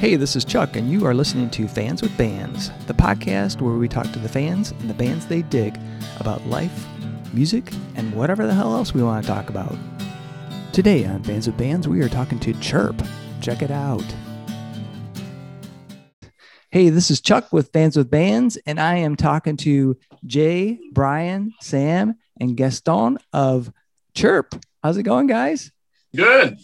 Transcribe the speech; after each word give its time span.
Hey, 0.00 0.16
this 0.16 0.34
is 0.34 0.46
Chuck, 0.46 0.76
and 0.76 0.90
you 0.90 1.04
are 1.06 1.12
listening 1.12 1.50
to 1.50 1.68
Fans 1.68 2.00
with 2.00 2.16
Bands, 2.16 2.70
the 2.86 2.94
podcast 2.94 3.60
where 3.60 3.74
we 3.74 3.86
talk 3.86 4.10
to 4.12 4.18
the 4.18 4.30
fans 4.30 4.70
and 4.70 4.88
the 4.88 4.94
bands 4.94 5.26
they 5.26 5.42
dig 5.42 5.78
about 6.18 6.46
life, 6.46 6.86
music, 7.34 7.70
and 7.96 8.14
whatever 8.14 8.46
the 8.46 8.54
hell 8.54 8.74
else 8.74 8.94
we 8.94 9.02
want 9.02 9.22
to 9.22 9.30
talk 9.30 9.50
about. 9.50 9.76
Today 10.72 11.04
on 11.04 11.22
Fans 11.22 11.46
with 11.46 11.58
Bands, 11.58 11.86
we 11.86 12.00
are 12.00 12.08
talking 12.08 12.40
to 12.40 12.54
Chirp. 12.54 13.02
Check 13.42 13.60
it 13.60 13.70
out. 13.70 14.04
Hey, 16.70 16.88
this 16.88 17.10
is 17.10 17.20
Chuck 17.20 17.52
with 17.52 17.70
Fans 17.70 17.94
with 17.98 18.10
Bands, 18.10 18.56
and 18.64 18.80
I 18.80 18.96
am 18.96 19.16
talking 19.16 19.58
to 19.58 19.98
Jay, 20.24 20.78
Brian, 20.92 21.52
Sam, 21.60 22.14
and 22.40 22.56
Gaston 22.56 23.18
of 23.34 23.70
Chirp. 24.14 24.54
How's 24.82 24.96
it 24.96 25.02
going, 25.02 25.26
guys? 25.26 25.70
Good. 26.16 26.56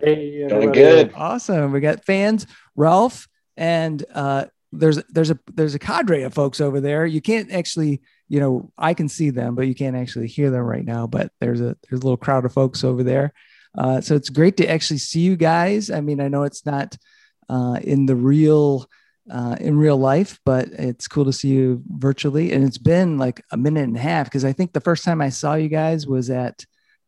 Hey, 0.00 0.46
Going 0.48 0.52
everybody. 0.68 0.78
good. 0.80 1.12
Awesome. 1.16 1.72
We 1.72 1.80
got 1.80 2.04
fans, 2.04 2.46
Ralph, 2.78 3.28
and 3.56 4.02
uh, 4.14 4.46
there's 4.72 5.02
there's 5.10 5.30
a 5.30 5.38
there's 5.52 5.74
a 5.74 5.78
cadre 5.78 6.22
of 6.22 6.32
folks 6.32 6.60
over 6.60 6.80
there. 6.80 7.04
You 7.04 7.20
can't 7.20 7.50
actually, 7.50 8.00
you 8.28 8.40
know, 8.40 8.70
I 8.78 8.94
can 8.94 9.08
see 9.08 9.30
them, 9.30 9.54
but 9.54 9.66
you 9.66 9.74
can't 9.74 9.96
actually 9.96 10.28
hear 10.28 10.50
them 10.50 10.62
right 10.62 10.84
now. 10.84 11.06
But 11.06 11.32
there's 11.40 11.60
a 11.60 11.76
there's 11.88 12.00
a 12.00 12.04
little 12.04 12.16
crowd 12.16 12.44
of 12.44 12.52
folks 12.52 12.84
over 12.84 13.02
there. 13.02 13.32
Uh, 13.76 14.00
so 14.00 14.14
it's 14.14 14.30
great 14.30 14.56
to 14.58 14.66
actually 14.66 14.98
see 14.98 15.20
you 15.20 15.36
guys. 15.36 15.90
I 15.90 16.00
mean, 16.00 16.20
I 16.20 16.28
know 16.28 16.44
it's 16.44 16.64
not 16.64 16.96
uh, 17.48 17.78
in 17.82 18.06
the 18.06 18.16
real 18.16 18.88
uh, 19.30 19.56
in 19.60 19.76
real 19.76 19.96
life, 19.98 20.38
but 20.44 20.68
it's 20.68 21.08
cool 21.08 21.24
to 21.24 21.32
see 21.32 21.48
you 21.48 21.82
virtually. 21.88 22.52
And 22.52 22.64
it's 22.64 22.78
been 22.78 23.18
like 23.18 23.42
a 23.50 23.56
minute 23.56 23.84
and 23.84 23.96
a 23.96 24.00
half 24.00 24.26
because 24.26 24.44
I 24.44 24.52
think 24.52 24.72
the 24.72 24.80
first 24.80 25.04
time 25.04 25.20
I 25.20 25.28
saw 25.28 25.54
you 25.54 25.68
guys 25.68 26.06
was 26.06 26.30
at 26.30 26.64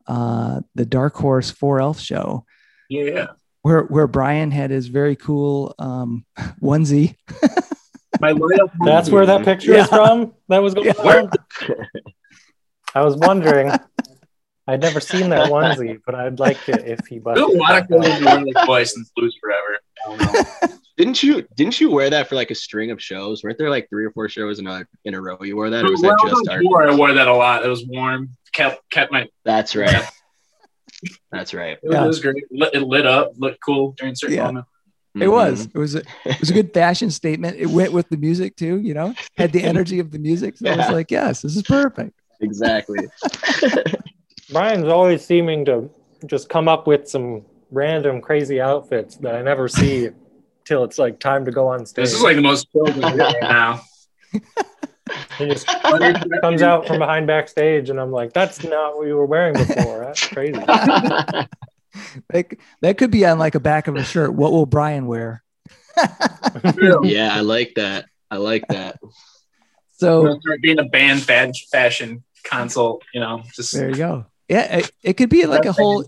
uh, 0.07 0.61
the 0.75 0.87
Dark 0.87 1.15
Horse 1.15 1.51
Four 1.51 1.81
Elf 1.81 2.01
show 2.01 2.45
Yeah. 2.89 3.29
Where 3.63 3.83
where 3.83 4.07
Brian 4.07 4.51
had 4.51 4.71
his 4.71 4.87
very 4.89 5.17
cool 5.17 5.75
um, 5.79 6.25
onesie. 6.63 7.17
My 8.21 8.33
loyal 8.33 8.71
That's 8.85 9.09
where 9.09 9.25
that 9.27 9.45
picture 9.45 9.73
Yeah. 9.73 9.83
is 9.85 9.89
from. 9.89 10.35
That 10.49 10.59
was 10.63 10.75
going 10.75 10.87
Yeah. 10.87 10.93
on. 11.03 11.31
I 12.95 13.03
was 13.03 13.17
wondering. 13.17 13.71
I'd 14.67 14.81
never 14.83 15.01
seen 15.01 15.31
that 15.31 15.51
onesie, 15.51 15.99
but 16.07 16.15
I'd 16.15 16.39
like 16.39 16.69
it 16.69 16.87
if 16.87 17.01
he 17.09 17.19
There's 17.19 17.39
busted. 17.39 17.57
a 17.57 17.59
lot 17.59 17.83
of 17.83 17.89
that 17.89 18.01
people 18.03 18.13
out. 18.13 18.25
wearing 18.25 18.53
this 18.53 18.67
voice 18.67 18.95
since 18.95 19.11
Forever. 19.41 19.79
I 20.07 20.17
don't 20.17 20.33
know. 20.71 20.77
Didn't 20.97 21.23
you 21.23 21.47
didn't 21.57 21.81
you 21.81 21.91
wear 21.91 22.11
that 22.11 22.29
for 22.29 22.35
like 22.35 22.51
a 22.51 22.55
string 22.55 22.91
of 22.91 23.03
shows? 23.03 23.43
Weren't 23.43 23.57
there 23.57 23.71
like 23.71 23.89
three 23.89 24.05
or 24.05 24.11
four 24.11 24.29
shows 24.29 24.59
in 24.59 24.67
a 24.67 24.85
in 25.07 25.15
a 25.15 25.21
row 25.21 25.39
you 25.43 25.57
wore 25.57 25.71
that? 25.71 25.83
Or 25.87 25.91
was 25.91 26.03
When 26.03 26.11
that 26.11 26.19
I 26.23 26.29
just 26.29 26.49
our 26.51 26.89
I 26.91 26.95
wore 26.95 27.13
that 27.15 27.27
a 27.27 27.33
lot. 27.33 27.65
It 27.65 27.69
was 27.69 27.87
warm. 27.87 28.37
Kept 28.53 28.83
kept 28.91 29.11
my. 29.11 29.27
That's 29.45 29.75
right. 29.75 30.05
That's 31.33 31.55
right. 31.55 31.79
It 31.83 31.89
was, 31.89 31.95
Yeah. 31.95 32.07
was 32.07 32.21
great. 32.21 32.45
Lit, 32.51 32.75
it 32.75 32.83
lit 32.83 33.07
up. 33.07 33.33
Looked 33.37 33.59
cool 33.65 33.93
during 33.97 34.15
certain 34.15 34.37
Yeah. 34.37 34.45
moments. 34.47 34.69
It 35.21 35.27
was 35.29 35.67
Mhm. 35.67 35.75
it 35.75 35.79
was 35.79 35.95
a, 35.97 36.03
it 36.25 36.41
was 36.41 36.51
a 36.51 36.53
good 36.53 36.73
fashion 36.73 37.11
statement. 37.11 37.57
It 37.59 37.67
went 37.67 37.93
with 37.93 38.09
the 38.11 38.17
music 38.17 38.55
too. 38.57 38.79
You 38.79 38.95
know, 38.95 39.15
had 39.37 39.53
the 39.53 39.63
energy 39.73 39.99
of 39.99 40.11
the 40.13 40.19
music. 40.21 40.57
So 40.59 40.71
I 40.71 40.77
was 40.77 40.89
like, 40.91 41.11
yes, 41.11 41.43
this 41.43 41.57
is 41.57 41.63
perfect. 41.63 42.13
exactly. 42.41 43.09
Brian's 44.51 44.87
always 44.89 45.25
seeming 45.25 45.65
to 45.67 45.91
just 46.27 46.49
come 46.49 46.69
up 46.69 46.87
with 46.87 47.09
some 47.09 47.45
random 47.71 48.21
crazy 48.21 48.61
outfits 48.61 49.17
that 49.17 49.35
I 49.35 49.43
never 49.43 49.69
see 49.69 50.09
till 50.65 50.85
it's 50.85 50.99
like 50.99 51.19
time 51.19 51.45
to 51.45 51.51
go 51.51 51.69
on 51.69 51.87
stage. 51.87 52.05
This 52.05 52.15
is 52.15 52.23
like 52.23 52.37
the 52.37 52.43
most 52.43 52.69
chill 52.73 52.87
thing 52.87 53.17
right 53.17 53.37
now. 53.41 53.81
he 55.41 55.49
just 55.49 55.67
comes 56.41 56.63
out 56.63 56.87
from 56.87 56.99
behind 56.99 57.27
backstage, 57.27 57.91
and 57.91 58.01
I'm 58.01 58.13
like, 58.13 58.33
"That's 58.33 58.63
not 58.65 58.97
what 58.97 59.07
you 59.07 59.17
were 59.17 59.27
wearing 59.27 59.55
before." 59.55 60.01
That's 60.01 60.27
crazy. 60.27 60.63
Like 62.33 62.61
that 62.83 62.99
could 62.99 63.11
be 63.11 63.27
on 63.27 63.41
like 63.41 63.57
a 63.57 63.61
back 63.61 63.89
of 63.89 63.97
a 63.97 64.05
shirt. 64.05 64.33
What 64.33 64.53
will 64.53 64.65
Brian 64.65 65.07
wear? 65.07 65.43
yeah, 67.03 67.31
I 67.35 67.41
like 67.41 67.75
that. 67.75 68.07
I 68.31 68.37
like 68.37 68.69
that. 68.69 69.01
So 69.93 70.39
being 70.63 70.79
a 70.79 70.85
band 70.85 71.23
fad 71.23 71.53
fashion 71.71 72.23
consult. 72.45 73.03
You 73.13 73.21
know, 73.21 73.43
just 73.55 73.73
there 73.73 73.91
you 73.91 73.97
go. 73.97 74.27
Yeah, 74.49 74.79
it, 74.79 74.93
it 75.03 75.13
could 75.15 75.31
be 75.31 75.47
like 75.47 75.65
a 75.65 75.73
whole 75.73 76.05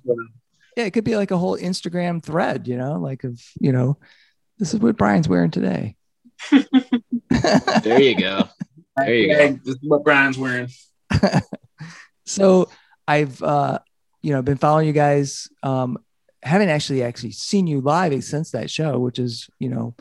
yeah, 0.77 0.85
it 0.85 0.93
could 0.93 1.05
be 1.05 1.17
like 1.17 1.31
a 1.31 1.39
whole 1.39 1.59
Instagram 1.59 2.23
thread. 2.23 2.67
You 2.69 2.77
know, 2.77 2.99
like 2.99 3.25
of 3.25 3.41
you 3.61 3.73
know, 3.73 3.99
this 4.59 4.75
is 4.75 4.81
what 4.81 4.97
Brian's 4.97 5.29
wearing 5.29 5.51
today. 5.51 5.97
There 7.83 8.01
you 8.01 8.15
go. 8.15 8.45
There 8.97 9.15
you 9.15 9.29
go. 9.29 9.39
Hey, 9.39 9.59
This 9.65 9.75
is 9.77 9.81
what 9.83 10.05
Brian's 10.05 10.39
wearing. 10.39 10.69
so 12.27 12.69
I've 13.07 13.43
uh 13.43 13.79
you 14.23 14.33
know 14.33 14.43
been 14.43 14.59
following 14.59 14.87
you 14.87 14.93
guys 14.93 15.49
um 15.63 15.99
haven't 16.43 16.71
actually 16.71 17.03
actually 17.03 17.33
seen 17.33 17.67
you 17.67 17.81
live 17.81 18.23
since 18.25 18.51
that 18.53 18.71
show 18.71 18.99
which 18.99 19.19
is 19.19 19.49
you 19.59 19.69
know 19.69 19.95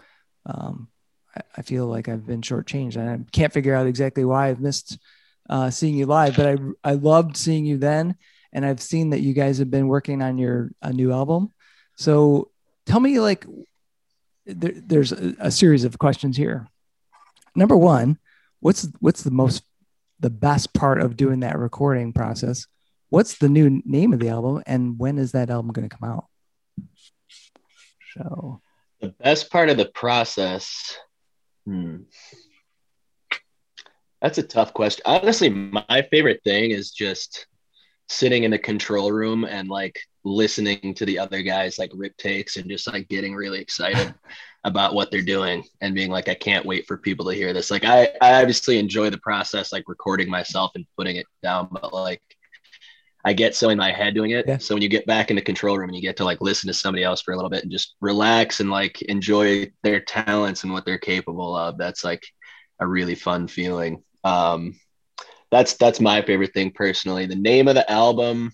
um 0.46 0.88
I, 1.36 1.42
I 1.58 1.62
feel 1.62 1.88
like 1.88 2.08
I've 2.08 2.26
been 2.26 2.42
shortchanged 2.42 2.96
and 2.96 3.10
I 3.10 3.20
can't 3.32 3.54
figure 3.54 3.76
out 3.76 3.88
exactly 3.88 4.24
why 4.26 4.50
I've 4.50 4.62
missed 4.62 4.98
uh 5.50 5.70
seeing 5.70 5.96
you 5.96 6.06
live 6.06 6.36
but 6.36 6.48
I 6.48 6.58
I 6.84 6.94
loved 6.94 7.36
seeing 7.36 7.66
you 7.66 7.78
then 7.78 8.16
and 8.54 8.66
I've 8.66 8.82
seen 8.82 9.10
that 9.12 9.22
you 9.22 9.34
guys 9.34 9.58
have 9.58 9.72
been 9.72 9.88
working 9.88 10.22
on 10.22 10.38
your 10.38 10.72
a 10.82 10.94
new 10.94 11.12
album 11.12 11.50
so 11.98 12.52
tell 12.86 13.00
me 13.00 13.20
like 13.20 13.46
there, 14.46 14.74
there's 14.76 15.12
a, 15.12 15.36
a 15.40 15.52
series 15.52 15.84
of 15.84 16.00
questions 16.00 16.38
here 16.38 16.68
number 17.56 17.76
one 17.76 18.18
what's 18.62 18.88
what's 19.00 19.24
the 19.24 19.32
most 19.32 19.64
the 20.20 20.30
best 20.30 20.74
part 20.74 21.02
of 21.02 21.18
doing 21.18 21.42
that 21.42 21.58
recording 21.58 22.14
process. 22.14 22.68
What's 23.10 23.38
the 23.38 23.50
new 23.50 23.82
name 23.84 24.14
of 24.14 24.20
the 24.20 24.30
album 24.30 24.64
and 24.66 24.98
when 24.98 25.18
is 25.18 25.34
that 25.34 25.50
album 25.50 25.72
going 25.72 25.90
to 25.90 25.96
come 25.96 26.10
out? 26.10 26.26
So, 28.14 28.62
The 29.02 29.10
best 29.10 29.52
part 29.52 29.70
of 29.70 29.78
the 29.78 29.88
process. 29.88 30.98
Hmm. 31.66 32.04
That's 34.22 34.38
a 34.38 34.44
tough 34.44 34.74
question. 34.74 35.02
Honestly, 35.06 35.50
my 35.50 36.08
favorite 36.12 36.42
thing 36.44 36.72
is 36.72 36.92
just 36.92 37.48
sitting 38.08 38.44
in 38.44 38.52
the 38.52 38.60
control 38.60 39.12
room 39.12 39.46
and 39.46 39.68
like 39.68 40.00
listening 40.24 40.94
to 40.94 41.06
the 41.06 41.18
other 41.18 41.42
guys 41.42 41.80
like 41.80 41.92
rip 41.96 42.16
takes 42.18 42.58
and 42.58 42.70
just 42.70 42.92
like 42.92 43.08
getting 43.10 43.34
really 43.34 43.60
excited 43.60 44.14
about 44.64 44.94
what 44.94 45.10
they're 45.10 45.22
doing 45.22 45.64
and 45.82 45.96
being 45.96 46.12
like, 46.12 46.30
I 46.30 46.36
can't 46.36 46.66
wait 46.66 46.86
for 46.88 46.98
people 46.98 47.26
to 47.26 47.36
hear 47.36 47.54
this. 47.54 47.72
Like 47.72 47.86
I, 47.86 48.10
I 48.22 48.40
obviously 48.40 48.78
enjoy 48.78 49.10
the 49.10 49.18
process, 49.18 49.72
like 49.72 49.86
recording 49.88 50.30
myself 50.30 50.72
and 50.76 50.86
putting 50.98 51.16
it 51.16 51.26
down, 51.42 51.68
but 51.72 51.94
like 51.94 52.22
I 53.24 53.34
get 53.34 53.56
so 53.56 53.70
in 53.70 53.78
my 53.78 53.92
head 53.92 54.16
doing 54.16 54.32
it. 54.32 54.48
Yeah. 54.48 54.58
So 54.58 54.76
when 54.76 54.82
you 54.82 54.90
get 54.90 55.06
back 55.06 55.30
in 55.30 55.36
the 55.36 55.42
control 55.42 55.78
room 55.78 55.90
and 55.90 55.96
you 55.96 56.02
get 56.02 56.18
to 56.18 56.26
like 56.26 56.42
listen 56.42 56.68
to 56.68 56.74
somebody 56.74 57.04
else 57.04 57.22
for 57.22 57.34
a 57.34 57.36
little 57.36 57.50
bit 57.50 57.64
and 57.64 57.72
just 57.72 57.96
relax 58.02 58.60
and 58.60 58.70
like 58.70 59.02
enjoy 59.04 59.72
their 59.84 60.00
talents 60.00 60.64
and 60.64 60.74
what 60.74 60.86
they're 60.86 60.98
capable 60.98 61.56
of, 61.56 61.78
that's 61.78 62.04
like 62.04 62.24
a 62.80 62.88
really 62.88 63.16
fun 63.16 63.48
feeling. 63.48 64.04
Um, 64.24 64.76
that's 65.52 65.74
that's 65.74 66.00
my 66.00 66.22
favorite 66.22 66.54
thing 66.54 66.72
personally. 66.72 67.26
The 67.26 67.36
name 67.36 67.68
of 67.68 67.76
the 67.76 67.90
album, 67.92 68.54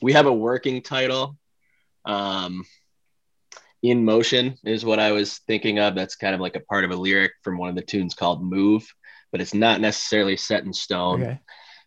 we 0.00 0.12
have 0.12 0.26
a 0.26 0.32
working 0.32 0.82
title. 0.82 1.36
Um, 2.04 2.64
in 3.82 4.04
motion 4.04 4.56
is 4.64 4.84
what 4.84 4.98
I 4.98 5.12
was 5.12 5.38
thinking 5.46 5.78
of. 5.78 5.94
That's 5.94 6.16
kind 6.16 6.34
of 6.34 6.40
like 6.40 6.56
a 6.56 6.60
part 6.60 6.84
of 6.84 6.90
a 6.90 6.96
lyric 6.96 7.32
from 7.42 7.58
one 7.58 7.68
of 7.68 7.76
the 7.76 7.82
tunes 7.82 8.14
called 8.14 8.42
Move, 8.42 8.86
but 9.30 9.40
it's 9.40 9.54
not 9.54 9.80
necessarily 9.80 10.36
set 10.36 10.64
in 10.64 10.72
stone. 10.72 11.22
okay. 11.22 11.40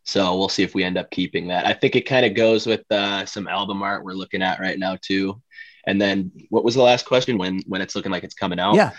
So 0.03 0.35
we'll 0.37 0.49
see 0.49 0.63
if 0.63 0.73
we 0.73 0.83
end 0.83 0.97
up 0.97 1.11
keeping 1.11 1.49
that. 1.49 1.65
I 1.65 1.73
think 1.73 1.95
it 1.95 2.07
kind 2.07 2.25
of 2.25 2.33
goes 2.33 2.65
with 2.65 2.83
uh, 2.91 3.25
some 3.25 3.47
album 3.47 3.83
art 3.83 4.03
we're 4.03 4.13
looking 4.13 4.41
at 4.41 4.59
right 4.59 4.77
now 4.77 4.97
too. 4.99 5.41
And 5.85 6.01
then 6.01 6.31
what 6.49 6.63
was 6.63 6.75
the 6.75 6.81
last 6.81 7.05
question? 7.05 7.37
When 7.37 7.61
when 7.67 7.81
it's 7.81 7.95
looking 7.95 8.11
like 8.11 8.23
it's 8.23 8.33
coming 8.33 8.59
out? 8.59 8.75
Yeah. 8.75 8.91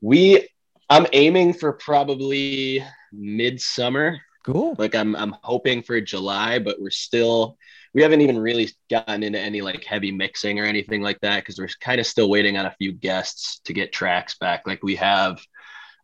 We 0.00 0.48
I'm 0.88 1.06
aiming 1.12 1.54
for 1.54 1.72
probably 1.72 2.84
midsummer. 3.12 4.20
Cool. 4.46 4.76
Like 4.78 4.94
I'm 4.94 5.16
I'm 5.16 5.34
hoping 5.42 5.82
for 5.82 6.00
July, 6.00 6.60
but 6.60 6.80
we're 6.80 6.90
still 6.90 7.58
we 7.92 8.02
haven't 8.02 8.20
even 8.20 8.38
really 8.38 8.70
gotten 8.88 9.24
into 9.24 9.40
any 9.40 9.60
like 9.60 9.82
heavy 9.82 10.12
mixing 10.12 10.60
or 10.60 10.64
anything 10.64 11.02
like 11.02 11.18
that 11.20 11.40
because 11.40 11.58
we're 11.58 11.68
kind 11.80 11.98
of 11.98 12.06
still 12.06 12.30
waiting 12.30 12.56
on 12.56 12.64
a 12.64 12.74
few 12.78 12.92
guests 12.92 13.60
to 13.64 13.72
get 13.72 13.92
tracks 13.92 14.38
back. 14.38 14.62
Like 14.64 14.84
we 14.84 14.94
have 14.96 15.40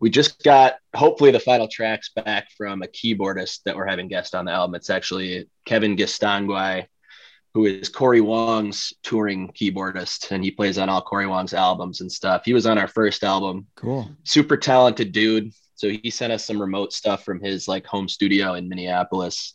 we 0.01 0.11
just 0.11 0.43
got 0.43 0.75
hopefully 0.97 1.31
the 1.31 1.39
final 1.39 1.69
tracks 1.69 2.11
back 2.17 2.49
from 2.57 2.83
a 2.83 2.89
keyboardist 2.89 3.61
that 3.65 3.77
we're 3.77 3.87
having 3.87 4.09
guest 4.09 4.35
on 4.35 4.47
the 4.47 4.51
album. 4.51 4.75
It's 4.75 4.91
actually 4.91 5.49
Kevin 5.65 5.97
Gastonguay, 5.97 6.87
who 7.55 7.67
is 7.67 7.89
Cory 7.89 8.21
Wong's 8.21 8.93
touring 9.05 9.53
keyboardist, 9.53 10.33
and 10.33 10.43
he 10.43 10.51
plays 10.51 10.79
on 10.79 10.89
all 10.89 11.03
Cory 11.03 11.29
Wong's 11.29 11.55
albums 11.55 12.01
and 12.01 12.11
stuff. 12.11 12.43
He 12.45 12.55
was 12.55 12.67
on 12.67 12.79
our 12.79 12.89
first 12.89 13.23
album. 13.23 13.69
Cool. 13.77 14.11
Super 14.25 14.57
talented 14.57 15.13
dude. 15.13 15.53
So 15.75 15.89
he 15.89 16.11
sent 16.11 16.33
us 16.33 16.45
some 16.45 16.61
remote 16.61 16.93
stuff 16.93 17.25
from 17.25 17.41
his 17.41 17.69
like 17.69 17.87
home 17.87 18.09
studio 18.09 18.55
in 18.55 18.69
Minneapolis. 18.69 19.55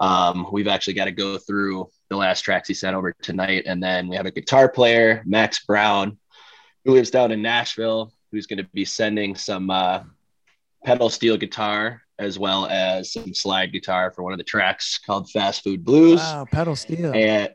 Um, 0.00 0.46
we've 0.52 0.68
actually 0.68 0.94
got 0.94 1.06
to 1.06 1.12
go 1.12 1.38
through 1.38 1.88
the 2.08 2.16
last 2.16 2.42
tracks 2.42 2.68
he 2.68 2.74
sent 2.74 2.96
over 2.96 3.12
tonight, 3.20 3.64
and 3.66 3.82
then 3.82 4.08
we 4.08 4.16
have 4.16 4.26
a 4.26 4.30
guitar 4.30 4.68
player, 4.68 5.22
Max 5.26 5.64
Brown, 5.64 6.18
who 6.84 6.92
lives 6.92 7.10
down 7.10 7.32
in 7.32 7.42
Nashville, 7.42 8.12
who's 8.30 8.46
going 8.46 8.58
to 8.58 8.68
be 8.72 8.84
sending 8.84 9.34
some 9.34 9.70
uh, 9.70 10.02
pedal 10.84 11.10
steel 11.10 11.36
guitar 11.36 12.02
as 12.18 12.38
well 12.38 12.66
as 12.66 13.12
some 13.12 13.32
slide 13.32 13.72
guitar 13.72 14.10
for 14.10 14.22
one 14.22 14.32
of 14.32 14.38
the 14.38 14.44
tracks 14.44 14.98
called 14.98 15.30
Fast 15.30 15.62
Food 15.62 15.84
Blues. 15.84 16.18
Wow. 16.18 16.46
Pedal 16.50 16.76
steel. 16.76 17.12
And 17.14 17.50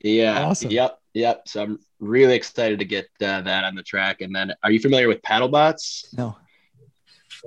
yeah, 0.00 0.44
Awesome. 0.44 0.70
yep. 0.70 0.98
Yep. 1.14 1.48
So 1.48 1.62
I'm 1.62 1.78
really 1.98 2.34
excited 2.34 2.78
to 2.80 2.84
get 2.84 3.06
uh, 3.22 3.40
that 3.42 3.64
on 3.64 3.74
the 3.74 3.82
track. 3.82 4.20
And 4.20 4.34
then, 4.34 4.52
are 4.62 4.70
you 4.70 4.80
familiar 4.80 5.08
with 5.08 5.22
Paddlebots? 5.22 6.16
No. 6.16 6.36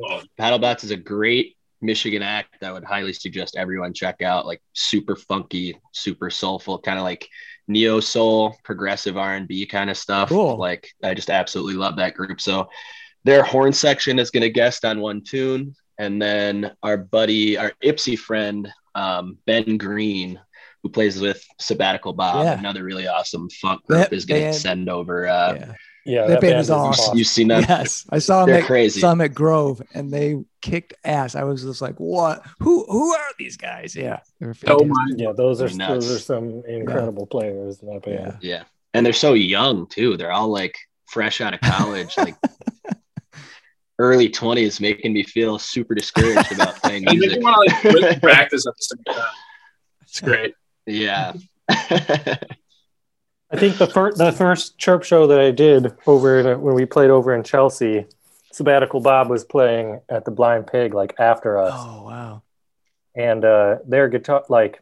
Oh, 0.04 0.22
Paddlebots 0.40 0.84
is 0.84 0.92
a 0.92 0.98
great 0.98 1.56
Michigan 1.82 2.22
act 2.22 2.60
that 2.60 2.70
I 2.70 2.72
would 2.74 2.84
highly 2.84 3.14
suggest 3.14 3.56
everyone 3.56 3.94
check 3.94 4.22
out. 4.22 4.46
Like 4.46 4.62
super 4.74 5.16
funky, 5.16 5.80
super 5.94 6.30
soulful, 6.30 6.80
kind 6.80 6.98
of 6.98 7.04
like 7.04 7.28
neo 7.68 8.00
soul, 8.00 8.56
progressive 8.64 9.18
R 9.18 9.36
and 9.36 9.48
B 9.48 9.66
kind 9.66 9.90
of 9.90 9.98
stuff. 9.98 10.30
Cool. 10.30 10.58
Like 10.58 10.92
I 11.04 11.14
just 11.14 11.30
absolutely 11.30 11.76
love 11.76 11.96
that 11.98 12.16
group. 12.16 12.42
So 12.42 12.70
their 13.24 13.44
horn 13.44 13.74
section 13.74 14.20
is 14.20 14.32
going 14.32 14.44
to 14.44 14.50
guest 14.50 14.86
on 14.86 15.02
one 15.02 15.22
tune, 15.22 15.76
and 15.98 16.22
then 16.22 16.72
our 16.84 16.98
buddy, 16.98 17.58
our 17.58 17.74
Ypsi 17.84 18.18
friend, 18.18 18.72
um, 18.96 19.38
Ben 19.46 19.78
Green, 19.78 20.40
who 20.82 20.90
plays 20.90 21.20
with 21.20 21.44
Sabbatical 21.60 22.14
Bob, 22.14 22.46
Yeah. 22.46 22.58
another 22.58 22.84
really 22.84 23.08
awesome 23.08 23.50
funk 23.50 23.86
group, 23.86 24.14
is 24.14 24.26
going 24.26 24.44
to 24.44 24.54
send 24.54 24.90
over. 24.90 25.28
Uh, 25.28 25.56
yeah. 25.56 25.74
Yeah, 26.06 26.28
That 26.28 26.42
band 26.42 26.60
is 26.60 26.68
is 26.68 26.72
awesome. 26.72 27.18
You've 27.18 27.28
seen 27.28 27.50
them? 27.50 27.64
Yes, 27.68 28.06
I 28.10 28.20
saw 28.20 28.40
them 28.46 28.50
They're 28.54 28.62
at 28.62 28.66
crazy. 28.68 29.00
saw 29.02 29.10
them 29.10 29.22
at 29.22 29.34
Grove, 29.34 29.82
and 29.94 30.12
they 30.12 30.38
kicked 30.62 30.94
ass. 31.04 31.36
I 31.36 31.44
was 31.44 31.62
just 31.64 31.82
like, 31.82 31.96
"What? 31.98 32.44
Who? 32.60 32.86
Who 32.90 33.14
are 33.14 33.30
these 33.38 33.58
guys?" 33.58 33.96
Yeah, 33.96 34.20
they're 34.40 34.54
so 34.54 34.68
oh 34.68 34.80
fantastic. 34.80 34.88
mind. 34.96 35.20
Yeah, 35.20 35.32
those 35.36 35.62
are 35.62 35.70
nuts. 35.70 36.06
those 36.08 36.12
are 36.16 36.20
some 36.20 36.64
incredible 36.68 37.28
players 37.28 37.82
in 37.82 37.90
that 37.94 38.04
band. 38.04 38.38
Yeah. 38.42 38.56
Yeah. 38.58 38.64
And 38.94 39.06
they're 39.06 39.14
so 39.14 39.34
young 39.34 39.86
too. 39.88 40.18
They're 40.18 40.32
all 40.32 40.48
like 40.50 40.76
fresh 41.08 41.42
out 41.42 41.54
of 41.54 41.62
college, 41.62 42.18
like 42.18 42.36
early 44.00 44.30
20s, 44.30 44.80
making 44.82 45.14
me 45.14 45.24
feel 45.24 45.60
super 45.60 45.94
discouraged 45.94 46.52
about 46.54 46.76
playing 46.82 47.04
You 47.12 47.20
music. 47.20 47.44
want 47.44 47.70
to 47.82 47.90
like 48.00 48.22
practice 48.22 48.66
at 48.66 48.74
the 48.76 48.82
same 48.84 49.04
time. 49.16 49.26
It's 50.02 50.22
great. 50.22 50.54
yeah. 50.88 51.34
I 53.52 53.58
think 53.58 53.78
the 53.78 53.88
first 53.88 54.18
the 54.18 54.32
first 54.32 54.78
chirp 54.78 55.04
show 55.04 55.28
that 55.28 55.40
I 55.40 55.52
did 55.52 55.94
over 56.06 56.40
in, 56.40 56.62
when 56.62 56.76
we 56.76 56.86
played 56.86 57.10
over 57.10 57.34
in 57.34 57.44
Chelsea, 57.44 58.06
Sabbatical 58.52 59.00
Bob 59.02 59.30
was 59.30 59.44
playing 59.44 60.02
at 60.10 60.26
the 60.26 60.32
Blind 60.32 60.68
Pig 60.68 60.94
like 60.94 61.16
after 61.20 61.58
us, 61.58 61.74
Oh 61.76 62.04
wow. 62.04 62.42
and 63.16 63.44
uh, 63.44 63.78
their 63.88 64.08
guitar 64.08 64.44
like, 64.50 64.82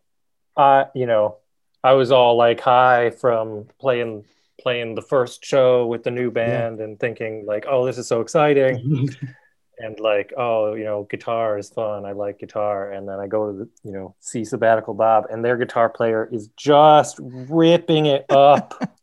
I 0.58 0.88
you 0.94 1.06
know, 1.06 1.38
I 1.84 1.94
was 1.94 2.12
all 2.12 2.36
like 2.36 2.60
high 2.60 3.12
from 3.12 3.68
playing 3.80 4.26
playing 4.60 4.96
the 4.96 5.02
first 5.02 5.46
show 5.46 5.86
with 5.86 6.04
the 6.04 6.12
new 6.12 6.32
band 6.32 6.82
and 6.82 7.00
thinking 7.00 7.46
like, 7.46 7.66
oh, 7.70 7.86
this 7.86 7.98
is 7.98 8.08
so 8.08 8.22
exciting. 8.22 9.10
and 9.80 10.00
like 10.00 10.34
oh 10.38 10.74
you 10.74 10.84
know 10.84 11.04
guitar 11.10 11.58
is 11.58 11.70
fun 11.70 12.06
i 12.06 12.12
like 12.12 12.40
guitar 12.40 12.92
and 12.92 13.08
then 13.08 13.20
i 13.20 13.28
go 13.28 13.52
to 13.52 13.58
the 13.60 13.70
you 13.84 13.92
know 13.92 14.16
see 14.20 14.44
sabbatical 14.44 14.94
bob 14.94 15.26
and 15.30 15.44
their 15.46 15.58
guitar 15.58 15.90
player 15.90 16.28
is 16.32 16.50
just 16.58 17.18
ripping 17.22 18.06
it 18.08 18.26
up 18.30 18.74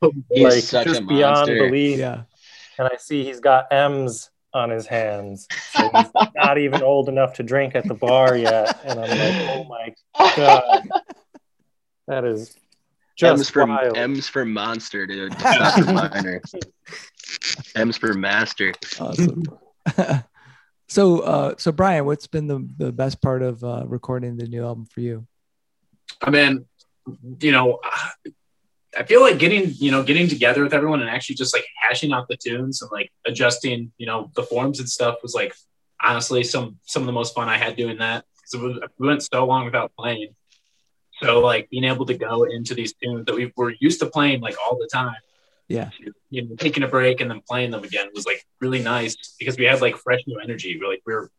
So, 0.00 0.12
He's 0.32 0.44
like 0.44 0.62
such 0.62 0.86
just 0.86 1.00
a 1.00 1.04
beyond 1.04 1.46
belief 1.48 1.98
Yeah. 1.98 2.22
and 2.78 2.88
i 2.88 2.96
see 2.96 3.24
he's 3.24 3.40
got 3.40 3.66
m's 3.72 4.30
on 4.54 4.70
his 4.70 4.86
hands 4.86 5.46
so 5.72 5.90
he's 5.94 6.06
not 6.36 6.58
even 6.58 6.82
old 6.82 7.08
enough 7.08 7.34
to 7.34 7.42
drink 7.42 7.74
at 7.74 7.84
the 7.86 7.94
bar 7.94 8.36
yet 8.36 8.78
and 8.84 8.98
i'm 9.00 9.08
like 9.08 9.48
oh 9.50 9.64
my 9.64 9.94
god 10.36 10.88
that 12.06 12.24
is 12.24 12.56
just 13.16 13.38
M's 13.40 13.50
for 13.50 13.66
wild. 13.66 13.96
M's 13.98 14.28
for 14.28 14.46
monster, 14.46 15.06
dude. 15.06 15.32
It's 15.38 15.42
not 15.44 15.74
for 15.74 15.92
minor. 15.92 16.40
M's 17.76 17.98
for 17.98 18.14
master. 18.14 18.72
Awesome. 18.98 19.42
so, 20.88 21.20
uh, 21.20 21.54
so 21.58 21.72
Brian, 21.72 22.04
what's 22.04 22.26
been 22.26 22.46
the 22.46 22.68
the 22.76 22.92
best 22.92 23.20
part 23.20 23.42
of 23.42 23.62
uh, 23.64 23.84
recording 23.86 24.36
the 24.36 24.46
new 24.46 24.64
album 24.64 24.86
for 24.86 25.00
you? 25.00 25.26
I 26.22 26.30
mean, 26.30 26.66
you 27.40 27.52
know, 27.52 27.80
I 28.96 29.04
feel 29.04 29.20
like 29.20 29.38
getting, 29.38 29.70
you 29.74 29.90
know, 29.90 30.02
getting 30.02 30.28
together 30.28 30.62
with 30.62 30.74
everyone 30.74 31.00
and 31.00 31.08
actually 31.08 31.36
just 31.36 31.54
like 31.54 31.64
hashing 31.80 32.12
out 32.12 32.26
the 32.28 32.36
tunes 32.36 32.82
and 32.82 32.90
like 32.90 33.12
adjusting, 33.26 33.92
you 33.98 34.06
know, 34.06 34.30
the 34.34 34.42
forms 34.42 34.80
and 34.80 34.88
stuff 34.88 35.16
was 35.22 35.34
like 35.34 35.54
honestly 36.02 36.42
some 36.42 36.78
some 36.84 37.02
of 37.02 37.06
the 37.06 37.12
most 37.12 37.34
fun 37.34 37.48
I 37.48 37.56
had 37.56 37.76
doing 37.76 37.98
that. 37.98 38.24
So 38.46 38.80
we 38.98 39.06
went 39.06 39.22
so 39.22 39.46
long 39.46 39.64
without 39.64 39.92
playing. 39.96 40.34
So 41.22 41.40
like 41.40 41.70
being 41.70 41.84
able 41.84 42.06
to 42.06 42.14
go 42.14 42.44
into 42.44 42.74
these 42.74 42.94
tunes 42.94 43.26
that 43.26 43.34
we 43.34 43.52
were 43.56 43.74
used 43.78 44.00
to 44.00 44.06
playing 44.06 44.40
like 44.40 44.56
all 44.64 44.76
the 44.76 44.88
time, 44.92 45.14
Yeah. 45.70 45.90
you 46.30 46.42
know, 46.48 46.56
taking 46.56 46.82
a 46.82 46.88
break 46.88 47.20
and 47.20 47.30
then 47.30 47.42
playing 47.48 47.70
them 47.70 47.84
again 47.84 48.08
was 48.12 48.26
like 48.26 48.44
really 48.60 48.82
nice 48.82 49.16
because 49.38 49.56
we 49.56 49.64
had 49.66 49.80
like 49.80 49.96
fresh 49.96 50.20
new 50.26 50.38
energy. 50.40 50.76
We're 50.80 50.88
like 50.90 51.02
we 51.06 51.14
were 51.14 51.30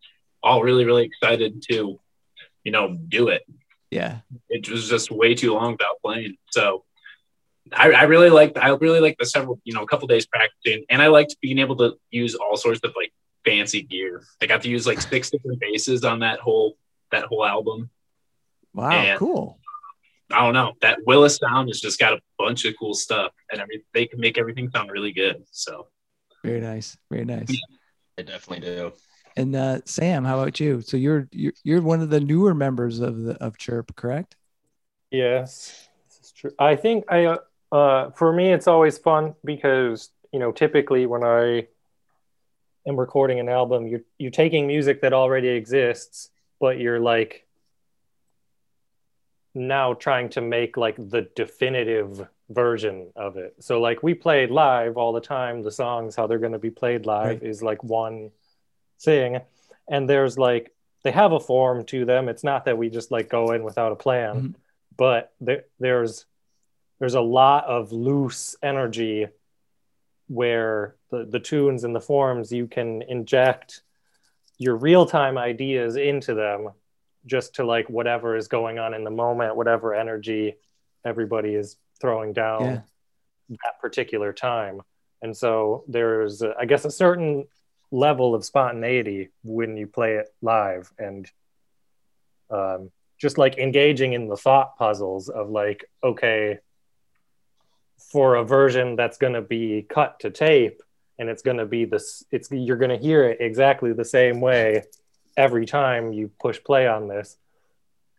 all 0.42 0.64
really 0.64 0.86
really 0.86 1.04
excited 1.04 1.62
to, 1.70 2.00
you 2.64 2.72
know, 2.72 2.98
do 3.10 3.28
it 3.28 3.44
Yeah. 3.92 4.20
it 4.50 4.70
was 4.70 4.88
just 4.88 5.12
way 5.12 5.36
too 5.36 5.54
long 5.54 5.74
without 5.74 5.98
playing. 6.02 6.38
So 6.52 6.86
I, 7.74 7.92
I 7.92 8.04
really 8.04 8.30
liked 8.30 8.58
I 8.58 8.70
really 8.70 9.02
liked 9.02 9.20
the 9.20 9.26
several 9.26 9.60
you 9.66 9.74
know 9.74 9.84
a 9.84 9.88
couple 9.88 10.08
days 10.08 10.26
practicing, 10.26 10.86
and 10.90 11.02
I 11.02 11.08
liked 11.08 11.36
being 11.42 11.60
able 11.60 11.76
to 11.78 11.96
use 12.10 12.34
all 12.36 12.56
sorts 12.58 12.80
of 12.84 12.94
like 12.96 13.12
fancy 13.46 13.82
gear. 13.82 14.24
I 14.42 14.46
got 14.46 14.62
to 14.64 14.70
use 14.70 14.88
like 14.88 15.02
six 15.02 15.30
different 15.30 15.60
basses 15.60 16.04
on 16.06 16.20
that 16.20 16.40
whole 16.40 16.78
that 17.12 17.26
whole 17.26 17.46
album. 17.46 17.90
Wow. 18.74 18.92
And- 18.92 19.20
cool. 19.20 19.60
I 20.34 20.40
don't 20.44 20.54
know 20.54 20.74
that 20.82 21.00
Willis 21.06 21.38
sound 21.38 21.70
has 21.70 21.80
just 21.80 22.00
got 22.00 22.14
a 22.14 22.20
bunch 22.38 22.66
of 22.66 22.74
cool 22.80 22.94
stuff, 22.94 23.34
and 23.52 23.62
I 23.62 23.66
mean 23.66 23.82
they 23.94 24.06
can 24.06 24.20
make 24.20 24.38
everything 24.38 24.70
sound 24.72 24.92
really 24.92 25.12
good. 25.12 25.44
So 25.52 25.88
Very 26.44 26.62
nice. 26.62 26.98
Very 27.10 27.26
nice. 27.26 27.56
I 28.18 28.24
definitely 28.24 28.66
do. 28.68 28.94
And 29.38 29.56
uh, 29.56 29.80
Sam, 29.86 30.26
how 30.26 30.40
about 30.40 30.60
you? 30.60 30.82
So 30.82 30.98
you're 30.98 31.28
you're 31.32 31.54
you're 31.64 31.82
one 31.82 32.02
of 32.02 32.10
the 32.10 32.20
newer 32.20 32.54
members 32.54 33.00
of 33.00 33.22
the 33.22 33.36
of 33.36 33.58
Chirp, 33.58 33.96
correct? 33.96 34.36
Yes, 35.10 35.88
this 36.08 36.28
is 36.28 36.32
true. 36.32 36.52
I 36.60 36.76
think 36.76 37.06
I, 37.10 37.26
uh, 37.26 37.38
uh, 37.72 38.12
for 38.12 38.34
me, 38.34 38.52
it's 38.52 38.68
always 38.68 38.98
fun 38.98 39.36
because 39.44 40.10
you 40.32 40.40
know, 40.40 40.52
typically 40.52 41.06
when 41.06 41.24
I 41.24 41.68
am 42.88 43.00
recording 43.00 43.40
an 43.40 43.50
album, 43.50 43.88
you're 43.88 44.02
you're 44.18 44.32
taking 44.32 44.68
music 44.68 45.02
that 45.02 45.14
already 45.14 45.50
exists, 45.50 46.30
but 46.60 46.80
you're 46.80 47.00
like 47.00 47.48
now 49.54 49.94
trying 49.94 50.30
to 50.30 50.42
make 50.42 50.78
like 50.78 50.96
the 50.98 51.24
definitive 51.36 52.28
version 52.50 53.08
of 53.16 53.38
it. 53.38 53.56
So 53.60 53.80
like 53.82 54.02
we 54.04 54.14
played 54.14 54.50
live 54.52 54.98
all 54.98 55.14
the 55.14 55.22
time. 55.22 55.62
The 55.64 55.72
songs 55.72 56.16
how 56.16 56.28
they're 56.28 56.40
going 56.40 56.52
to 56.54 56.60
be 56.60 56.70
played 56.72 57.06
live 57.06 57.42
Right. 57.42 57.44
is 57.44 57.62
like 57.64 57.84
one 57.84 58.32
thing, 59.02 59.40
and 59.90 60.10
there's 60.10 60.38
like 60.38 60.74
they 61.04 61.12
have 61.12 61.32
a 61.32 61.40
form 61.40 61.84
to 61.86 62.06
them. 62.06 62.30
It's 62.30 62.44
not 62.44 62.66
that 62.66 62.78
we 62.78 62.90
just 62.90 63.12
like 63.12 63.30
go 63.30 63.52
in 63.52 63.64
without 63.64 63.92
a 63.92 63.96
plan 63.96 64.36
Mhm. 64.36 64.56
but 64.98 65.34
there, 65.42 65.64
there's 65.80 66.26
there's 67.00 67.16
a 67.16 67.22
lot 67.22 67.66
of 67.66 67.92
loose 67.92 68.56
energy 68.62 69.28
where 70.28 70.96
the, 71.10 71.26
the 71.26 71.40
tunes 71.40 71.84
and 71.84 71.96
the 71.96 72.00
forms 72.02 72.52
you 72.52 72.68
can 72.68 73.02
inject 73.02 73.82
your 74.58 74.76
real-time 74.76 75.38
ideas 75.38 75.96
into 75.96 76.34
them 76.36 76.70
just 77.26 77.56
to 77.56 77.64
like 77.66 77.90
whatever 77.90 78.36
is 78.36 78.48
going 78.48 78.80
on 78.80 78.94
in 78.94 79.04
the 79.04 79.12
moment 79.12 79.56
whatever 79.56 79.94
energy 79.94 80.56
everybody 81.06 81.54
is 81.56 81.78
throwing 82.00 82.34
down 82.34 82.62
Yeah. 82.64 82.82
that 83.50 83.80
particular 83.80 84.34
time 84.34 84.82
and 85.22 85.36
so 85.36 85.84
there's 85.88 86.42
uh, 86.42 86.54
i 86.60 86.66
guess 86.66 86.86
a 86.86 86.92
certain 86.92 87.46
level 87.92 88.34
of 88.34 88.44
spontaneity 88.46 89.30
when 89.44 89.78
you 89.78 89.86
play 89.88 90.16
it 90.16 90.28
live 90.42 90.92
and 90.98 91.30
um, 92.50 92.90
just 93.20 93.38
like 93.38 93.58
engaging 93.58 94.14
in 94.14 94.28
the 94.28 94.38
thought 94.38 94.78
puzzles 94.78 95.30
of 95.30 95.50
like 95.50 95.86
okay 96.04 96.60
for 98.12 98.36
a 98.36 98.44
version 98.44 98.96
that's 98.96 99.18
going 99.18 99.34
to 99.34 99.42
be 99.42 99.86
cut 99.90 100.20
to 100.22 100.30
tape 100.32 100.82
and 101.20 101.30
it's 101.30 101.44
going 101.44 101.58
to 101.58 101.66
be 101.66 101.86
this 101.86 102.24
it's 102.32 102.50
you're 102.52 102.78
going 102.78 102.90
to 102.90 102.98
hear 102.98 103.24
it 103.30 103.38
exactly 103.42 103.94
the 103.94 104.04
same 104.06 104.42
way 104.42 104.84
every 105.38 105.66
time 105.66 106.14
you 106.14 106.30
push 106.40 106.62
play 106.64 106.88
on 106.88 107.08
this 107.08 107.38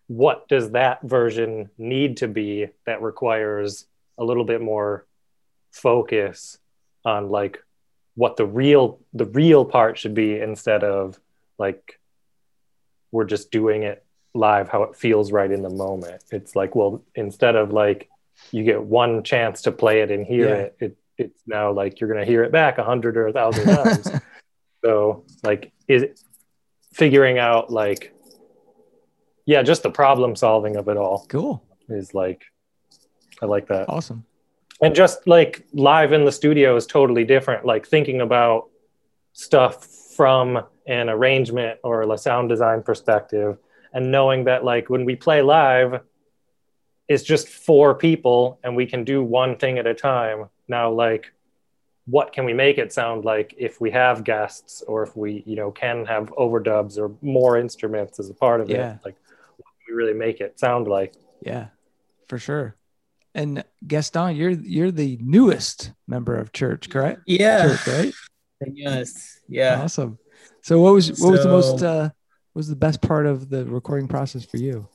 what 0.08 0.46
does 0.48 0.72
that 0.72 1.00
version 1.02 1.70
need 1.78 2.16
to 2.18 2.28
be 2.28 2.66
that 2.86 3.00
requires 3.00 3.86
a 4.18 4.24
little 4.24 4.44
bit 4.44 4.60
more 4.60 5.06
focus 5.70 6.58
on 7.04 7.30
like 7.30 7.62
what 8.14 8.36
the 8.36 8.44
real 8.46 8.98
the 9.14 9.24
real 9.26 9.64
part 9.64 9.96
should 9.98 10.14
be 10.14 10.38
instead 10.38 10.84
of 10.84 11.18
like 11.58 11.98
we're 13.10 13.24
just 13.24 13.50
doing 13.50 13.82
it 13.84 14.04
live 14.34 14.68
how 14.68 14.82
it 14.82 14.96
feels 14.96 15.32
right 15.32 15.50
in 15.50 15.62
the 15.62 15.70
moment 15.70 16.22
it's 16.30 16.54
like 16.56 16.74
well 16.74 17.02
instead 17.14 17.56
of 17.56 17.72
like 17.72 18.08
you 18.50 18.64
get 18.64 18.82
one 18.82 19.22
chance 19.22 19.62
to 19.62 19.72
play 19.72 20.00
it 20.00 20.10
and 20.10 20.26
hear 20.26 20.48
Yeah. 20.48 20.54
it, 20.54 20.76
it 20.80 20.96
it's 21.18 21.42
now 21.46 21.70
like 21.72 22.00
you're 22.00 22.10
going 22.12 22.24
to 22.24 22.30
hear 22.30 22.42
it 22.42 22.50
back 22.52 22.78
a 22.78 22.84
hundred 22.84 23.16
or 23.16 23.28
a 23.28 23.32
thousand 23.32 23.66
times 23.66 24.10
so 24.84 25.24
like 25.42 25.72
is 25.88 26.04
figuring 26.92 27.38
out 27.38 27.70
like 27.70 28.14
yeah 29.46 29.62
just 29.62 29.82
the 29.82 29.90
problem 29.90 30.36
solving 30.36 30.76
of 30.76 30.88
it 30.88 30.96
all 30.96 31.26
cool. 31.28 31.62
is 31.88 32.14
like 32.14 32.42
i 33.40 33.46
like 33.46 33.66
that 33.68 33.88
Awesome. 33.88 34.24
and 34.80 34.94
just 34.94 35.26
like 35.26 35.66
live 35.72 36.12
in 36.12 36.24
the 36.24 36.32
studio 36.32 36.76
is 36.76 36.86
totally 36.86 37.24
different 37.24 37.64
like 37.64 37.86
thinking 37.86 38.20
about 38.20 38.68
stuff 39.32 39.86
from 40.16 40.62
an 40.86 41.08
arrangement 41.08 41.78
or 41.82 42.02
a 42.02 42.18
sound 42.18 42.48
design 42.48 42.82
perspective 42.82 43.56
and 43.94 44.10
knowing 44.10 44.44
that 44.44 44.64
like 44.64 44.90
when 44.90 45.04
we 45.04 45.16
play 45.16 45.42
live 45.42 46.02
it's 47.08 47.22
just 47.22 47.48
four 47.48 47.94
people 47.94 48.58
and 48.64 48.74
we 48.76 48.86
can 48.86 49.04
do 49.04 49.22
one 49.22 49.56
thing 49.56 49.78
at 49.78 49.86
a 49.86 49.94
time. 49.94 50.48
Now, 50.68 50.90
like, 50.90 51.32
what 52.06 52.32
can 52.32 52.44
we 52.44 52.52
make 52.52 52.78
it 52.78 52.92
sound 52.92 53.24
like 53.24 53.54
if 53.56 53.80
we 53.80 53.90
have 53.90 54.24
guests 54.24 54.82
or 54.88 55.02
if 55.04 55.16
we, 55.16 55.42
you 55.46 55.54
know, 55.56 55.70
can 55.70 56.04
have 56.06 56.26
overdubs 56.32 56.98
or 56.98 57.14
more 57.22 57.56
instruments 57.58 58.18
as 58.18 58.28
a 58.28 58.34
part 58.34 58.60
of 58.60 58.68
Yeah. 58.68 58.94
it? 58.94 58.98
Like, 59.04 59.16
what 59.56 59.66
can 59.86 59.94
we 59.94 59.94
really 60.02 60.18
make 60.18 60.40
it 60.40 60.58
sound 60.58 60.88
like? 60.88 61.14
Yeah, 61.42 61.68
for 62.28 62.38
sure. 62.38 62.76
And 63.34 63.64
Gaston, 63.86 64.36
you're 64.36 64.50
you're 64.50 64.90
the 64.90 65.18
newest 65.22 65.92
member 66.06 66.36
of 66.36 66.52
church, 66.52 66.90
correct? 66.90 67.22
Yeah. 67.26 67.68
Church, 67.68 67.86
right? 67.86 68.14
Yes. 68.74 69.40
Yeah. 69.48 69.82
Awesome. 69.82 70.18
So 70.62 70.80
what 70.80 70.92
was 70.92 71.10
what 71.20 71.32
was 71.32 71.42
the 71.42 71.48
most 71.48 71.82
uh 71.82 72.10
what 72.52 72.60
was 72.60 72.68
the 72.68 72.76
best 72.76 73.00
part 73.00 73.26
of 73.26 73.48
the 73.48 73.64
recording 73.64 74.06
process 74.08 74.44
for 74.44 74.58
you? 74.58 74.86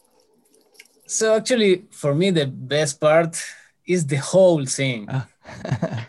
So 1.07 1.35
actually, 1.35 1.85
for 1.89 2.13
me, 2.13 2.29
the 2.31 2.45
best 2.47 2.99
part 3.01 3.41
is 3.87 4.05
the 4.05 4.17
whole 4.17 4.65
thing. 4.65 5.07
Ah. 5.09 5.27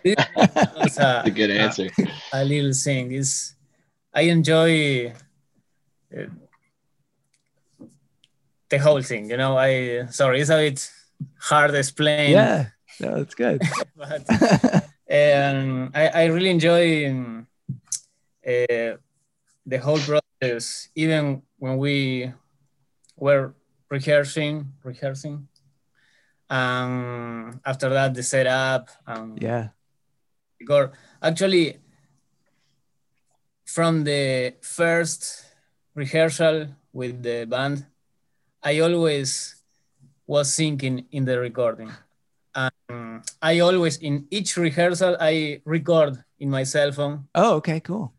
It's 0.88 0.98
a, 0.98 1.22
a 1.24 1.30
good 1.30 1.50
answer. 1.50 1.88
a 2.32 2.44
little 2.44 2.72
thing 2.72 3.12
is 3.12 3.54
I 4.12 4.22
enjoy 4.22 5.12
uh, 6.16 6.26
the 8.68 8.78
whole 8.78 9.02
thing. 9.02 9.30
You 9.30 9.36
know, 9.36 9.56
I 9.56 10.06
sorry, 10.06 10.40
it's 10.40 10.50
a 10.50 10.56
bit 10.56 10.90
hard 11.38 11.72
to 11.72 11.78
explain. 11.78 12.32
yeah, 12.32 12.66
no, 13.00 13.16
it's 13.16 13.34
good. 13.34 13.60
but 13.96 14.24
and 15.06 15.90
I, 15.94 16.08
I 16.08 16.24
really 16.26 16.50
enjoy 16.50 17.10
um, 17.10 17.46
uh, 18.46 18.96
the 19.66 19.78
whole 19.82 19.98
process, 19.98 20.88
even 20.94 21.42
when 21.58 21.76
we 21.76 22.32
were 23.16 23.54
rehearsing, 23.90 24.72
rehearsing. 24.82 25.48
Um, 26.50 27.60
after 27.64 27.90
that, 27.90 28.14
the 28.14 28.22
setup. 28.22 28.88
Um, 29.06 29.36
yeah, 29.38 29.68
Igor, 30.60 30.92
actually, 31.22 31.78
from 33.64 34.04
the 34.04 34.54
first 34.60 35.44
rehearsal 35.94 36.68
with 36.92 37.22
the 37.22 37.44
band, 37.44 37.86
I 38.62 38.80
always 38.80 39.54
was 40.26 40.54
thinking 40.56 41.06
in 41.12 41.24
the 41.24 41.38
recording. 41.38 41.92
Um, 42.54 43.22
I 43.40 43.60
always, 43.60 43.98
in 43.98 44.26
each 44.30 44.56
rehearsal, 44.56 45.16
I 45.20 45.62
record 45.64 46.22
in 46.40 46.50
my 46.50 46.64
cell 46.64 46.92
phone. 46.92 47.28
Oh, 47.34 47.56
okay, 47.56 47.80
cool. 47.80 48.12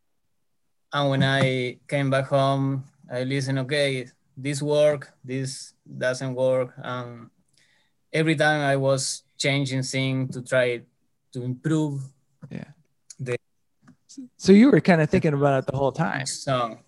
And 0.93 1.09
when 1.09 1.23
I 1.23 1.79
came 1.87 2.09
back 2.09 2.27
home, 2.27 2.85
I 3.11 3.23
listen, 3.23 3.59
okay, 3.59 4.07
this 4.37 4.61
work, 4.61 5.13
this 5.23 5.73
doesn't 5.85 6.33
work. 6.35 6.73
And 6.77 7.29
every 8.13 8.35
time 8.35 8.61
I 8.61 8.75
was 8.77 9.23
changing 9.37 9.83
things 9.83 10.33
to 10.35 10.41
try 10.41 10.81
to 11.33 11.43
improve 11.43 12.01
So 14.37 14.51
you 14.51 14.71
were 14.71 14.81
kind 14.81 15.01
of 15.01 15.09
thinking 15.09 15.33
about 15.33 15.63
it 15.63 15.71
the 15.71 15.77
whole 15.77 15.91
time. 15.91 16.25
song. 16.25 16.79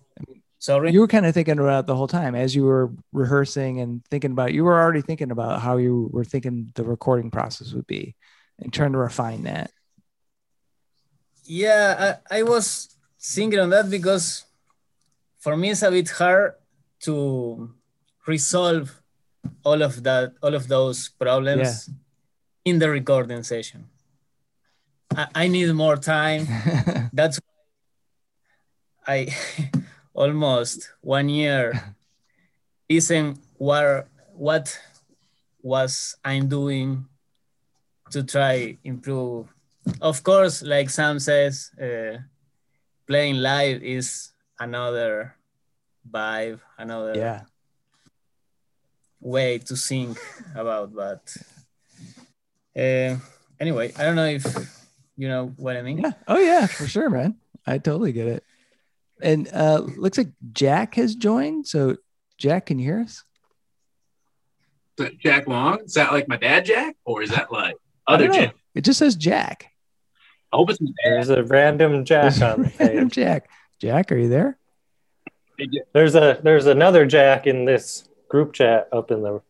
Sorry. 0.58 0.92
You 0.92 1.00
were 1.00 1.08
kind 1.08 1.26
of 1.26 1.34
thinking 1.34 1.58
about 1.58 1.80
it 1.80 1.86
the 1.86 1.96
whole 1.96 2.06
time 2.06 2.36
as 2.36 2.54
you 2.54 2.64
were 2.64 2.92
rehearsing 3.12 3.80
and 3.80 4.04
thinking 4.06 4.30
about. 4.30 4.52
You 4.52 4.64
were 4.64 4.80
already 4.80 5.02
thinking 5.02 5.32
about 5.32 5.60
how 5.60 5.76
you 5.76 6.08
were 6.12 6.24
thinking 6.24 6.70
the 6.74 6.84
recording 6.84 7.30
process 7.30 7.72
would 7.72 7.86
be, 7.86 8.14
and 8.60 8.72
trying 8.72 8.92
to 8.92 8.98
refine 8.98 9.42
that. 9.42 9.72
Yeah, 11.44 12.16
I, 12.30 12.38
I 12.38 12.42
was 12.44 12.94
thinking 13.20 13.58
on 13.58 13.70
that 13.70 13.90
because 13.90 14.44
for 15.40 15.56
me 15.56 15.70
it's 15.70 15.82
a 15.82 15.90
bit 15.90 16.10
hard 16.10 16.54
to 17.00 17.74
resolve 18.26 19.02
all 19.64 19.82
of 19.82 20.02
that, 20.04 20.34
all 20.42 20.54
of 20.54 20.68
those 20.68 21.08
problems 21.08 21.90
in 22.64 22.78
the 22.78 22.88
recording 22.88 23.42
session. 23.42 23.88
I, 25.16 25.26
I 25.34 25.48
need 25.48 25.72
more 25.72 25.96
time. 25.96 26.46
That's 27.12 27.38
why 29.04 29.14
I 29.14 29.36
almost 30.14 30.92
one 31.00 31.28
year 31.28 31.94
listen 32.88 33.38
what 33.56 34.06
what 34.34 34.78
was 35.62 36.16
I'm 36.24 36.48
doing 36.48 37.06
to 38.10 38.22
try 38.22 38.76
improve. 38.84 39.48
Of 40.00 40.22
course, 40.22 40.62
like 40.62 40.90
Sam 40.90 41.18
says, 41.18 41.70
uh, 41.80 42.18
playing 43.06 43.36
live 43.36 43.82
is 43.82 44.32
another 44.58 45.36
vibe, 46.08 46.60
another 46.78 47.16
yeah, 47.16 47.40
way 49.20 49.58
to 49.58 49.76
think 49.76 50.18
about. 50.54 50.94
But 50.94 51.34
uh, 52.76 53.16
anyway, 53.58 53.92
I 53.96 54.02
don't 54.04 54.16
know 54.16 54.26
if 54.26 54.44
you 55.16 55.28
know 55.28 55.52
what 55.56 55.76
I 55.76 55.82
mean. 55.82 55.98
yeah. 55.98 56.12
Oh 56.28 56.38
yeah, 56.38 56.66
for 56.66 56.86
sure, 56.86 57.10
man. 57.10 57.36
I 57.66 57.78
totally 57.78 58.12
get 58.12 58.26
it. 58.28 58.44
And 59.20 59.48
uh 59.52 59.82
looks 59.96 60.18
like 60.18 60.30
Jack 60.52 60.94
has 60.96 61.14
joined. 61.14 61.66
So 61.66 61.96
Jack, 62.38 62.66
can 62.66 62.78
you 62.78 62.84
hear 62.86 63.00
us? 63.00 63.22
Jack 65.18 65.48
Long? 65.48 65.80
Is 65.84 65.94
that 65.94 66.12
like 66.12 66.28
my 66.28 66.36
dad, 66.36 66.64
Jack, 66.64 66.96
or 67.04 67.22
is 67.22 67.30
that 67.30 67.52
like 67.52 67.74
other. 68.06 68.28
Jack? 68.28 68.54
It 68.74 68.82
just 68.84 68.98
says 68.98 69.16
Jack. 69.16 69.66
I 70.52 70.56
hope 70.56 70.70
it's 70.70 70.80
my 70.80 70.90
dad. 71.04 71.12
There's 71.14 71.28
a 71.30 71.42
random 71.44 72.04
Jack 72.04 72.40
on 72.42 72.62
the 72.62 72.72
Random 72.78 73.08
page. 73.08 73.14
Jack. 73.14 73.48
Jack, 73.80 74.12
are 74.12 74.16
you 74.16 74.28
there? 74.28 74.58
There's 75.92 76.14
a 76.14 76.40
there's 76.42 76.66
another 76.66 77.06
Jack 77.06 77.46
in 77.46 77.64
this 77.64 78.08
group 78.28 78.52
chat 78.52 78.88
up 78.92 79.10
in 79.10 79.22
the 79.22 79.40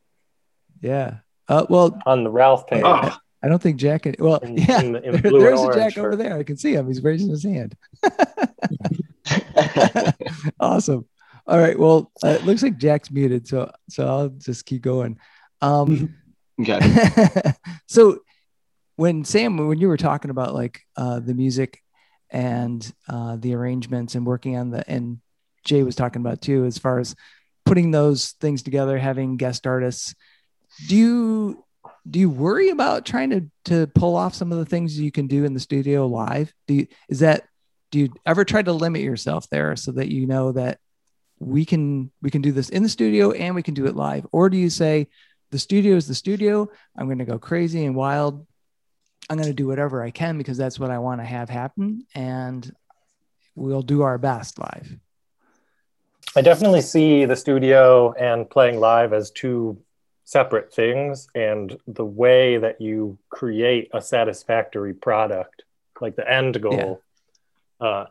Yeah. 0.80 1.18
Uh, 1.48 1.66
well, 1.68 1.98
on 2.06 2.24
the 2.24 2.30
Ralph 2.30 2.66
page. 2.66 2.82
Oh, 2.84 3.14
I 3.42 3.48
don't 3.48 3.60
think 3.60 3.76
Jack. 3.78 4.02
Can, 4.02 4.14
well, 4.18 4.36
In- 4.38 4.56
yeah, 4.56 4.80
in- 4.80 4.96
in 4.96 5.12
there- 5.12 5.22
blue 5.22 5.40
there's 5.40 5.60
a 5.60 5.72
Jack 5.74 5.94
shirt. 5.94 6.04
over 6.04 6.16
there. 6.16 6.36
I 6.38 6.42
can 6.44 6.56
see 6.56 6.74
him. 6.74 6.86
He's 6.86 7.02
raising 7.02 7.28
his 7.30 7.42
hand. 7.42 7.76
awesome. 10.60 11.06
All 11.46 11.58
right. 11.58 11.78
Well, 11.78 12.10
uh, 12.24 12.28
it 12.28 12.44
looks 12.44 12.62
like 12.62 12.76
Jack's 12.78 13.10
muted, 13.10 13.48
so 13.48 13.70
so 13.88 14.06
I'll 14.06 14.28
just 14.28 14.64
keep 14.64 14.82
going. 14.82 15.18
Um, 15.60 16.14
okay. 16.60 16.80
so 17.86 18.20
when 18.96 19.24
Sam, 19.24 19.68
when 19.68 19.78
you 19.78 19.88
were 19.88 19.96
talking 19.96 20.30
about 20.30 20.54
like 20.54 20.80
uh, 20.96 21.20
the 21.20 21.34
music 21.34 21.82
and 22.30 22.92
uh, 23.08 23.36
the 23.36 23.54
arrangements 23.54 24.14
and 24.14 24.24
working 24.26 24.56
on 24.56 24.70
the, 24.70 24.88
and 24.88 25.18
Jay 25.64 25.82
was 25.82 25.96
talking 25.96 26.22
about 26.22 26.40
too, 26.40 26.64
as 26.64 26.78
far 26.78 26.98
as 26.98 27.14
putting 27.64 27.90
those 27.90 28.32
things 28.40 28.62
together, 28.62 28.98
having 28.98 29.36
guest 29.36 29.66
artists. 29.66 30.14
Do 30.88 30.96
you 30.96 31.64
do 32.08 32.18
you 32.18 32.30
worry 32.30 32.70
about 32.70 33.06
trying 33.06 33.30
to 33.30 33.50
to 33.66 33.86
pull 33.88 34.16
off 34.16 34.34
some 34.34 34.50
of 34.52 34.58
the 34.58 34.66
things 34.66 34.98
you 34.98 35.12
can 35.12 35.26
do 35.26 35.44
in 35.44 35.54
the 35.54 35.60
studio 35.60 36.06
live? 36.06 36.52
Do 36.66 36.74
you, 36.74 36.86
is 37.08 37.20
that 37.20 37.44
do 37.90 38.00
you 38.00 38.08
ever 38.26 38.44
try 38.44 38.62
to 38.62 38.72
limit 38.72 39.02
yourself 39.02 39.48
there 39.50 39.76
so 39.76 39.92
that 39.92 40.08
you 40.08 40.26
know 40.26 40.52
that 40.52 40.78
we 41.38 41.64
can 41.64 42.10
we 42.20 42.30
can 42.30 42.42
do 42.42 42.52
this 42.52 42.70
in 42.70 42.82
the 42.82 42.88
studio 42.88 43.32
and 43.32 43.54
we 43.54 43.62
can 43.62 43.74
do 43.74 43.86
it 43.86 43.96
live, 43.96 44.26
or 44.32 44.50
do 44.50 44.56
you 44.56 44.70
say 44.70 45.08
the 45.50 45.58
studio 45.58 45.96
is 45.96 46.08
the 46.08 46.14
studio? 46.14 46.68
I'm 46.96 47.06
going 47.06 47.18
to 47.18 47.24
go 47.24 47.38
crazy 47.38 47.84
and 47.84 47.94
wild. 47.94 48.46
I'm 49.30 49.36
going 49.36 49.48
to 49.48 49.54
do 49.54 49.68
whatever 49.68 50.02
I 50.02 50.10
can 50.10 50.38
because 50.38 50.58
that's 50.58 50.78
what 50.78 50.90
I 50.90 50.98
want 50.98 51.20
to 51.20 51.24
have 51.24 51.48
happen, 51.48 52.06
and 52.14 52.70
we'll 53.54 53.82
do 53.82 54.02
our 54.02 54.18
best 54.18 54.58
live. 54.58 54.96
I 56.34 56.40
definitely 56.40 56.80
see 56.80 57.26
the 57.26 57.36
studio 57.36 58.12
and 58.14 58.48
playing 58.48 58.80
live 58.80 59.12
as 59.12 59.30
two 59.30 59.78
separate 60.24 60.72
things, 60.72 61.28
and 61.34 61.76
the 61.86 62.04
way 62.04 62.56
that 62.58 62.80
you 62.80 63.18
create 63.28 63.90
a 63.92 64.00
satisfactory 64.00 64.94
product, 64.94 65.64
like 66.00 66.16
the 66.16 66.30
end 66.30 66.60
goal, 66.62 67.02
uh, 67.80 68.06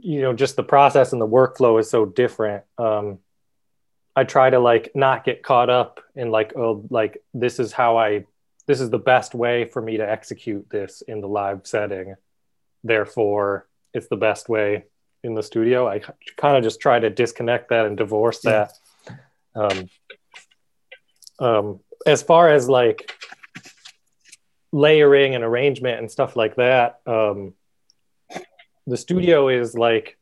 you 0.00 0.22
know, 0.22 0.32
just 0.32 0.56
the 0.56 0.62
process 0.62 1.12
and 1.12 1.20
the 1.20 1.26
workflow 1.26 1.78
is 1.78 1.90
so 1.90 2.06
different. 2.06 2.64
Um, 2.78 3.18
I 4.14 4.24
try 4.24 4.50
to 4.50 4.58
like 4.58 4.92
not 4.94 5.24
get 5.24 5.42
caught 5.42 5.70
up 5.70 6.00
in 6.14 6.30
like, 6.30 6.54
oh, 6.56 6.84
like 6.90 7.22
this 7.34 7.58
is 7.58 7.72
how 7.72 7.96
I, 7.98 8.24
this 8.66 8.80
is 8.80 8.90
the 8.90 8.98
best 8.98 9.34
way 9.34 9.64
for 9.66 9.82
me 9.82 9.96
to 9.96 10.08
execute 10.08 10.68
this 10.70 11.02
in 11.02 11.20
the 11.20 11.28
live 11.28 11.66
setting. 11.66 12.14
Therefore, 12.84 13.66
it's 13.92 14.08
the 14.08 14.16
best 14.16 14.48
way 14.48 14.84
in 15.22 15.34
the 15.34 15.42
studio. 15.42 15.88
I 15.88 16.00
kind 16.36 16.56
of 16.56 16.62
just 16.62 16.80
try 16.80 16.98
to 16.98 17.10
disconnect 17.10 17.68
that 17.70 17.86
and 17.86 17.96
divorce 17.96 18.40
Yeah. 18.44 18.68
that. 18.68 18.72
Um, 19.54 19.88
um, 21.42 21.80
as 22.06 22.22
far 22.22 22.48
as 22.48 22.68
like 22.68 23.12
layering 24.70 25.34
and 25.34 25.42
arrangement 25.42 25.98
and 25.98 26.10
stuff 26.10 26.36
like 26.36 26.54
that, 26.56 27.00
um, 27.06 27.54
the 28.86 28.96
studio 28.96 29.48
is 29.48 29.74
like 29.74 30.16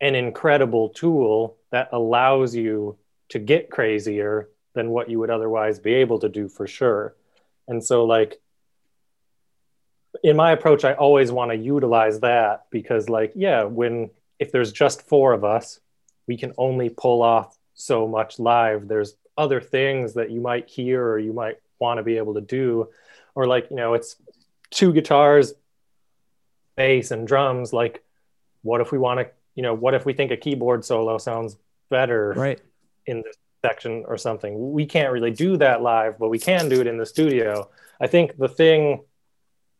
an 0.00 0.14
incredible 0.14 0.90
tool 0.90 1.56
that 1.70 1.88
allows 1.92 2.54
you 2.54 2.98
to 3.28 3.38
get 3.38 3.70
crazier 3.70 4.50
than 4.74 4.90
what 4.90 5.08
you 5.08 5.18
would 5.20 5.30
otherwise 5.30 5.78
be 5.78 5.94
able 5.94 6.18
to 6.18 6.28
do 6.28 6.48
for 6.48 6.66
sure. 6.66 7.14
And 7.68 7.82
so, 7.82 8.04
like, 8.04 8.40
in 10.22 10.36
my 10.36 10.52
approach, 10.52 10.84
I 10.84 10.94
always 10.94 11.32
want 11.32 11.50
to 11.50 11.56
utilize 11.56 12.20
that 12.20 12.66
because, 12.70 13.08
like, 13.08 13.32
yeah, 13.34 13.64
when 13.64 14.10
if 14.38 14.52
there's 14.52 14.72
just 14.72 15.02
four 15.08 15.32
of 15.32 15.44
us, 15.44 15.80
we 16.26 16.36
can 16.36 16.52
only 16.58 16.90
pull 16.90 17.22
off 17.22 17.56
so 17.74 18.06
much 18.06 18.38
live. 18.38 18.88
There's 18.88 19.14
other 19.36 19.60
things 19.60 20.14
that 20.14 20.30
you 20.30 20.40
might 20.40 20.68
hear 20.68 21.06
or 21.06 21.18
you 21.18 21.32
might 21.32 21.56
want 21.78 21.98
to 21.98 22.02
be 22.02 22.16
able 22.16 22.34
to 22.34 22.40
do. 22.40 22.88
Or 23.34 23.46
like 23.46 23.68
you 23.70 23.76
know 23.76 23.94
it's 23.94 24.16
two 24.70 24.92
guitars 24.92 25.52
bass 26.76 27.10
and 27.10 27.26
drums 27.26 27.72
like 27.72 28.02
what 28.62 28.80
if 28.80 28.92
we 28.92 28.98
want 28.98 29.20
to 29.20 29.30
you 29.54 29.62
know 29.62 29.72
what 29.72 29.94
if 29.94 30.04
we 30.04 30.12
think 30.12 30.30
a 30.30 30.36
keyboard 30.36 30.84
solo 30.84 31.16
sounds 31.16 31.56
better 31.88 32.34
right. 32.36 32.60
in 33.06 33.22
this 33.22 33.36
section 33.62 34.04
or 34.06 34.16
something? 34.16 34.72
We 34.72 34.86
can't 34.86 35.12
really 35.12 35.30
do 35.30 35.56
that 35.58 35.82
live 35.82 36.18
but 36.18 36.28
we 36.28 36.38
can 36.38 36.68
do 36.68 36.80
it 36.80 36.86
in 36.86 36.96
the 36.96 37.06
studio. 37.06 37.68
I 38.00 38.06
think 38.06 38.36
the 38.36 38.48
thing 38.48 39.02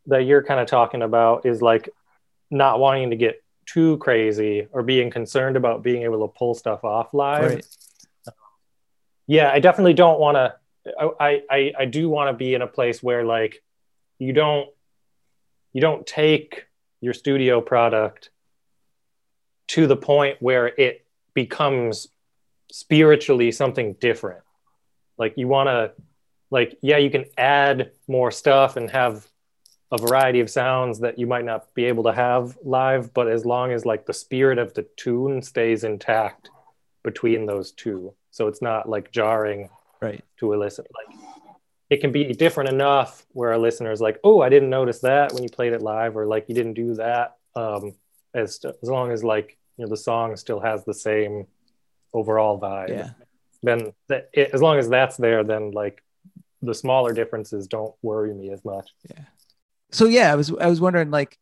that 0.07 0.21
you're 0.21 0.43
kind 0.43 0.61
of 0.61 0.67
talking 0.69 1.03
about 1.03 1.47
is 1.47 1.61
like 1.61 1.89
not 2.51 2.79
wanting 2.79 3.11
to 3.11 3.17
get 3.17 3.43
too 3.65 3.97
crazy 3.99 4.69
or 4.71 4.83
being 4.83 5.11
concerned 5.11 5.57
about 5.57 5.83
being 5.83 6.03
able 6.03 6.27
to 6.27 6.33
pull 6.39 6.55
stuff 6.55 6.85
off 6.85 7.13
live. 7.13 7.55
Right 7.55 7.67
yeah 9.27 9.51
i 9.51 9.61
definitely 9.61 9.95
don't 9.95 10.21
want 10.21 10.37
to 10.37 10.55
I, 11.21 11.43
I 11.51 11.73
i 11.81 11.85
do 11.85 12.09
want 12.09 12.29
to 12.29 12.33
be 12.33 12.55
in 12.55 12.63
a 12.63 12.67
place 12.67 13.03
where 13.03 13.25
like 13.25 13.63
you 14.19 14.33
don't 14.33 14.69
you 15.73 15.81
don't 15.81 16.07
take 16.07 16.67
your 17.01 17.13
studio 17.13 17.61
product 17.61 18.31
to 19.69 19.87
the 19.87 19.97
point 19.97 20.39
where 20.41 20.67
it 20.67 21.05
becomes 21.35 22.09
spiritually 22.71 23.53
something 23.53 23.95
different. 24.01 24.43
Like 25.19 25.35
you 25.37 25.49
want 25.49 25.69
to 25.69 25.93
like 26.51 26.79
yeah 26.83 26.99
you 26.99 27.11
can 27.11 27.25
add 27.37 27.91
more 28.07 28.31
stuff 28.31 28.77
and 28.77 28.91
have 28.91 29.27
a 29.91 29.99
variety 29.99 30.41
of 30.41 30.51
sounds 30.51 31.01
that 31.01 31.19
you 31.19 31.27
might 31.27 31.45
not 31.45 31.73
be 31.75 31.85
able 31.85 32.05
to 32.05 32.13
have 32.13 32.57
live 32.63 33.13
but 33.15 33.29
as 33.29 33.45
long 33.45 33.73
as 33.73 33.85
like 33.85 34.07
the 34.07 34.13
spirit 34.13 34.59
of 34.59 34.75
the 34.75 34.87
tune 34.97 35.43
stays 35.43 35.85
intact 35.85 36.51
between 37.03 37.47
those 37.47 37.73
two 37.73 38.13
so 38.37 38.49
it's 38.49 38.61
not 38.61 38.89
like 38.89 39.11
jarring 39.11 39.69
right. 40.01 40.23
to 40.39 40.55
a 40.55 40.57
listen 40.57 40.85
like 40.95 41.19
it 41.89 42.01
can 42.01 42.11
be 42.11 42.33
different 42.33 42.69
enough 42.69 43.25
where 43.33 43.53
a 43.53 43.59
listener 43.59 43.93
is 43.93 44.01
like 44.01 44.19
oh 44.25 44.41
i 44.43 44.49
didn't 44.49 44.71
notice 44.71 45.01
that 45.01 45.33
when 45.33 45.43
you 45.43 45.49
played 45.49 45.73
it 45.73 45.83
live 45.83 46.17
or 46.17 46.27
like 46.27 46.49
you 46.49 46.55
didn't 46.55 46.75
do 46.75 46.95
that 46.95 47.37
um 47.55 47.95
as 48.35 48.61
as 48.83 48.89
long 48.89 49.11
as 49.11 49.25
like 49.25 49.57
you 49.77 49.85
know 49.85 49.89
the 49.89 49.97
song 49.97 50.37
still 50.37 50.61
has 50.61 50.85
the 50.85 50.95
same 50.95 51.47
overall 52.13 52.61
vibe. 52.61 52.89
Yeah. 52.89 53.11
Then 53.63 53.93
that 54.09 54.31
it, 54.33 54.51
as 54.53 54.63
long 54.63 54.79
as 54.79 54.89
that's 54.89 55.17
there 55.17 55.43
then 55.43 55.73
like 55.73 56.03
the 56.63 56.75
smaller 56.75 57.13
differences 57.13 57.67
don't 57.67 57.95
worry 58.03 58.33
me 58.33 58.51
as 58.51 58.65
much. 58.65 58.89
Yeah. 59.11 59.25
so 59.91 60.07
yeah 60.07 60.33
i 60.33 60.35
was 60.35 60.53
i 60.61 60.67
was 60.67 60.81
wondering 60.81 61.11
like 61.11 61.39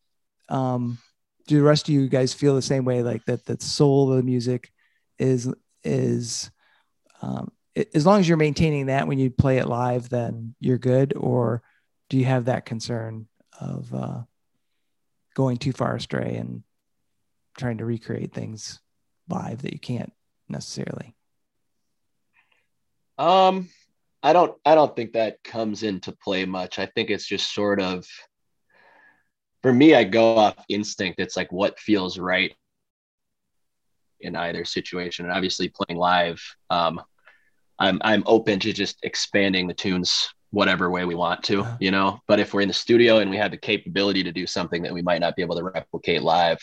um 0.48 0.98
do 1.46 1.56
the 1.56 1.62
rest 1.62 1.88
of 1.88 1.94
you 1.94 2.08
guys 2.08 2.34
feel 2.34 2.54
the 2.54 2.62
same 2.62 2.84
way 2.84 3.02
like 3.02 3.24
that 3.24 3.44
the 3.46 3.56
soul 3.60 4.10
of 4.10 4.16
the 4.18 4.22
music 4.22 4.70
is 5.18 5.52
is 5.82 6.50
um 7.24 7.50
as 7.94 8.06
long 8.06 8.20
as 8.20 8.28
you're 8.28 8.36
maintaining 8.36 8.86
that 8.86 9.08
when 9.08 9.18
you 9.18 9.30
play 9.30 9.58
it 9.58 9.66
live 9.66 10.08
then 10.08 10.54
you're 10.60 10.78
good 10.78 11.12
or 11.16 11.62
do 12.08 12.16
you 12.16 12.24
have 12.24 12.44
that 12.44 12.64
concern 12.64 13.26
of 13.60 13.92
uh 13.94 14.22
going 15.34 15.56
too 15.56 15.72
far 15.72 15.96
astray 15.96 16.36
and 16.36 16.62
trying 17.58 17.78
to 17.78 17.84
recreate 17.84 18.32
things 18.32 18.80
live 19.28 19.62
that 19.62 19.72
you 19.72 19.78
can't 19.78 20.12
necessarily 20.48 21.14
Um, 23.18 23.68
I 24.22 24.32
don't 24.32 24.56
I 24.64 24.74
don't 24.74 24.94
think 24.96 25.12
that 25.12 25.42
comes 25.44 25.82
into 25.82 26.12
play 26.12 26.44
much. 26.46 26.78
I 26.78 26.86
think 26.86 27.10
it's 27.10 27.26
just 27.26 27.54
sort 27.54 27.80
of 27.80 28.06
for 29.62 29.72
me, 29.72 29.94
I 29.94 30.04
go 30.04 30.36
off 30.36 30.56
instinct. 30.68 31.20
It's 31.20 31.36
like 31.36 31.50
what 31.50 31.78
feels 31.78 32.18
right 32.18 32.54
in 34.20 34.36
either 34.36 34.64
situation. 34.64 35.24
And 35.24 35.32
obviously 35.34 35.70
playing 35.70 35.98
live, 35.98 36.38
um, 36.68 37.00
I'm 37.78 37.98
I'm 38.02 38.22
open 38.26 38.60
to 38.60 38.72
just 38.72 38.98
expanding 39.02 39.66
the 39.66 39.74
tunes 39.74 40.28
whatever 40.50 40.88
way 40.88 41.04
we 41.04 41.16
want 41.16 41.42
to, 41.42 41.66
you 41.80 41.90
know. 41.90 42.20
But 42.28 42.38
if 42.38 42.54
we're 42.54 42.60
in 42.60 42.68
the 42.68 42.74
studio 42.74 43.18
and 43.18 43.28
we 43.30 43.36
have 43.38 43.50
the 43.50 43.56
capability 43.56 44.22
to 44.22 44.30
do 44.32 44.46
something 44.46 44.82
that 44.82 44.94
we 44.94 45.02
might 45.02 45.20
not 45.20 45.34
be 45.34 45.42
able 45.42 45.56
to 45.56 45.64
replicate 45.64 46.22
live, 46.22 46.58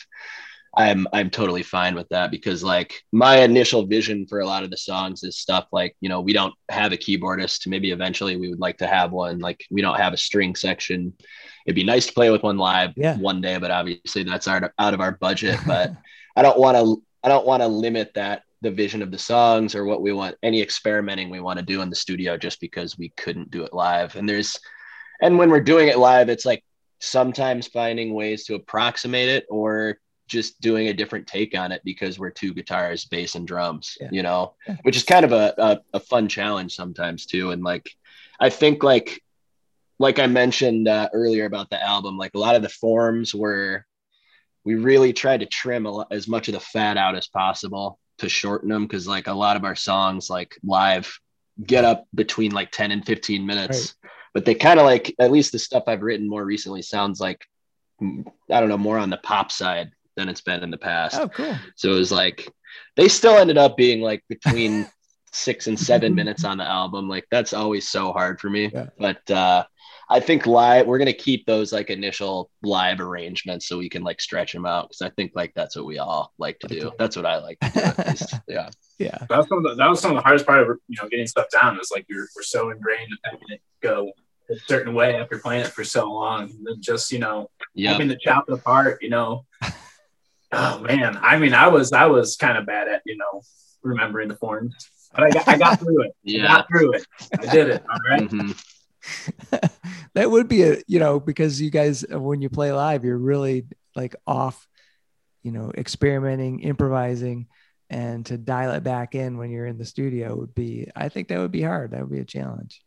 I'm 0.78 1.06
I'm 1.12 1.30
totally 1.30 1.64
fine 1.64 1.96
with 1.96 2.08
that 2.10 2.32
because 2.32 2.64
like 2.64 2.94
my 3.12 3.40
initial 3.40 3.86
vision 3.86 4.26
for 4.26 4.40
a 4.40 4.46
lot 4.46 4.64
of 4.64 4.70
the 4.72 4.78
songs 4.78 5.22
is 5.24 5.38
stuff 5.38 5.68
like 5.74 5.98
you 6.00 6.08
know 6.08 6.22
we 6.22 6.32
don't 6.32 6.54
have 6.70 6.94
a 6.94 6.98
keyboardist. 6.98 7.68
Maybe 7.68 7.92
eventually 7.92 8.38
we 8.38 8.48
would 8.50 8.62
like 8.62 8.78
to 8.78 8.88
have 8.88 9.12
one. 9.12 9.40
Like 9.40 9.66
we 9.70 9.82
don't 9.82 9.98
have 10.00 10.14
a 10.14 10.18
string 10.18 10.56
section. 10.56 11.14
It'd 11.66 11.76
be 11.76 11.84
nice 11.84 12.06
to 12.08 12.14
play 12.14 12.30
with 12.30 12.44
one 12.44 12.58
live 12.58 12.92
Yeah. 12.96 13.18
one 13.18 13.42
day 13.42 13.58
but 13.58 13.70
obviously 13.72 14.24
that's 14.24 14.48
out 14.48 14.72
out 14.80 14.94
of 14.94 15.02
our 15.02 15.12
budget. 15.12 15.60
But 15.68 15.94
I 16.38 16.42
don't 16.42 16.58
want 16.58 16.78
to 16.78 17.04
I 17.22 17.28
don't 17.28 17.46
want 17.46 17.62
to 17.62 17.68
limit 17.68 18.14
that 18.16 18.44
the 18.62 18.72
vision 18.72 19.02
of 19.02 19.12
the 19.12 19.18
songs 19.18 19.74
or 19.76 19.86
what 19.86 20.02
we 20.02 20.14
want 20.14 20.36
any 20.44 20.62
experimenting 20.62 21.30
we 21.30 21.40
want 21.40 21.58
to 21.60 21.66
do 21.66 21.82
in 21.82 21.90
the 21.90 21.96
studio 21.96 22.38
just 22.38 22.60
because 22.62 22.98
we 22.98 23.10
couldn't 23.18 23.50
do 23.52 23.64
it 23.64 23.74
live 23.74 24.16
and 24.16 24.28
there's 24.30 24.60
and 25.22 25.38
when 25.38 25.50
we're 25.50 25.60
doing 25.60 25.88
it 25.88 25.98
live 25.98 26.30
it's 26.30 26.46
like 26.46 26.64
sometimes 27.00 27.68
finding 27.68 28.14
ways 28.14 28.46
to 28.46 28.54
approximate 28.56 29.28
it 29.30 29.46
or 29.50 29.98
just 30.28 30.62
doing 30.62 30.88
a 30.88 30.94
different 30.94 31.28
take 31.28 31.58
on 31.58 31.72
it 31.72 31.82
because 31.84 32.20
we're 32.20 32.30
two 32.30 32.54
guitars 32.54 33.06
bass 33.06 33.36
and 33.36 33.48
drums 33.48 33.98
Yeah. 34.00 34.10
you 34.12 34.22
know 34.24 34.54
Yeah. 34.68 34.78
which 34.84 34.96
is 34.96 35.04
kind 35.04 35.26
of 35.26 35.32
a, 35.32 35.54
a, 35.58 35.80
a 35.96 36.00
fun 36.00 36.28
challenge 36.28 36.76
sometimes 36.76 37.26
too 37.26 37.52
and 37.52 37.64
like 37.64 37.90
i 38.40 38.50
think 38.50 38.84
like 38.84 39.22
like 39.98 40.20
i 40.20 40.28
mentioned 40.28 40.88
uh, 40.88 41.10
earlier 41.14 41.46
about 41.46 41.70
the 41.72 41.84
album 41.84 42.18
like 42.18 42.32
a 42.36 42.40
lot 42.40 42.56
of 42.56 42.62
the 42.62 42.70
forms 42.70 43.34
were 43.34 43.86
we 44.64 44.76
really 44.76 45.12
tried 45.12 45.40
to 45.40 45.48
trim 45.48 45.88
a 45.88 45.92
lot, 45.92 46.08
as 46.12 46.28
much 46.28 46.48
of 46.48 46.54
the 46.54 46.60
fat 46.60 46.96
out 46.96 47.16
as 47.16 47.28
possible 47.28 47.98
to 48.22 48.30
shorten 48.30 48.70
them 48.70 48.86
because 48.86 49.08
like 49.08 49.28
a 49.28 49.34
lot 49.34 49.58
of 49.58 49.64
our 49.64 49.76
songs 49.76 50.30
like 50.30 50.58
live 50.64 51.20
get 51.66 51.84
up 51.84 52.06
between 52.16 52.52
like 52.52 52.72
10 52.72 52.92
and 52.92 53.06
15 53.06 53.46
minutes 53.46 53.96
but 54.34 54.46
they 54.46 54.56
kind 54.56 54.80
of 54.80 54.86
like 54.86 55.14
at 55.20 55.32
least 55.32 55.52
the 55.52 55.60
stuff 55.60 55.84
i've 55.88 56.02
written 56.02 56.30
more 56.30 56.46
recently 56.46 56.82
sounds 56.82 57.20
like 57.20 57.46
i 58.02 58.60
don't 58.60 58.70
know 58.70 58.78
more 58.78 58.98
on 58.98 59.10
the 59.10 59.18
pop 59.18 59.52
side 59.52 59.92
than 60.16 60.30
it's 60.30 60.42
been 60.42 60.64
in 60.64 60.72
the 60.72 60.78
past 60.78 61.20
oh 61.20 61.28
cool 61.28 61.56
so 61.76 61.92
it 61.92 61.96
was 61.96 62.12
like 62.12 62.50
they 62.96 63.08
still 63.08 63.38
ended 63.38 63.58
up 63.58 63.78
being 63.78 64.02
like 64.02 64.24
between 64.30 64.88
six 65.32 65.68
and 65.68 65.80
seven 65.80 66.14
minutes 66.14 66.44
on 66.44 66.58
the 66.58 66.64
album. 66.64 67.08
Like 67.08 67.26
that's 67.32 67.54
always 67.54 67.88
so 67.88 68.12
hard 68.12 68.40
for 68.40 68.50
me. 68.50 68.70
Yeah. 68.74 68.88
But 68.98 69.30
uh 69.32 69.66
I 70.12 70.20
think 70.20 70.46
live 70.46 70.88
we're 70.88 70.98
gonna 70.98 71.14
keep 71.14 71.46
those 71.46 71.72
like 71.72 71.90
initial 71.90 72.52
live 72.64 73.00
arrangements 73.00 73.66
so 73.68 73.78
we 73.78 73.88
can 73.90 74.04
like 74.04 74.20
stretch 74.20 74.52
them 74.52 74.66
out 74.66 74.90
because 74.90 75.02
I 75.02 75.10
think 75.12 75.32
like 75.36 75.54
that's 75.56 75.76
what 75.78 75.86
we 75.86 76.00
all 76.00 76.34
like 76.38 76.60
to 76.60 76.68
do. 76.68 76.92
That's 77.00 77.16
what 77.16 77.26
I 77.26 77.38
like 77.38 77.60
to 77.62 77.70
do. 77.70 78.26
Yeah. 78.48 78.70
yeah 79.00 79.18
That 79.30 79.38
was, 79.38 79.48
some 79.48 79.58
of 79.60 79.64
the, 79.64 79.76
that 79.76 79.90
was 79.90 80.00
some 80.02 80.12
of 80.12 80.18
the 80.18 80.22
hardest 80.22 80.46
part 80.46 80.60
of 80.60 80.78
you 80.88 80.98
know 81.02 81.08
getting 81.08 81.28
stuff 81.28 81.48
down. 81.50 81.80
Is 81.80 81.92
like 81.96 82.06
we're 82.10 82.28
we're 82.36 82.44
so 82.44 82.70
ingrained 82.72 83.10
in 83.10 83.18
having 83.24 83.48
it 83.50 83.62
go 83.82 84.12
a 84.50 84.56
certain 84.68 84.94
way 84.94 85.16
after 85.16 85.40
playing 85.40 85.62
it 85.62 85.70
for 85.70 85.86
so 85.86 86.12
long, 86.12 86.50
and 86.50 86.60
then 86.68 86.76
just 86.82 87.12
you 87.14 87.20
know 87.20 87.50
Yeah. 87.74 87.94
having 87.94 88.10
to 88.10 88.18
chop 88.22 88.46
it 88.50 88.54
apart. 88.54 89.02
You 89.02 89.10
know, 89.12 89.46
oh 90.52 90.80
man, 90.80 91.18
I 91.22 91.38
mean, 91.38 91.54
I 91.54 91.70
was 91.70 91.94
I 91.94 92.08
was 92.08 92.36
kind 92.36 92.58
of 92.58 92.66
bad 92.66 92.90
at 92.90 93.02
you 93.06 93.16
know 93.18 93.42
remembering 93.82 94.28
the 94.28 94.36
forms, 94.36 94.76
but 95.16 95.24
I 95.24 95.30
got 95.30 95.48
I 95.48 95.58
got 95.58 95.80
through 95.80 96.04
it. 96.04 96.12
I 96.12 96.14
Yeah. 96.24 96.48
got 96.48 96.68
through 96.68 96.94
it. 96.96 97.06
I 97.40 97.46
did 97.46 97.70
it. 97.70 97.84
All 97.90 98.00
right. 98.10 98.30
Mhm. 98.30 98.62
that 100.14 100.30
would 100.30 100.48
be 100.48 100.64
a 100.64 100.78
you 100.88 101.00
know 101.00 101.20
because 101.20 101.60
you 101.60 101.72
guys 101.72 102.06
uh, 102.12 102.20
when 102.20 102.42
you 102.42 102.50
play 102.50 102.72
live 102.72 103.04
you're 103.04 103.18
really 103.18 103.66
like 103.96 104.16
off 104.28 104.68
you 105.44 105.52
know 105.52 105.72
experimenting 105.76 106.60
improvising 106.60 107.48
and 107.90 108.26
to 108.28 108.38
dial 108.38 108.72
it 108.72 108.84
back 108.84 109.16
in 109.16 109.38
when 109.38 109.50
you're 109.50 109.66
in 109.66 109.78
the 109.78 109.86
studio 109.86 110.36
would 110.36 110.54
be 110.54 110.88
i 110.96 111.10
think 111.10 111.28
that 111.28 111.40
would 111.40 111.52
be 111.52 111.64
hard 111.64 111.92
that 111.92 112.02
would 112.02 112.12
be 112.12 112.20
a 112.20 112.26
challenge 112.26 112.82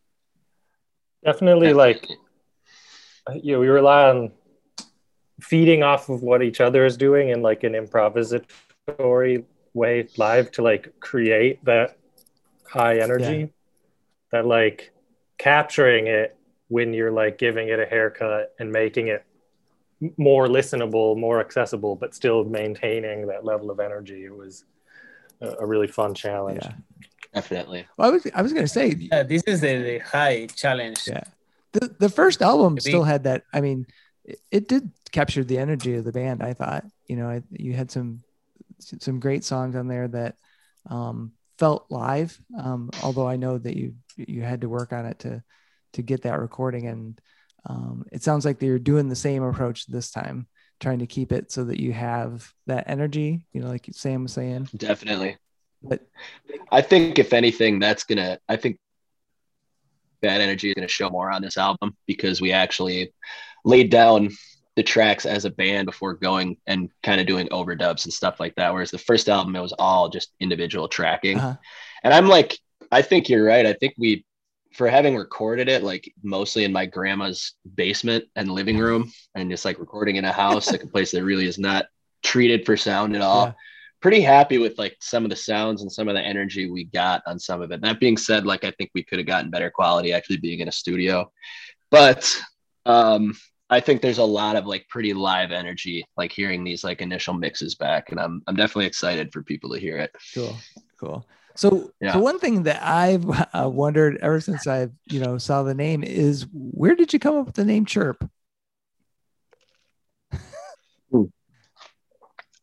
definitely 1.24 1.72
like 1.72 2.09
you 3.35 3.53
know 3.53 3.61
we 3.61 3.68
rely 3.68 4.09
on 4.09 4.31
feeding 5.40 5.83
off 5.83 6.09
of 6.09 6.22
what 6.22 6.42
each 6.42 6.61
other 6.61 6.85
is 6.85 6.96
doing 6.96 7.31
in 7.31 7.42
like 7.42 7.64
an 7.64 7.72
improvisatory 7.72 9.44
way 9.74 10.07
live 10.16 10.50
to 10.53 10.62
like 10.62 10.92
create 11.00 11.62
that 11.64 11.98
high 12.70 12.98
energy 13.00 13.40
Yeah. 13.40 13.46
that 14.31 14.46
like 14.46 14.93
capturing 15.38 16.06
it 16.06 16.36
when 16.68 16.92
you're 16.94 17.10
like 17.12 17.38
giving 17.38 17.68
it 17.68 17.78
a 17.78 17.86
haircut 17.86 18.52
and 18.58 18.70
making 18.72 19.08
it 19.08 19.24
more 20.16 20.46
listenable 20.48 21.16
more 21.18 21.40
accessible 21.40 21.96
but 21.96 22.14
still 22.14 22.44
maintaining 22.44 23.26
that 23.26 23.44
level 23.44 23.70
of 23.70 23.80
energy 23.80 24.24
it 24.24 24.34
was 24.36 24.64
a, 25.40 25.48
a 25.60 25.66
really 25.66 25.86
fun 25.86 26.14
challenge 26.14 26.60
yeah 26.62 26.72
Definitely. 27.32 27.86
well, 27.96 28.08
i 28.08 28.12
was 28.12 28.26
i 28.34 28.42
was 28.42 28.52
going 28.52 28.64
to 28.64 28.72
say 28.72 28.94
Yeah, 28.96 29.22
this 29.24 29.42
is 29.46 29.60
the, 29.60 29.82
the 29.82 29.98
high 29.98 30.46
challenge. 30.46 31.00
Yeah. 31.06 31.24
the 31.72 31.94
the 31.98 32.08
first 32.08 32.42
album 32.42 32.74
Maybe. 32.74 32.90
still 32.90 33.02
had 33.02 33.24
that 33.24 33.42
i 33.52 33.60
mean 33.60 33.86
it, 34.24 34.40
it 34.50 34.68
did 34.68 34.90
capture 35.10 35.42
the 35.44 35.58
energy 35.58 35.94
of 35.96 36.04
the 36.04 36.12
band 36.12 36.42
i 36.42 36.52
thought 36.54 36.84
you 37.08 37.16
know 37.16 37.28
I, 37.28 37.42
you 37.50 37.72
had 37.72 37.90
some 37.90 38.22
some 38.78 39.20
great 39.20 39.44
songs 39.44 39.74
on 39.74 39.88
there 39.88 40.08
that 40.08 40.36
um 40.90 41.32
felt 41.58 41.86
live 41.88 42.38
um 42.58 42.90
although 43.02 43.26
i 43.28 43.36
know 43.36 43.58
that 43.58 43.76
you 43.76 43.94
you 44.16 44.42
had 44.42 44.61
to 44.62 44.68
work 44.68 44.92
on 44.92 45.07
it 45.07 45.18
to 45.20 45.42
to 45.92 46.03
get 46.03 46.22
that 46.22 46.40
recording 46.40 46.87
and 46.87 47.20
um 47.66 48.05
it 48.12 48.22
sounds 48.22 48.44
like 48.44 48.59
they're 48.59 48.79
doing 48.79 49.09
the 49.09 49.16
same 49.16 49.42
approach 49.42 49.87
this 49.87 50.11
time 50.11 50.46
trying 50.81 50.98
to 50.98 51.07
keep 51.07 51.33
it 51.33 51.50
so 51.53 51.64
that 51.64 51.81
you 51.81 51.92
have 51.92 52.53
that 52.66 52.85
energy 52.88 53.42
you 53.53 53.61
know 53.61 53.68
like 53.68 53.88
sam 53.92 54.24
was 54.24 54.33
saying 54.33 54.68
Definitely. 54.77 55.37
but 55.83 56.00
I 56.70 56.83
think 56.83 57.18
if 57.18 57.33
anything, 57.33 57.79
that's 57.79 58.05
gonna. 58.05 58.38
I 58.48 58.57
think 58.57 58.79
that 60.22 60.40
energy 60.40 60.68
is 60.68 60.74
going 60.74 60.87
to 60.87 60.92
show 60.92 61.11
more 61.11 61.31
on 61.31 61.42
this 61.42 61.59
album 61.59 61.96
because 62.07 62.40
we 62.40 62.53
actually 62.53 63.12
laid 63.64 63.90
down 63.90 64.31
the 64.74 64.83
tracks 64.83 65.27
as 65.27 65.44
a 65.44 65.50
band 65.50 65.87
before 65.87 66.14
going 66.14 66.57
and 66.66 66.90
kind 67.03 67.20
of 67.20 67.27
doing 67.27 67.46
overdubs 67.48 68.05
and 68.05 68.12
stuff 68.12 68.40
like 68.40 68.55
that. 68.57 68.72
Whereas 68.72 68.90
the 68.90 68.98
first 68.98 69.29
album, 69.29 69.55
it 69.55 69.61
was 69.61 69.74
all 69.79 70.09
just 70.09 70.33
individual 70.40 70.88
tracking. 70.88 71.38
Uh-huh. 71.38 71.55
And 72.03 72.14
I'm 72.14 72.27
like, 72.27 72.59
I 72.90 73.02
think 73.02 73.28
you're 73.28 73.44
right. 73.44 73.66
I 73.66 73.72
think 73.72 73.94
we, 73.98 74.24
for 74.72 74.88
having 74.88 75.16
recorded 75.16 75.68
it 75.68 75.82
like 75.82 76.12
mostly 76.22 76.64
in 76.64 76.72
my 76.72 76.86
grandma's 76.86 77.54
basement 77.76 78.24
and 78.34 78.50
living 78.50 78.78
room 78.78 79.12
and 79.34 79.50
just 79.50 79.64
like 79.64 79.78
recording 79.78 80.16
in 80.16 80.24
a 80.24 80.32
house, 80.32 80.70
like 80.70 80.82
a 80.82 80.88
place 80.88 81.12
that 81.12 81.24
really 81.24 81.46
is 81.46 81.58
not 81.58 81.86
treated 82.22 82.66
for 82.66 82.76
sound 82.76 83.14
at 83.14 83.22
all. 83.22 83.46
Yeah. 83.46 83.52
Pretty 84.00 84.20
happy 84.20 84.58
with 84.58 84.76
like 84.76 84.96
some 85.00 85.24
of 85.24 85.30
the 85.30 85.36
sounds 85.36 85.82
and 85.82 85.90
some 85.90 86.08
of 86.08 86.14
the 86.14 86.20
energy 86.20 86.68
we 86.68 86.84
got 86.84 87.22
on 87.26 87.38
some 87.38 87.62
of 87.62 87.70
it. 87.70 87.80
That 87.80 88.00
being 88.00 88.16
said, 88.16 88.44
like 88.44 88.64
I 88.64 88.72
think 88.72 88.90
we 88.94 89.02
could 89.02 89.18
have 89.18 89.26
gotten 89.26 89.50
better 89.50 89.70
quality 89.70 90.12
actually 90.12 90.38
being 90.38 90.60
in 90.60 90.68
a 90.68 90.72
studio. 90.72 91.30
But 91.90 92.38
um 92.84 93.34
I 93.70 93.80
think 93.80 94.02
there's 94.02 94.18
a 94.18 94.24
lot 94.24 94.56
of 94.56 94.66
like 94.66 94.86
pretty 94.88 95.14
live 95.14 95.50
energy, 95.50 96.04
like 96.16 96.32
hearing 96.32 96.64
these 96.64 96.84
like 96.84 97.00
initial 97.00 97.32
mixes 97.32 97.76
back, 97.76 98.10
and 98.10 98.20
I'm 98.20 98.42
I'm 98.46 98.56
definitely 98.56 98.86
excited 98.86 99.32
for 99.32 99.42
people 99.42 99.70
to 99.70 99.80
hear 99.80 99.96
it. 99.98 100.14
Cool, 100.34 100.56
cool. 101.00 101.26
So, 101.56 101.92
yeah. 102.00 102.12
so 102.12 102.20
one 102.20 102.38
thing 102.38 102.64
that 102.64 102.82
I've 102.82 103.24
uh, 103.54 103.68
wondered 103.68 104.18
ever 104.20 104.40
since 104.40 104.66
I, 104.66 104.88
you 105.06 105.20
know, 105.20 105.38
saw 105.38 105.62
the 105.62 105.74
name 105.74 106.02
is 106.02 106.46
where 106.52 106.94
did 106.94 107.12
you 107.12 107.18
come 107.18 107.36
up 107.36 107.46
with 107.46 107.54
the 107.54 107.64
name 107.64 107.86
Chirp? 107.86 108.28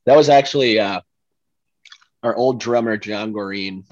That 0.06 0.18
was 0.18 0.30
actually 0.30 0.80
uh, 0.80 1.02
our 2.24 2.36
old 2.36 2.60
drummer 2.60 2.98
John 2.98 3.34
Goreen. 3.34 3.86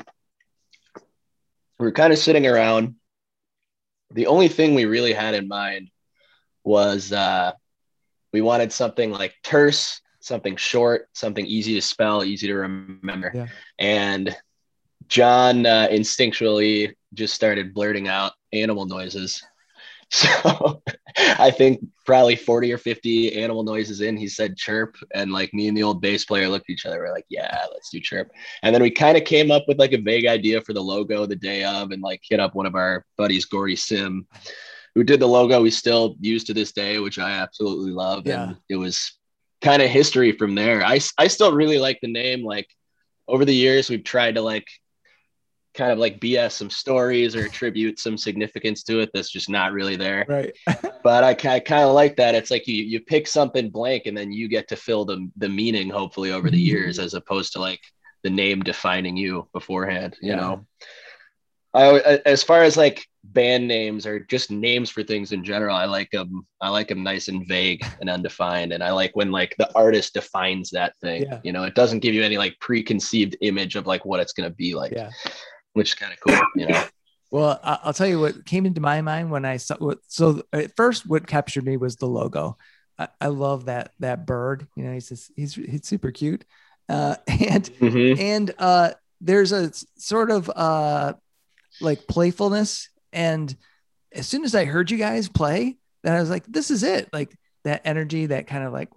We 1.77 1.85
were 1.85 1.91
kind 1.91 2.11
of 2.11 2.19
sitting 2.19 2.47
around. 2.47 2.95
The 4.11 4.27
only 4.27 4.47
thing 4.47 4.73
we 4.73 4.85
really 4.85 5.13
had 5.13 5.35
in 5.35 5.47
mind 5.47 5.89
was 6.63 7.13
uh, 7.13 7.51
we 8.33 8.41
wanted 8.41 8.73
something 8.73 9.11
like 9.11 9.35
terse, 9.43 10.01
something 10.19 10.55
short, 10.55 11.07
something 11.13 11.45
easy 11.45 11.75
to 11.75 11.81
spell, 11.81 12.23
easy 12.23 12.47
to 12.47 12.55
remember. 12.55 13.31
Yeah. 13.33 13.47
And 13.77 14.35
John 15.09 15.65
uh, 15.65 15.87
instinctually 15.91 16.93
just 17.13 17.33
started 17.33 17.73
blurting 17.73 18.07
out 18.07 18.33
animal 18.53 18.85
noises. 18.85 19.43
So 20.11 20.81
I 21.37 21.51
think 21.51 21.85
probably 22.03 22.35
40 22.35 22.73
or 22.73 22.79
50 22.79 23.39
animal 23.43 23.61
noises 23.61 24.01
in, 24.01 24.17
he 24.17 24.27
said 24.27 24.57
chirp. 24.57 24.95
And 25.13 25.31
like 25.31 25.53
me 25.53 25.67
and 25.67 25.77
the 25.77 25.83
old 25.83 26.01
bass 26.01 26.25
player 26.25 26.47
looked 26.49 26.67
at 26.67 26.73
each 26.73 26.87
other. 26.87 26.97
We're 26.97 27.11
like, 27.11 27.27
yeah, 27.29 27.63
let's 27.71 27.91
do 27.91 27.99
chirp. 27.99 28.31
And 28.63 28.73
then 28.73 28.81
we 28.81 28.89
kind 28.89 29.19
of 29.19 29.23
came 29.23 29.51
up 29.51 29.65
with 29.67 29.77
like 29.77 29.93
a 29.93 30.01
vague 30.01 30.25
idea 30.25 30.61
for 30.61 30.73
the 30.73 30.81
logo 30.81 31.27
the 31.27 31.35
day 31.35 31.63
of 31.63 31.91
and 31.91 32.01
like 32.01 32.21
hit 32.27 32.39
up 32.39 32.55
one 32.55 32.65
of 32.65 32.73
our 32.73 33.05
buddies, 33.17 33.45
Gordy 33.45 33.75
Sim, 33.75 34.25
who 34.95 35.03
did 35.03 35.19
the 35.19 35.27
logo 35.27 35.61
we 35.61 35.69
still 35.69 36.15
use 36.19 36.43
to 36.45 36.55
this 36.55 36.71
day, 36.71 36.97
which 36.97 37.19
I 37.19 37.29
absolutely 37.29 37.91
love. 37.91 38.25
Yeah. 38.25 38.43
And 38.45 38.57
it 38.67 38.77
was 38.77 39.15
kind 39.61 39.83
of 39.83 39.91
history 39.91 40.31
from 40.31 40.55
there. 40.55 40.83
I, 40.83 40.99
I 41.19 41.27
still 41.27 41.53
really 41.53 41.77
like 41.77 41.99
the 42.01 42.11
name. 42.11 42.43
Like 42.43 42.67
over 43.27 43.45
the 43.45 43.53
years, 43.53 43.91
we've 43.91 44.03
tried 44.03 44.33
to 44.33 44.41
like 44.41 44.65
kind 45.73 45.91
of 45.91 45.99
like 45.99 46.19
BS 46.19 46.53
some 46.53 46.69
stories 46.69 47.35
or 47.35 47.45
attribute 47.45 47.99
some 47.99 48.17
significance 48.17 48.83
to 48.83 48.99
it 48.99 49.09
that's 49.13 49.29
just 49.29 49.49
not 49.49 49.71
really 49.71 49.95
there. 49.95 50.25
Right. 50.27 50.55
but 51.03 51.23
I, 51.23 51.29
I 51.49 51.59
kind 51.59 51.83
of 51.83 51.93
like 51.93 52.15
that. 52.17 52.35
It's 52.35 52.51
like 52.51 52.67
you 52.67 52.83
you 52.83 52.99
pick 52.99 53.27
something 53.27 53.69
blank 53.69 54.05
and 54.05 54.17
then 54.17 54.31
you 54.31 54.47
get 54.47 54.67
to 54.69 54.75
fill 54.75 55.05
the 55.05 55.29
the 55.37 55.49
meaning 55.49 55.89
hopefully 55.89 56.31
over 56.31 56.49
the 56.49 56.59
years 56.59 56.97
mm-hmm. 56.97 57.05
as 57.05 57.13
opposed 57.13 57.53
to 57.53 57.59
like 57.59 57.81
the 58.23 58.29
name 58.29 58.61
defining 58.61 59.15
you 59.15 59.47
beforehand, 59.53 60.17
you 60.21 60.31
yeah. 60.31 60.35
know. 60.35 60.65
I 61.73 62.19
as 62.25 62.43
far 62.43 62.63
as 62.63 62.77
like 62.77 63.05
band 63.23 63.67
names 63.67 64.05
or 64.05 64.19
just 64.19 64.49
names 64.49 64.89
for 64.89 65.03
things 65.03 65.31
in 65.31 65.43
general, 65.43 65.75
I 65.75 65.85
like 65.85 66.09
them. 66.09 66.45
I 66.61 66.69
like 66.69 66.87
them 66.87 67.03
nice 67.03 67.27
and 67.27 67.47
vague 67.47 67.85
and 68.01 68.09
undefined, 68.09 68.73
and 68.73 68.83
I 68.83 68.91
like 68.91 69.15
when 69.15 69.31
like 69.31 69.55
the 69.57 69.71
artist 69.75 70.13
defines 70.13 70.71
that 70.71 70.93
thing. 71.01 71.23
Yeah. 71.23 71.39
You 71.43 71.51
know, 71.51 71.63
it 71.63 71.75
doesn't 71.75 71.99
give 71.99 72.13
you 72.13 72.23
any 72.23 72.37
like 72.37 72.59
preconceived 72.59 73.37
image 73.41 73.75
of 73.75 73.85
like 73.85 74.03
what 74.03 74.19
it's 74.19 74.33
gonna 74.33 74.49
be 74.49 74.73
like. 74.73 74.93
Yeah. 74.93 75.11
Which 75.73 75.89
is 75.89 75.95
kind 75.95 76.13
of 76.13 76.19
cool, 76.19 76.47
you 76.55 76.67
know. 76.67 76.83
Well, 77.31 77.59
I'll 77.63 77.93
tell 77.93 78.07
you 78.07 78.19
what 78.19 78.45
came 78.45 78.65
into 78.65 78.81
my 78.81 79.01
mind 79.01 79.29
when 79.29 79.45
I 79.45 79.57
saw. 79.57 79.75
So 80.07 80.41
at 80.51 80.75
first, 80.75 81.07
what 81.07 81.27
captured 81.27 81.63
me 81.63 81.77
was 81.77 81.95
the 81.95 82.07
logo. 82.07 82.57
I, 82.97 83.07
I 83.21 83.27
love 83.27 83.65
that 83.65 83.91
that 83.99 84.25
bird. 84.25 84.67
You 84.75 84.83
know, 84.83 84.93
he's 84.93 85.09
just, 85.09 85.31
he's 85.35 85.53
he's 85.53 85.85
super 85.85 86.11
cute, 86.11 86.43
uh, 86.87 87.15
and 87.27 87.63
mm-hmm. 87.63 88.19
and 88.19 88.53
uh, 88.57 88.91
there's 89.21 89.51
a 89.51 89.71
sort 89.97 90.31
of 90.31 90.49
uh, 90.49 91.13
like 91.81 92.07
playfulness. 92.07 92.89
And 93.13 93.55
as 94.11 94.27
soon 94.27 94.43
as 94.43 94.55
I 94.55 94.65
heard 94.65 94.89
you 94.89 94.97
guys 94.97 95.29
play, 95.29 95.77
then 96.03 96.15
I 96.15 96.19
was 96.19 96.29
like, 96.29 96.45
this 96.47 96.71
is 96.71 96.83
it. 96.83 97.09
Like 97.13 97.35
that 97.63 97.81
energy, 97.85 98.27
that 98.27 98.47
kind 98.47 98.63
of 98.63 98.73
like 98.73 98.89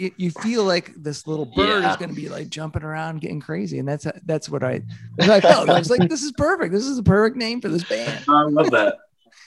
you, 0.00 0.10
you 0.16 0.30
feel 0.30 0.64
like 0.64 0.94
this 0.96 1.26
little 1.26 1.44
bird 1.44 1.82
yeah. 1.82 1.90
is 1.90 1.96
going 1.98 2.08
to 2.08 2.16
be 2.16 2.30
like 2.30 2.48
jumping 2.48 2.82
around, 2.82 3.20
getting 3.20 3.40
crazy, 3.40 3.78
and 3.78 3.86
that's 3.86 4.06
that's 4.24 4.48
what 4.48 4.64
I 4.64 4.80
that's 5.16 5.28
what 5.28 5.30
I 5.30 5.40
felt. 5.40 5.68
I 5.68 5.78
was 5.78 5.90
like, 5.90 6.08
this 6.08 6.22
is 6.22 6.32
perfect. 6.32 6.72
This 6.72 6.86
is 6.86 6.96
a 6.96 7.02
perfect 7.02 7.36
name 7.36 7.60
for 7.60 7.68
this 7.68 7.84
band. 7.84 8.24
I 8.26 8.42
love 8.44 8.70
that. 8.70 8.96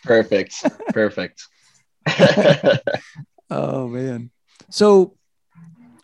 perfect, 0.04 0.64
perfect. 0.90 1.48
oh 3.50 3.88
man. 3.88 4.30
So, 4.70 5.18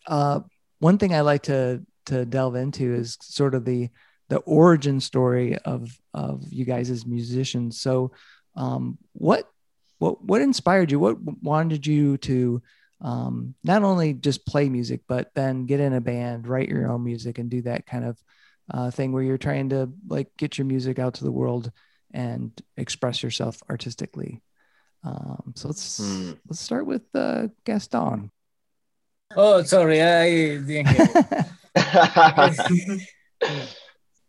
uh, 0.08 0.40
one 0.80 0.98
thing 0.98 1.14
I 1.14 1.22
like 1.22 1.44
to 1.44 1.86
to 2.08 2.26
delve 2.26 2.56
into 2.56 2.92
is 2.92 3.20
sort 3.22 3.54
of 3.54 3.66
the 3.66 3.90
the 4.30 4.38
origin 4.40 5.00
story 5.00 5.60
of 5.60 5.96
of 6.16 6.44
you 6.50 6.66
guys 6.66 6.90
as 6.90 7.06
musicians. 7.06 7.80
So, 7.80 8.14
um, 8.56 8.98
what 9.14 9.48
what 10.00 10.24
what 10.24 10.42
inspired 10.42 10.90
you? 10.90 10.98
What 10.98 11.18
wanted 11.44 11.86
you 11.86 12.18
to 12.18 12.64
um, 13.02 13.56
not 13.64 13.84
only 13.84 14.14
just 14.14 14.46
play 14.46 14.70
music, 14.70 15.02
but 15.08 15.32
then 15.36 15.66
get 15.66 15.80
in 15.80 15.94
a 15.94 16.02
band, 16.02 16.48
write 16.48 16.70
your 16.70 16.92
own 16.92 17.04
music, 17.04 17.38
and 17.38 17.50
do 17.50 17.62
that 17.64 17.86
kind 17.86 18.06
of 18.06 18.22
uh, 18.72 18.92
thing 18.92 19.12
where 19.12 19.24
you're 19.24 19.38
trying 19.38 19.70
to 19.70 19.90
like 20.08 20.30
get 20.38 20.58
your 20.58 20.66
music 20.66 21.00
out 21.00 21.16
to 21.16 21.24
the 21.24 21.32
world 21.32 21.72
and 22.14 22.52
express 22.78 23.24
yourself 23.24 23.62
artistically. 23.70 24.42
Um, 25.04 25.54
so 25.56 25.70
let's 25.70 26.00
mm. 26.00 26.38
let's 26.48 26.60
start 26.60 26.86
with 26.86 27.04
uh, 27.16 27.48
Gaston. 27.66 28.32
Oh, 29.36 29.64
sorry, 29.64 30.02
I 30.02 30.58
didn't 30.58 30.88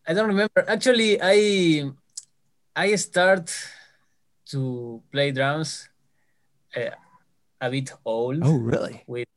I 0.07 0.13
don't 0.13 0.27
remember. 0.27 0.63
Actually, 0.67 1.19
I 1.21 1.91
I 2.75 2.95
start 2.95 3.51
to 4.51 5.01
play 5.11 5.31
drums 5.31 5.89
uh, 6.75 6.95
a 7.61 7.69
bit 7.69 7.93
old. 8.03 8.39
Oh, 8.41 8.57
really? 8.57 9.03
With 9.05 9.27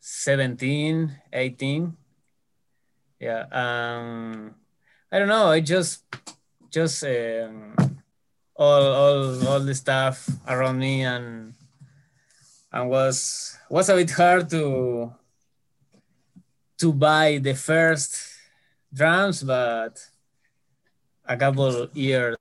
17, 0.00 1.12
18. 1.32 1.96
Yeah. 3.20 3.46
Um, 3.50 4.54
I 5.10 5.18
don't 5.18 5.28
know. 5.28 5.46
I 5.46 5.60
just 5.60 6.04
just 6.68 7.04
um, 7.04 7.74
all 8.56 8.82
all 8.82 9.48
all 9.48 9.60
the 9.60 9.74
stuff 9.74 10.28
around 10.46 10.78
me 10.78 11.02
and 11.04 11.54
and 12.72 12.90
was 12.90 13.56
was 13.70 13.88
a 13.88 13.94
bit 13.94 14.10
hard 14.10 14.50
to 14.50 15.12
to 16.78 16.92
buy 16.92 17.38
the 17.38 17.54
first 17.54 18.36
drums, 18.92 19.42
but 19.42 19.96
a 21.24 21.36
couple 21.36 21.88
years 21.94 22.36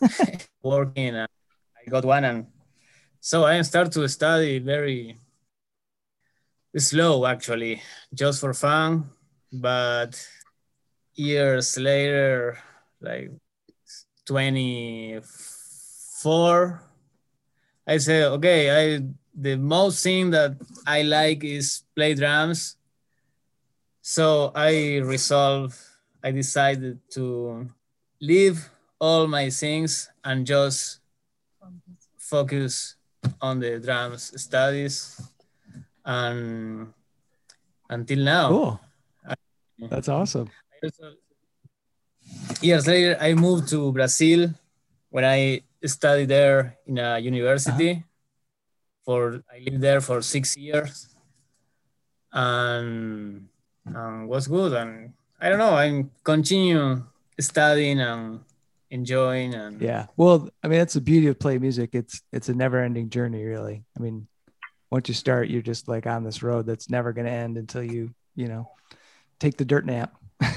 working, 0.62 1.16
I 1.16 1.26
got 1.88 2.04
one, 2.04 2.24
and 2.24 2.46
so 3.20 3.44
I 3.44 3.60
start 3.62 3.92
to 3.92 4.08
study 4.08 4.58
very 4.58 5.20
slow, 6.76 7.24
actually, 7.26 7.80
just 8.14 8.40
for 8.40 8.52
fun. 8.54 9.10
But 9.52 10.28
years 11.14 11.76
later, 11.78 12.58
like 13.00 13.30
24, 14.26 16.82
I 17.86 17.98
say, 17.98 18.24
okay, 18.24 18.70
I 18.70 19.00
the 19.34 19.56
most 19.56 20.02
thing 20.02 20.30
that 20.30 20.56
I 20.86 21.02
like 21.02 21.44
is 21.44 21.82
play 21.94 22.14
drums 22.14 22.76
so 24.02 24.50
I 24.54 24.98
resolved, 25.04 25.76
I 26.24 26.32
decided 26.32 27.00
to 27.10 27.68
leave 28.20 28.70
all 28.98 29.26
my 29.26 29.50
things 29.50 30.10
and 30.24 30.46
just 30.46 31.00
focus 32.18 32.96
on 33.40 33.60
the 33.60 33.78
drums 33.78 34.32
studies 34.40 35.20
and 36.04 36.92
until 37.88 38.18
now. 38.18 38.48
Cool. 38.48 38.80
That's 39.88 40.08
awesome. 40.08 40.50
Years 42.60 42.86
later, 42.86 43.16
I 43.20 43.34
moved 43.34 43.68
to 43.70 43.92
Brazil 43.92 44.50
when 45.08 45.24
I 45.24 45.62
studied 45.84 46.28
there 46.28 46.76
in 46.86 46.98
a 46.98 47.18
university. 47.18 47.90
Uh-huh. 47.90 48.06
For 49.04 49.42
I 49.50 49.64
lived 49.64 49.80
there 49.80 50.00
for 50.00 50.20
six 50.20 50.56
years, 50.56 51.08
and 52.30 53.48
um, 53.94 54.28
was 54.28 54.46
good. 54.46 54.74
And 54.74 55.14
I 55.40 55.48
don't 55.48 55.58
know, 55.58 55.74
I'm 55.74 56.10
continue 56.22 57.02
studying 57.40 57.98
and 57.98 58.40
enjoying 58.90 59.54
and 59.54 59.80
Yeah. 59.80 60.06
Well, 60.16 60.48
I 60.62 60.68
mean, 60.68 60.78
that's 60.78 60.94
the 60.94 61.00
beauty 61.00 61.28
of 61.28 61.38
play 61.38 61.58
music. 61.58 61.90
It's 61.94 62.22
it's 62.32 62.48
a 62.48 62.54
never 62.54 62.82
ending 62.82 63.10
journey, 63.10 63.44
really. 63.44 63.84
I 63.96 64.00
mean, 64.00 64.26
once 64.90 65.08
you 65.08 65.14
start, 65.14 65.48
you're 65.48 65.62
just 65.62 65.88
like 65.88 66.06
on 66.06 66.24
this 66.24 66.42
road 66.42 66.66
that's 66.66 66.90
never 66.90 67.12
going 67.12 67.26
to 67.26 67.32
end 67.32 67.56
until 67.56 67.82
you, 67.82 68.10
you 68.34 68.48
know, 68.48 68.70
take 69.38 69.56
the 69.56 69.64
dirt 69.64 69.86
nap. 69.86 70.14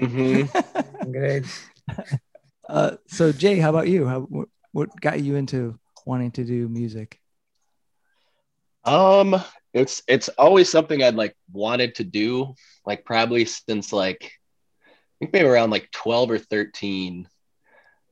Mhm. 0.00 0.50
great. 1.12 1.44
uh, 2.68 2.96
so 3.06 3.32
Jay, 3.32 3.58
how 3.58 3.70
about 3.70 3.88
you? 3.88 4.06
How 4.06 4.20
what, 4.22 4.48
what 4.72 5.00
got 5.00 5.20
you 5.20 5.36
into 5.36 5.78
wanting 6.04 6.32
to 6.32 6.44
do 6.44 6.68
music? 6.68 7.20
Um, 8.84 9.40
it's 9.72 10.02
it's 10.08 10.28
always 10.30 10.68
something 10.68 11.02
I'd 11.02 11.14
like 11.14 11.34
wanted 11.52 11.94
to 11.96 12.04
do, 12.04 12.54
like 12.84 13.04
probably 13.04 13.44
since 13.44 13.92
like 13.92 14.24
I 14.24 14.28
think 15.18 15.32
maybe 15.32 15.46
around 15.46 15.70
like 15.70 15.90
12 15.92 16.30
or 16.30 16.38
13. 16.38 17.28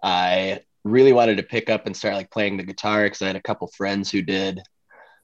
I 0.02 0.60
really 0.84 1.12
wanted 1.12 1.36
to 1.36 1.42
pick 1.42 1.70
up 1.70 1.86
and 1.86 1.96
start 1.96 2.14
like 2.14 2.30
playing 2.30 2.56
the 2.56 2.64
guitar 2.64 3.04
because 3.04 3.22
I 3.22 3.28
had 3.28 3.36
a 3.36 3.42
couple 3.42 3.68
friends 3.68 4.10
who 4.10 4.22
did. 4.22 4.60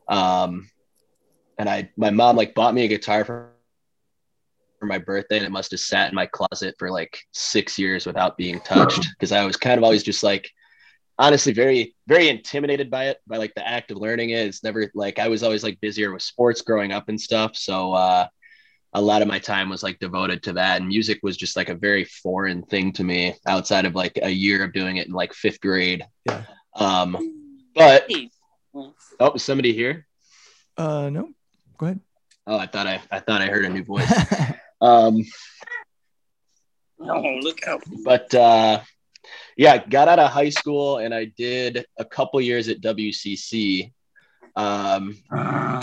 Um, 0.09 0.71
and 1.59 1.69
I 1.69 1.91
my 1.97 2.11
mom 2.11 2.37
like 2.37 2.55
bought 2.55 2.75
me 2.75 2.85
a 2.85 2.89
guitar 2.89 3.25
for 3.25 3.53
for 4.79 4.87
my 4.87 4.99
birthday 4.99 5.39
and 5.39 5.47
it 5.47 5.51
must 5.51 5.73
have 5.73 5.81
sat 5.81 6.09
in 6.09 6.15
my 6.15 6.27
closet 6.27 6.77
for 6.79 6.89
like 6.89 7.19
six 7.33 7.79
years 7.79 8.07
without 8.07 8.37
being 8.37 8.61
touched 8.61 9.09
because 9.11 9.33
I 9.33 9.45
was 9.45 9.57
kind 9.57 9.77
of 9.77 9.83
always 9.83 10.05
just 10.05 10.23
like 10.23 10.49
honestly 11.19 11.53
very 11.53 11.95
very 12.07 12.29
intimidated 12.29 12.91
by 12.91 13.07
it 13.07 13.19
by 13.27 13.37
like 13.37 13.55
the 13.55 13.67
act 13.67 13.91
of 13.91 13.97
learning 13.97 14.31
it 14.31 14.47
it's 14.47 14.63
never 14.63 14.91
like 14.95 15.19
i 15.19 15.27
was 15.27 15.43
always 15.43 15.65
like 15.65 15.81
busier 15.81 16.13
with 16.13 16.23
sports 16.23 16.63
growing 16.63 16.93
up 16.93 17.09
and 17.09 17.21
stuff 17.21 17.57
so 17.57 17.93
uh 17.93 18.27
a 18.95 19.01
lot 19.01 19.21
of 19.23 19.29
my 19.29 19.39
time 19.39 19.69
was 19.69 19.83
like 19.83 19.99
devoted 19.99 20.43
to 20.43 20.53
that 20.55 20.81
and 20.81 20.89
music 20.89 21.19
was 21.23 21.37
just 21.37 21.57
like 21.57 21.69
a 21.69 21.75
very 21.75 22.05
foreign 22.05 22.63
thing 22.63 22.91
to 22.93 23.05
me 23.05 23.35
outside 23.47 23.85
of 23.85 23.95
like 23.95 24.19
a 24.23 24.31
year 24.31 24.65
of 24.65 24.73
doing 24.73 24.97
it 24.97 25.07
in 25.07 25.13
like 25.13 25.33
fifth 25.35 25.61
grade. 25.61 26.05
Yeah. 26.25 26.43
um 26.77 27.17
but 27.75 28.09
oh 29.21 29.33
is 29.35 29.43
somebody 29.43 29.73
here? 29.73 30.07
Uh, 30.77 31.11
no, 31.11 31.31
go 31.77 31.87
ahead. 31.87 32.01
oh 32.47 32.57
i 32.59 32.67
thought 32.67 32.87
i 32.87 33.01
i 33.11 33.19
thought 33.21 33.43
i 33.43 33.47
heard 33.47 33.65
a 33.65 33.69
new 33.69 33.85
voice. 33.93 34.11
Um 34.81 35.23
No, 36.99 37.21
look 37.43 37.67
out. 37.67 37.83
but 38.05 38.33
uh 38.35 38.81
yeah 39.57 39.85
got 39.87 40.09
out 40.09 40.19
of 40.19 40.31
high 40.31 40.49
school 40.51 40.99
and 40.99 41.13
i 41.15 41.25
did 41.37 41.85
a 41.99 42.05
couple 42.05 42.41
years 42.41 42.69
at 42.69 42.81
wcc 42.81 43.93
um 44.57 45.17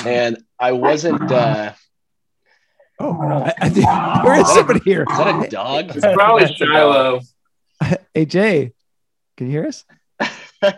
and 0.06 0.38
i 0.60 0.72
wasn't 0.72 1.32
uh 1.32 1.72
oh, 3.00 3.22
I, 3.22 3.54
I 3.60 3.70
think, 3.70 3.86
there 4.26 4.40
is 4.40 4.48
somebody 4.54 4.80
here. 4.86 5.06
is 5.10 5.18
that 5.18 5.46
a 5.46 5.50
dog 5.50 5.86
It's 5.96 6.06
probably 6.06 6.48
Shiloh. 6.54 7.22
Hey 8.14 8.26
Jay, 8.26 8.74
can 9.38 9.48
you 9.48 9.52
hear 9.54 9.68
us? 9.68 9.84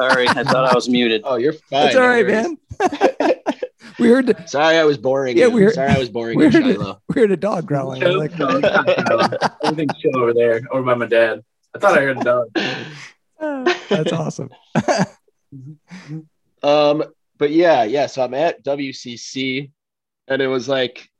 Sorry, 0.00 0.26
I 0.28 0.42
thought 0.44 0.70
I 0.70 0.74
was 0.74 0.88
muted. 0.88 1.22
oh 1.24 1.36
you're 1.36 1.52
fine 1.52 1.86
It's 1.88 1.96
all 1.96 2.02
no 2.02 2.08
right, 2.08 2.26
worries. 2.26 2.48
man. 2.80 3.34
we 3.98 4.08
heard 4.08 4.48
sorry 4.48 4.76
i 4.78 4.84
was 4.84 4.96
boring 4.98 5.36
Yeah, 5.36 5.46
you. 5.46 5.50
we 5.52 5.62
heard- 5.62 5.74
sorry 5.74 5.90
i 5.90 5.98
was 5.98 6.08
boring 6.08 6.38
we 6.38 6.44
heard, 6.44 6.54
Shiloh. 6.54 7.00
we 7.08 7.20
heard 7.20 7.30
a 7.30 7.36
dog 7.36 7.66
growling. 7.66 8.02
I 8.02 8.08
was 8.08 8.16
like, 8.16 8.32
Everything's 9.62 9.96
chill 10.00 10.16
over 10.18 10.32
there, 10.32 10.62
over 10.70 10.82
by 10.82 10.94
my 10.94 11.06
dad. 11.06 11.44
I 11.74 11.78
thought 11.78 11.98
I 11.98 12.02
heard 12.02 12.18
a 12.18 12.24
dog. 12.24 12.48
"Ah, 13.40 13.78
that's 13.88 14.12
awesome. 14.12 14.50
Um, 16.62 17.04
but 17.42 17.50
yeah, 17.50 17.82
yeah. 17.82 18.06
So 18.06 18.22
I'm 18.22 18.34
at 18.34 18.62
WCC, 18.62 19.72
and 20.28 20.40
it 20.40 20.46
was 20.46 20.68
like, 20.68 21.10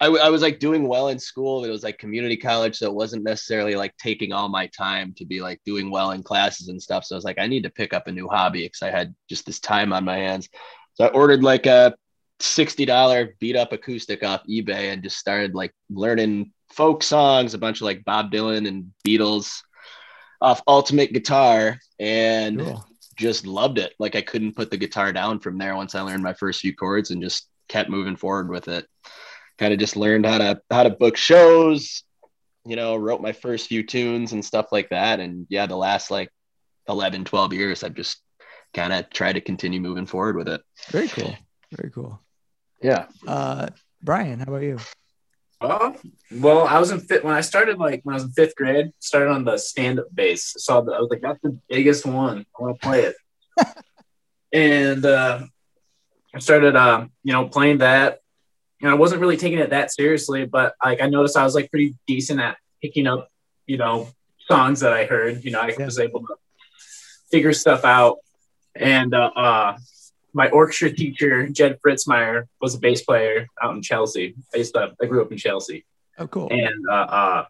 I, 0.00 0.04
w- 0.04 0.22
I 0.22 0.30
was 0.30 0.40
like 0.40 0.60
doing 0.60 0.86
well 0.86 1.08
in 1.08 1.18
school. 1.18 1.64
It 1.64 1.68
was 1.68 1.82
like 1.82 1.98
community 1.98 2.36
college, 2.36 2.76
so 2.76 2.86
it 2.86 2.94
wasn't 2.94 3.24
necessarily 3.24 3.74
like 3.74 3.92
taking 3.96 4.32
all 4.32 4.48
my 4.48 4.68
time 4.68 5.12
to 5.16 5.24
be 5.24 5.40
like 5.40 5.60
doing 5.66 5.90
well 5.90 6.12
in 6.12 6.22
classes 6.22 6.68
and 6.68 6.80
stuff. 6.80 7.04
So 7.04 7.16
I 7.16 7.18
was 7.18 7.24
like, 7.24 7.40
I 7.40 7.48
need 7.48 7.64
to 7.64 7.70
pick 7.70 7.92
up 7.92 8.06
a 8.06 8.12
new 8.12 8.28
hobby 8.28 8.62
because 8.62 8.82
I 8.82 8.92
had 8.92 9.12
just 9.28 9.46
this 9.46 9.58
time 9.58 9.92
on 9.92 10.04
my 10.04 10.16
hands. 10.16 10.48
So 10.94 11.06
I 11.06 11.08
ordered 11.08 11.42
like 11.42 11.66
a 11.66 11.92
sixty 12.38 12.84
dollar 12.84 13.34
beat 13.40 13.56
up 13.56 13.72
acoustic 13.72 14.22
off 14.22 14.46
eBay 14.48 14.92
and 14.92 15.02
just 15.02 15.18
started 15.18 15.56
like 15.56 15.74
learning 15.90 16.52
folk 16.68 17.02
songs, 17.02 17.54
a 17.54 17.58
bunch 17.58 17.78
of 17.78 17.86
like 17.86 18.04
Bob 18.04 18.30
Dylan 18.30 18.68
and 18.68 18.92
Beatles 19.04 19.60
off 20.40 20.62
Ultimate 20.68 21.12
Guitar, 21.12 21.80
and 21.98 22.60
Cool. 22.60 22.86
Just 23.20 23.46
loved 23.46 23.78
it. 23.78 23.94
Like 23.98 24.16
I 24.16 24.22
couldn't 24.22 24.56
put 24.56 24.70
the 24.70 24.78
guitar 24.78 25.12
down 25.12 25.38
from 25.40 25.58
there 25.58 25.76
once 25.76 25.94
I 25.94 26.00
learned 26.00 26.22
my 26.22 26.32
first 26.32 26.60
few 26.60 26.74
chords 26.74 27.10
and 27.10 27.22
just 27.22 27.48
kept 27.68 27.90
moving 27.90 28.16
forward 28.16 28.48
with 28.48 28.66
it. 28.66 28.86
Kind 29.58 29.72
of 29.72 29.78
just 29.78 29.96
learned 29.96 30.24
how 30.26 30.38
to 30.38 30.60
how 30.70 30.82
to 30.82 30.90
book 30.90 31.16
shows, 31.16 32.02
you 32.64 32.76
know, 32.76 32.96
wrote 32.96 33.20
my 33.20 33.32
first 33.32 33.68
few 33.68 33.82
tunes 33.82 34.32
and 34.32 34.44
stuff 34.44 34.72
like 34.72 34.88
that. 34.88 35.20
And 35.20 35.46
yeah, 35.50 35.66
the 35.66 35.76
last 35.76 36.10
like 36.10 36.30
11, 36.88 37.26
12 37.26 37.52
years, 37.52 37.84
I've 37.84 37.94
just 37.94 38.22
kind 38.72 38.92
of 38.92 39.10
tried 39.10 39.34
to 39.34 39.40
continue 39.42 39.80
moving 39.80 40.06
forward 40.06 40.36
with 40.36 40.48
it. 40.48 40.62
Very 40.88 41.08
cool. 41.08 41.36
Very 41.70 41.90
cool. 41.90 42.20
Yeah. 42.82 43.06
Uh, 43.26 43.68
Brian, 44.02 44.38
how 44.38 44.46
about 44.46 44.62
you? 44.62 44.78
Uh, 45.60 45.92
well, 46.38 46.66
I 46.66 46.78
was 46.78 46.90
in 46.90 47.00
fit 47.00 47.22
when 47.24 47.34
I 47.34 47.42
started. 47.42 47.78
Like 47.78 48.00
when 48.04 48.14
I 48.14 48.16
was 48.16 48.24
in 48.24 48.30
fifth 48.30 48.54
grade, 48.56 48.92
started 48.98 49.30
on 49.30 49.44
the 49.44 49.58
stand-up 49.58 50.06
bass. 50.14 50.54
Saw 50.56 50.80
the 50.80 50.92
I 50.92 51.00
was 51.00 51.10
like, 51.10 51.20
that's 51.20 51.40
the 51.42 51.58
biggest 51.68 52.06
one. 52.06 52.46
I 52.58 52.62
want 52.62 52.80
to 52.80 52.86
play 52.86 53.02
it. 53.02 53.16
and 54.52 55.04
uh, 55.04 55.42
I 56.34 56.38
started, 56.38 56.76
uh, 56.76 57.06
you 57.22 57.32
know, 57.32 57.46
playing 57.48 57.78
that. 57.78 58.20
And 58.80 58.90
I 58.90 58.94
wasn't 58.94 59.20
really 59.20 59.36
taking 59.36 59.58
it 59.58 59.70
that 59.70 59.92
seriously, 59.92 60.46
but 60.46 60.74
like 60.82 61.02
I 61.02 61.08
noticed 61.08 61.36
I 61.36 61.44
was 61.44 61.54
like 61.54 61.70
pretty 61.70 61.94
decent 62.06 62.40
at 62.40 62.56
picking 62.80 63.06
up, 63.06 63.28
you 63.66 63.76
know, 63.76 64.08
songs 64.48 64.80
that 64.80 64.94
I 64.94 65.04
heard. 65.04 65.44
You 65.44 65.50
know, 65.50 65.60
I 65.60 65.74
Yeah. 65.78 65.84
was 65.84 65.98
able 65.98 66.20
to 66.20 66.36
figure 67.30 67.52
stuff 67.52 67.84
out. 67.84 68.16
And 68.74 69.12
uh, 69.14 69.30
uh, 69.36 69.76
my 70.32 70.48
orchestra 70.50 70.92
teacher, 70.92 71.48
Jed 71.48 71.78
Fritzmeyer, 71.84 72.44
was 72.60 72.74
a 72.74 72.78
bass 72.78 73.02
player 73.02 73.46
out 73.62 73.74
in 73.74 73.82
Chelsea. 73.82 74.34
I 74.54 74.58
used 74.58 74.74
to, 74.74 74.92
I 75.00 75.06
grew 75.06 75.22
up 75.22 75.32
in 75.32 75.38
Chelsea, 75.38 75.84
Oh, 76.18 76.26
cool. 76.26 76.48
and 76.50 76.88
uh, 76.88 76.92
uh, 76.92 77.44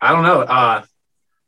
I 0.00 0.12
don't 0.12 0.22
know. 0.24 0.40
Uh, 0.40 0.84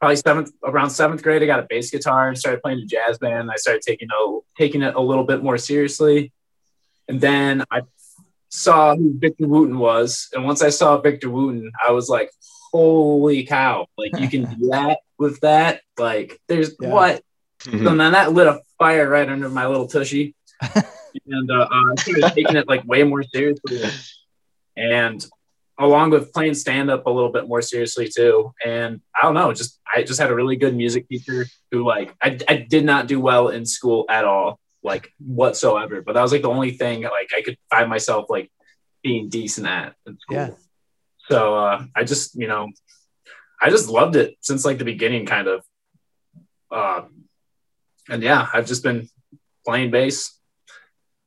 probably 0.00 0.16
seventh, 0.16 0.52
around 0.64 0.90
seventh 0.90 1.22
grade, 1.22 1.42
I 1.42 1.46
got 1.46 1.60
a 1.60 1.66
bass 1.68 1.90
guitar 1.90 2.28
and 2.28 2.38
started 2.38 2.62
playing 2.62 2.78
a 2.80 2.86
jazz 2.86 3.18
band. 3.18 3.50
I 3.50 3.56
started 3.56 3.82
taking 3.82 4.08
a, 4.10 4.38
taking 4.56 4.82
it 4.82 4.94
a 4.94 5.00
little 5.00 5.24
bit 5.24 5.42
more 5.42 5.58
seriously, 5.58 6.32
and 7.08 7.20
then 7.20 7.64
I 7.70 7.82
saw 8.48 8.96
who 8.96 9.18
Victor 9.18 9.46
Wooten 9.46 9.78
was, 9.78 10.28
and 10.32 10.44
once 10.44 10.62
I 10.62 10.70
saw 10.70 10.98
Victor 11.00 11.28
Wooten, 11.30 11.70
I 11.86 11.90
was 11.92 12.08
like, 12.08 12.30
"Holy 12.72 13.44
cow! 13.44 13.86
Like 13.98 14.18
you 14.18 14.28
can 14.28 14.44
do 14.58 14.68
that 14.70 15.00
with 15.18 15.40
that? 15.40 15.82
Like 15.98 16.40
there's 16.48 16.74
Yeah. 16.80 16.88
what?" 16.90 17.22
So 17.60 17.70
then 17.70 17.98
that 17.98 18.32
lit 18.32 18.46
a 18.46 18.60
fire 18.78 19.08
right 19.08 19.28
under 19.28 19.48
my 19.48 19.66
little 19.66 19.86
tushy. 19.88 20.34
and 21.26 21.50
uh, 21.50 21.68
uh, 21.70 21.92
I 21.92 21.94
started 21.96 22.34
taking 22.34 22.56
it 22.56 22.68
like 22.68 22.84
way 22.84 23.02
more 23.02 23.22
seriously. 23.22 23.82
And 24.76 25.24
along 25.78 26.10
with 26.10 26.32
playing 26.32 26.54
stand 26.54 26.90
up 26.90 27.06
a 27.06 27.10
little 27.10 27.30
bit 27.30 27.48
more 27.48 27.62
seriously 27.62 28.08
too. 28.08 28.52
And 28.64 29.00
I 29.14 29.22
don't 29.22 29.34
know, 29.34 29.52
just 29.52 29.80
I 29.92 30.02
just 30.02 30.20
had 30.20 30.30
a 30.30 30.34
really 30.34 30.56
good 30.56 30.76
music 30.76 31.08
teacher 31.08 31.46
who 31.70 31.84
like 31.86 32.14
I, 32.22 32.38
I 32.48 32.56
did 32.68 32.84
not 32.84 33.06
do 33.06 33.20
well 33.20 33.48
in 33.48 33.64
school 33.64 34.04
at 34.08 34.24
all, 34.24 34.58
like 34.82 35.12
whatsoever. 35.18 36.02
But 36.02 36.14
that 36.14 36.22
was 36.22 36.32
like 36.32 36.42
the 36.42 36.50
only 36.50 36.72
thing 36.72 37.02
like 37.02 37.30
I 37.36 37.42
could 37.42 37.58
find 37.70 37.88
myself 37.88 38.26
like 38.28 38.50
being 39.02 39.28
decent 39.28 39.66
at 39.66 39.94
in 40.06 40.18
school. 40.18 40.36
Yeah. 40.36 40.50
So 41.28 41.56
uh, 41.56 41.84
I 41.94 42.04
just, 42.04 42.34
you 42.36 42.48
know, 42.48 42.68
I 43.60 43.70
just 43.70 43.88
loved 43.88 44.16
it 44.16 44.36
since 44.40 44.64
like 44.64 44.78
the 44.78 44.84
beginning, 44.84 45.26
kind 45.26 45.48
of. 45.48 45.62
Um, 46.70 47.24
and 48.08 48.22
yeah, 48.22 48.48
I've 48.52 48.66
just 48.66 48.82
been 48.82 49.08
playing 49.64 49.90
bass 49.90 50.38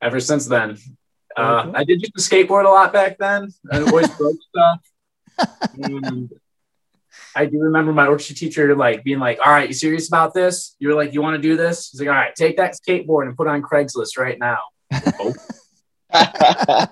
ever 0.02 0.20
since 0.20 0.46
then. 0.48 0.78
Uh, 1.36 1.64
cool. 1.64 1.76
I 1.76 1.84
did 1.84 2.02
use 2.02 2.12
to 2.12 2.22
skateboard 2.22 2.66
a 2.66 2.70
lot 2.70 2.92
back 2.92 3.18
then. 3.18 3.50
I 3.72 3.82
always 3.82 4.10
broke 4.18 4.38
stuff. 4.50 4.80
And 5.82 6.30
I 7.36 7.46
do 7.46 7.60
remember 7.60 7.94
my 7.94 8.08
orchestra 8.08 8.36
teacher 8.36 8.76
like 8.76 9.04
being 9.04 9.20
like, 9.20 9.40
"All 9.46 9.52
right, 9.52 9.68
you 9.68 9.74
serious 9.74 10.08
about 10.08 10.34
this? 10.34 10.76
You're 10.80 10.96
like, 10.96 11.14
you 11.14 11.22
want 11.22 11.36
to 11.36 11.42
do 11.42 11.56
this?" 11.56 11.90
He's 11.92 12.02
like, 12.02 12.10
"All 12.10 12.16
right, 12.16 12.36
take 12.36 12.58
that 12.58 12.76
skateboard 12.76 13.28
and 13.28 13.38
put 13.38 13.48
it 13.48 13.52
on 13.52 13.62
Craigslist 13.62 14.18
right 14.18 14.38
now." 14.40 14.60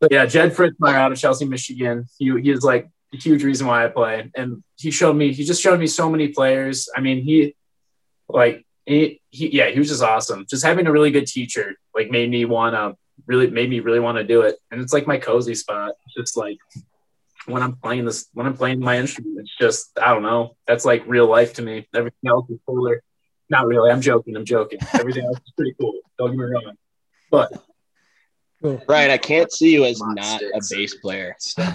But 0.00 0.12
yeah, 0.12 0.26
Jed 0.26 0.52
Fritzmeyer 0.52 0.94
out 0.94 1.12
of 1.12 1.18
Chelsea, 1.18 1.46
Michigan. 1.46 2.06
He 2.18 2.26
he 2.40 2.50
is 2.50 2.62
like 2.62 2.88
a 3.14 3.16
huge 3.16 3.42
reason 3.42 3.66
why 3.66 3.84
I 3.84 3.88
play, 3.88 4.30
and 4.34 4.62
he 4.76 4.90
showed 4.90 5.14
me. 5.14 5.32
He 5.32 5.44
just 5.44 5.62
showed 5.62 5.80
me 5.80 5.86
so 5.86 6.10
many 6.10 6.28
players. 6.28 6.88
I 6.94 7.00
mean, 7.00 7.22
he 7.22 7.56
like 8.28 8.64
he, 8.84 9.20
he 9.30 9.56
yeah, 9.56 9.70
he 9.70 9.78
was 9.78 9.88
just 9.88 10.02
awesome. 10.02 10.46
Just 10.48 10.64
having 10.64 10.86
a 10.86 10.92
really 10.92 11.10
good 11.10 11.26
teacher 11.26 11.74
like 11.94 12.10
made 12.10 12.30
me 12.30 12.44
wanna 12.44 12.94
really 13.26 13.48
made 13.48 13.70
me 13.70 13.80
really 13.80 14.00
want 14.00 14.18
to 14.18 14.24
do 14.24 14.42
it, 14.42 14.56
and 14.70 14.80
it's 14.80 14.92
like 14.92 15.06
my 15.06 15.18
cozy 15.18 15.54
spot. 15.54 15.94
Just 16.16 16.36
like 16.36 16.58
when 17.46 17.62
I'm 17.62 17.76
playing 17.76 18.04
this, 18.04 18.28
when 18.32 18.46
I'm 18.46 18.56
playing 18.56 18.80
my 18.80 18.98
instrument, 18.98 19.38
it's 19.40 19.56
just 19.58 19.98
I 20.00 20.12
don't 20.12 20.22
know. 20.22 20.56
That's 20.66 20.84
like 20.84 21.04
real 21.06 21.26
life 21.26 21.54
to 21.54 21.62
me. 21.62 21.88
Everything 21.94 22.28
else 22.28 22.48
is 22.50 22.58
cooler. 22.66 23.02
Not 23.48 23.66
really. 23.66 23.90
I'm 23.90 24.00
joking. 24.00 24.36
I'm 24.36 24.44
joking. 24.44 24.80
Everything 24.92 25.24
else 25.24 25.38
is 25.38 25.52
pretty 25.56 25.74
cool. 25.80 26.00
Don't 26.18 26.30
get 26.30 26.38
me 26.38 26.44
wrong. 26.44 26.74
But 27.30 27.52
Cool. 28.78 28.82
Right, 28.88 29.10
I 29.10 29.18
can't 29.18 29.52
see 29.52 29.72
you 29.72 29.84
as 29.84 30.00
not 30.02 30.42
a 30.42 30.60
bass 30.70 30.94
player. 30.96 31.36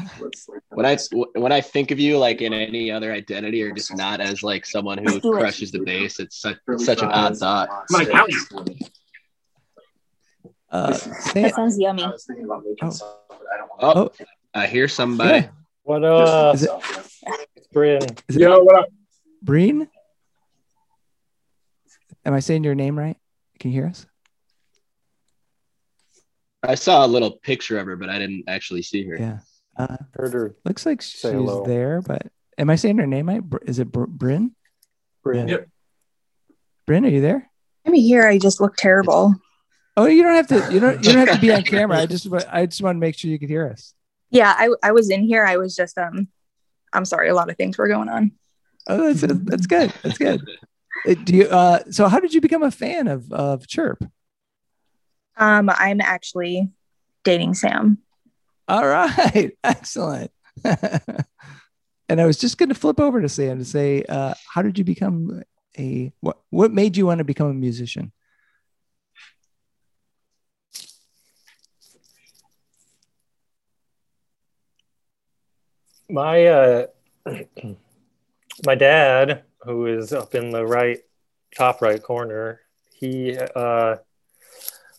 When 0.69 0.85
I 0.85 0.97
when 1.35 1.51
I 1.51 1.61
think 1.61 1.91
of 1.91 1.99
you 1.99 2.17
like 2.17 2.41
in 2.41 2.53
any 2.53 2.91
other 2.91 3.11
identity 3.11 3.61
or 3.61 3.71
just 3.71 3.95
not 3.95 4.19
as 4.21 4.41
like 4.41 4.65
someone 4.65 4.97
who 4.97 5.19
crushes 5.37 5.71
the 5.71 5.79
bass, 5.79 6.19
it's 6.19 6.41
such, 6.41 6.57
such 6.77 7.01
an 7.01 7.09
odd 7.09 7.37
thought. 7.37 7.69
My 7.89 8.05
count. 8.05 8.31
Uh, 10.69 10.93
Sam, 10.93 11.43
That 11.43 11.55
sounds 11.55 11.77
yummy. 11.77 12.05
Oh, 13.79 14.11
I 14.53 14.67
hear 14.67 14.87
somebody. 14.87 15.39
Yeah. 15.39 15.49
What 15.83 16.03
up? 16.03 16.55
is 16.55 16.63
it 16.63 16.69
It's 17.55 17.67
Bryn. 17.67 18.03
is 18.29 18.35
it 18.37 18.41
Yo, 18.41 18.59
what 18.63 18.79
up? 18.79 18.85
Breen? 19.41 19.89
Am 22.25 22.33
I 22.33 22.39
saying 22.39 22.63
your 22.63 22.75
name 22.75 22.97
right? 22.97 23.17
Can 23.59 23.71
you 23.71 23.81
hear 23.81 23.89
us? 23.89 24.05
I 26.63 26.75
saw 26.75 27.05
a 27.05 27.07
little 27.07 27.31
picture 27.31 27.79
of 27.79 27.85
her, 27.87 27.95
but 27.95 28.09
I 28.09 28.19
didn't 28.19 28.43
actually 28.47 28.81
see 28.83 29.03
her. 29.07 29.17
Yeah. 29.17 29.39
Uh, 29.77 29.97
Heard 30.13 30.33
her. 30.33 30.55
looks 30.65 30.85
like 30.85 31.01
she's 31.01 31.21
hello. 31.21 31.65
there, 31.65 32.01
but 32.01 32.27
am 32.57 32.69
I 32.69 32.75
saying 32.75 32.97
her 32.97 33.07
name 33.07 33.29
right? 33.29 33.41
Is 33.65 33.79
it 33.79 33.91
Br- 33.91 34.03
Bryn? 34.05 34.55
Bryn. 35.23 35.47
Yeah. 35.47 35.57
Bryn, 36.85 37.05
are 37.05 37.09
you 37.09 37.21
there? 37.21 37.49
I'm 37.85 37.93
here. 37.93 38.27
I 38.27 38.37
just 38.37 38.61
look 38.61 38.75
terrible. 38.75 39.33
Oh, 39.97 40.05
you 40.05 40.23
don't 40.23 40.35
have 40.35 40.47
to. 40.47 40.73
You 40.73 40.79
don't. 40.79 41.03
You 41.05 41.13
don't 41.13 41.27
have 41.27 41.35
to 41.35 41.41
be 41.41 41.51
on 41.53 41.63
camera. 41.63 41.97
I 41.99 42.05
just. 42.05 42.27
I 42.49 42.65
just 42.65 42.81
want 42.81 42.95
to 42.95 42.99
make 42.99 43.17
sure 43.17 43.31
you 43.31 43.39
could 43.39 43.49
hear 43.49 43.67
us. 43.67 43.93
Yeah, 44.29 44.53
I, 44.57 44.69
I 44.83 44.91
was 44.91 45.09
in 45.09 45.23
here. 45.23 45.45
I 45.45 45.57
was 45.57 45.75
just 45.75 45.97
um 45.97 46.27
I'm 46.93 47.05
sorry, 47.05 47.29
a 47.29 47.35
lot 47.35 47.49
of 47.49 47.57
things 47.57 47.77
were 47.77 47.87
going 47.87 48.09
on. 48.09 48.31
Oh, 48.87 49.13
that's 49.13 49.21
that's 49.21 49.67
good. 49.67 49.93
That's 50.01 50.17
good. 50.17 50.41
Do 51.23 51.35
you? 51.35 51.45
Uh, 51.45 51.79
so, 51.89 52.07
how 52.07 52.19
did 52.19 52.33
you 52.33 52.41
become 52.41 52.63
a 52.63 52.71
fan 52.71 53.07
of 53.07 53.31
of 53.31 53.67
Chirp? 53.67 54.03
Um 55.37 55.69
I'm 55.69 56.01
actually 56.01 56.69
dating 57.23 57.53
Sam. 57.53 57.99
All 58.67 58.87
right, 58.87 59.51
excellent. 59.63 60.31
and 60.63 62.21
I 62.21 62.25
was 62.25 62.37
just 62.37 62.57
going 62.57 62.69
to 62.69 62.75
flip 62.75 62.99
over 62.99 63.21
to 63.21 63.29
Sam 63.29 63.59
to 63.59 63.65
say, 63.65 64.03
uh, 64.07 64.33
how 64.53 64.61
did 64.61 64.77
you 64.77 64.83
become 64.83 65.43
a 65.77 66.11
what? 66.19 66.39
What 66.49 66.71
made 66.71 66.97
you 66.97 67.05
want 67.05 67.19
to 67.19 67.23
become 67.23 67.47
a 67.47 67.53
musician? 67.53 68.11
My 76.09 76.45
uh, 76.45 76.87
my 78.65 78.75
dad, 78.75 79.43
who 79.61 79.87
is 79.87 80.13
up 80.13 80.35
in 80.35 80.51
the 80.51 80.65
right 80.65 80.99
top 81.55 81.81
right 81.81 82.01
corner, 82.01 82.61
he 82.93 83.37
uh, 83.37 83.97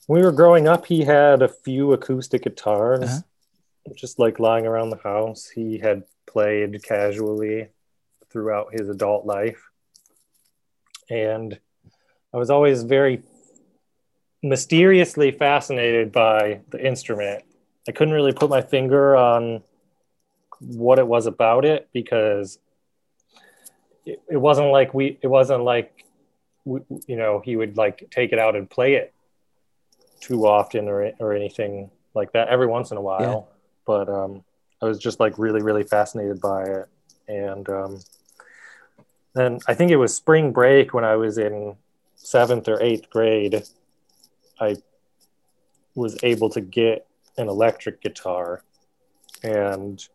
when 0.06 0.20
we 0.20 0.24
were 0.26 0.32
growing 0.32 0.68
up, 0.68 0.86
he 0.86 1.04
had 1.04 1.42
a 1.42 1.48
few 1.48 1.92
acoustic 1.92 2.42
guitars, 2.42 3.02
Uh-huh. 3.10 3.92
just 3.94 4.18
like 4.18 4.38
lying 4.38 4.66
around 4.66 4.90
the 4.90 4.96
house. 4.98 5.48
He 5.48 5.78
had 5.78 6.04
played 6.26 6.82
casually 6.82 7.68
throughout 8.30 8.72
his 8.72 8.88
adult 8.88 9.26
life, 9.26 9.68
and 11.10 11.58
I 12.32 12.36
was 12.38 12.50
always 12.50 12.82
very 12.82 13.22
mysteriously 14.42 15.30
fascinated 15.30 16.10
by 16.12 16.60
the 16.70 16.84
instrument. 16.84 17.44
I 17.88 17.92
couldn't 17.92 18.14
really 18.14 18.32
put 18.32 18.50
my 18.50 18.62
finger 18.62 19.14
on 19.16 19.62
what 20.60 20.98
it 20.98 21.06
was 21.06 21.26
about 21.26 21.64
it 21.64 21.88
because 21.92 22.58
it, 24.06 24.20
it 24.30 24.36
wasn't 24.36 24.68
like 24.70 24.94
we 24.94 25.18
it 25.20 25.26
wasn't 25.26 25.62
like 25.64 26.04
we, 26.64 26.80
you 27.06 27.16
know 27.16 27.40
he 27.44 27.56
would 27.56 27.76
like 27.76 28.08
take 28.10 28.32
it 28.32 28.38
out 28.38 28.54
and 28.56 28.70
play 28.70 28.94
it 28.94 29.12
too 30.22 30.46
often 30.46 30.88
or 30.88 31.12
or 31.18 31.34
anything 31.34 31.90
like 32.14 32.32
that 32.32 32.48
every 32.48 32.66
once 32.66 32.90
in 32.90 32.96
a 32.96 33.00
while 33.00 33.48
but 33.86 34.08
um 34.08 34.42
i 34.80 34.86
was 34.86 34.98
just 34.98 35.20
like 35.20 35.38
really 35.38 35.62
really 35.62 35.82
fascinated 35.82 36.40
by 36.40 36.62
it. 36.62 36.86
And 37.28 37.68
um 37.68 38.00
then 39.34 39.58
i 39.68 39.74
think 39.74 39.90
it 39.90 39.96
was 39.96 40.16
spring 40.16 40.52
break 40.52 40.94
when 40.94 41.04
i 41.04 41.16
was 41.16 41.38
in 41.38 41.76
seventh 42.14 42.68
or 42.68 42.80
eighth 42.80 43.10
grade 43.10 43.62
i 44.60 44.76
was 45.94 46.18
able 46.22 46.48
to 46.50 46.60
get 46.60 47.06
an 47.36 47.48
electric 47.48 48.00
guitar. 48.00 48.62
And 49.42 50.06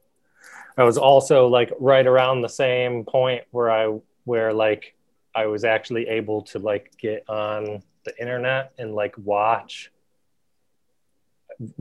I 0.77 0.83
was 0.83 0.97
also 0.97 1.47
like 1.47 1.71
right 1.79 2.05
around 2.05 2.41
the 2.41 2.49
same 2.49 3.03
point 3.03 3.43
where 3.51 3.71
I 3.71 3.97
where 4.25 4.53
like 4.53 4.95
I 5.35 5.47
was 5.47 5.63
actually 5.63 6.07
able 6.07 6.41
to 6.43 6.59
like 6.59 6.93
get 6.99 7.27
on 7.29 7.83
the 8.05 8.19
internet 8.19 8.73
and 8.77 8.95
like 8.95 9.15
watch 9.17 9.91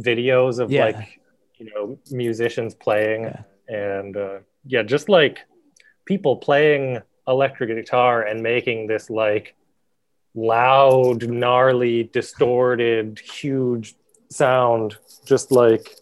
videos 0.01 0.59
of 0.59 0.71
Yeah. 0.71 0.85
like 0.87 1.21
you 1.59 1.67
know 1.73 1.99
musicians 2.11 2.75
playing 2.75 3.23
Yeah. 3.25 3.43
and 3.69 4.17
uh, 4.17 4.39
yeah 4.67 4.83
just 4.83 5.09
like 5.09 5.39
people 6.05 6.37
playing 6.37 7.01
electric 7.29 7.69
guitar 7.71 8.23
and 8.23 8.43
making 8.43 8.87
this 8.87 9.11
like 9.11 9.55
loud 10.35 11.29
gnarly 11.29 12.05
distorted 12.05 13.19
huge 13.21 13.95
sound 14.31 14.97
just 15.25 15.51
like 15.51 15.95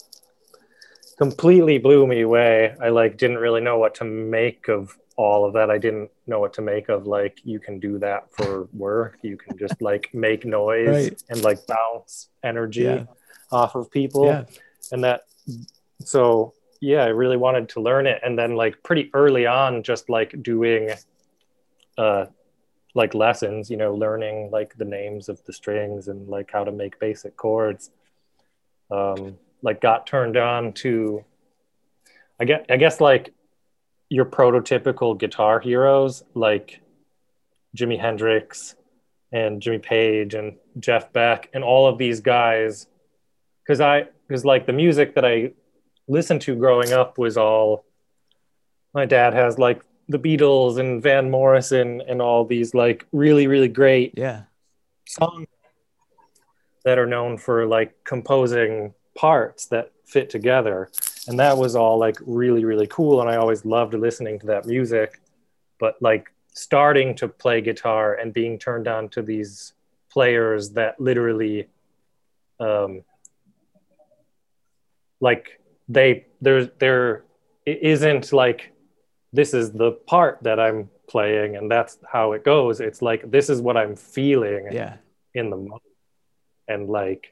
completely 1.19 1.79
blew 1.79 2.07
me 2.07 2.23
away. 2.23 2.75
I 2.81 2.89
like 2.89 3.17
didn't 3.17 3.39
really 3.39 3.61
know 3.61 3.79
what 3.79 3.95
to 3.97 4.05
make 4.05 4.69
of 4.69 4.97
all 5.17 5.45
of 5.45 5.53
that. 5.55 5.71
I 5.71 5.79
didn't 5.79 6.11
know 6.27 6.41
what 6.41 6.53
to 6.55 6.63
make 6.63 6.89
of 6.89 7.07
like 7.07 7.39
you 7.45 7.61
can 7.61 7.79
do 7.79 7.99
that 8.01 8.33
for 8.33 8.69
work. 8.73 9.19
You 9.23 9.37
can 9.37 9.57
just 9.57 9.81
like 9.81 10.11
make 10.13 10.45
noise 10.45 10.89
Right. 10.89 11.23
and 11.31 11.43
like 11.45 11.65
bounce 11.67 12.29
energy 12.43 12.83
Yeah. 12.83 13.05
Off 13.55 13.75
of 13.75 13.91
people. 13.91 14.27
Yeah. 14.27 14.45
And 14.93 15.05
that 15.05 15.23
so 16.01 16.55
yeah, 16.81 17.05
I 17.05 17.09
really 17.09 17.37
wanted 17.37 17.71
to 17.71 17.81
learn 17.81 18.07
it 18.07 18.21
and 18.23 18.39
then 18.39 18.57
like 18.57 18.83
pretty 18.83 19.11
early 19.15 19.47
on 19.47 19.83
just 19.83 20.11
like 20.11 20.35
doing 20.43 20.91
uh 21.97 22.27
like 22.95 23.15
lessons, 23.15 23.71
you 23.71 23.77
know, 23.77 23.95
learning 23.95 24.51
like 24.51 24.77
the 24.77 24.85
names 24.85 25.29
of 25.29 25.45
the 25.45 25.53
strings 25.53 26.09
and 26.09 26.29
like 26.29 26.51
how 26.53 26.65
to 26.65 26.73
make 26.73 26.99
basic 26.99 27.37
chords. 27.37 27.91
Um, 28.91 29.39
like 29.63 29.81
got 29.81 30.07
turned 30.07 30.37
on 30.37 30.75
to, 30.75 31.25
I 32.39 32.45
guess, 32.45 32.65
I 32.69 32.77
guess 32.77 33.01
like 33.01 33.33
your 34.09 34.27
prototypical 34.27 35.19
guitar 35.19 35.59
heroes 35.59 36.23
like 36.35 36.81
Jimi 37.77 37.99
Hendrix 37.99 38.77
and 39.33 39.61
Jimmy 39.61 39.79
Page 39.79 40.35
and 40.35 40.57
Jeff 40.79 41.13
Beck 41.13 41.51
and 41.53 41.65
all 41.65 41.89
of 41.89 41.99
these 41.99 42.21
guys, 42.21 42.87
because 43.65 43.81
I 43.81 44.07
because 44.29 44.45
like 44.45 44.67
the 44.67 44.73
music 44.73 45.15
that 45.15 45.25
I 45.25 45.53
listened 46.07 46.43
to 46.43 46.55
growing 46.55 46.93
up 46.93 47.19
was 47.19 47.37
all. 47.37 47.85
My 48.93 49.07
dad 49.07 49.33
has 49.35 49.59
like 49.59 49.83
the 50.09 50.19
Beatles 50.19 50.79
and 50.79 51.03
Van 51.03 51.31
Morrison 51.31 52.01
and 52.07 52.23
all 52.23 52.45
these 52.45 52.75
like 52.75 53.07
really 53.13 53.47
really 53.47 53.69
great 53.69 54.15
Yeah. 54.17 54.43
songs 55.09 55.49
that 56.85 56.99
are 56.99 57.07
known 57.07 57.39
for 57.39 57.67
like 57.67 58.05
composing 58.05 58.95
parts 59.17 59.67
that 59.67 59.91
fit 60.05 60.29
together 60.29 60.91
and 61.27 61.39
that 61.41 61.57
was 61.57 61.75
all 61.75 61.99
like 61.99 62.17
really 62.27 62.65
really 62.65 62.87
cool 62.89 63.21
and 63.23 63.31
i 63.31 63.37
always 63.37 63.65
loved 63.65 63.95
listening 63.95 64.39
to 64.39 64.47
that 64.47 64.67
music 64.67 65.21
but 65.81 65.97
like 66.03 66.31
starting 66.53 67.15
to 67.15 67.27
play 67.27 67.61
guitar 67.63 68.15
and 68.15 68.35
being 68.35 68.59
turned 68.59 68.87
on 68.87 69.09
to 69.09 69.23
these 69.23 69.73
players 70.11 70.71
that 70.71 71.01
literally 71.01 71.67
um 72.61 73.03
like 75.29 75.45
they 75.97 76.09
there's 76.45 76.69
there 76.85 77.25
it 77.73 77.79
isn't 77.95 78.27
like 78.43 78.61
this 79.39 79.51
is 79.61 79.67
the 79.83 79.91
part 80.13 80.35
that 80.47 80.59
i'm 80.67 80.81
playing 81.15 81.51
and 81.59 81.67
that's 81.75 81.95
how 82.15 82.33
it 82.37 82.43
goes 82.53 82.75
it's 82.89 83.01
like 83.09 83.23
this 83.37 83.47
is 83.53 83.59
what 83.67 83.77
i'm 83.83 83.95
feeling 83.97 84.65
Yeah. 84.81 84.95
in 85.41 85.47
the 85.53 85.57
moment 85.57 85.83
and 86.73 86.83
like 87.01 87.23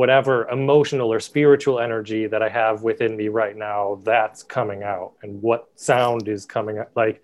whatever 0.00 0.34
emotional 0.48 1.08
or 1.12 1.20
spiritual 1.20 1.78
energy 1.78 2.26
that 2.32 2.42
I 2.42 2.48
have 2.48 2.82
within 2.82 3.12
me 3.20 3.28
right 3.28 3.56
now, 3.72 4.00
that's 4.02 4.42
coming 4.42 4.82
out. 4.82 5.12
And 5.22 5.30
what 5.42 5.68
sound 5.76 6.26
is 6.26 6.46
coming 6.46 6.78
out 6.78 6.90
like 6.96 7.22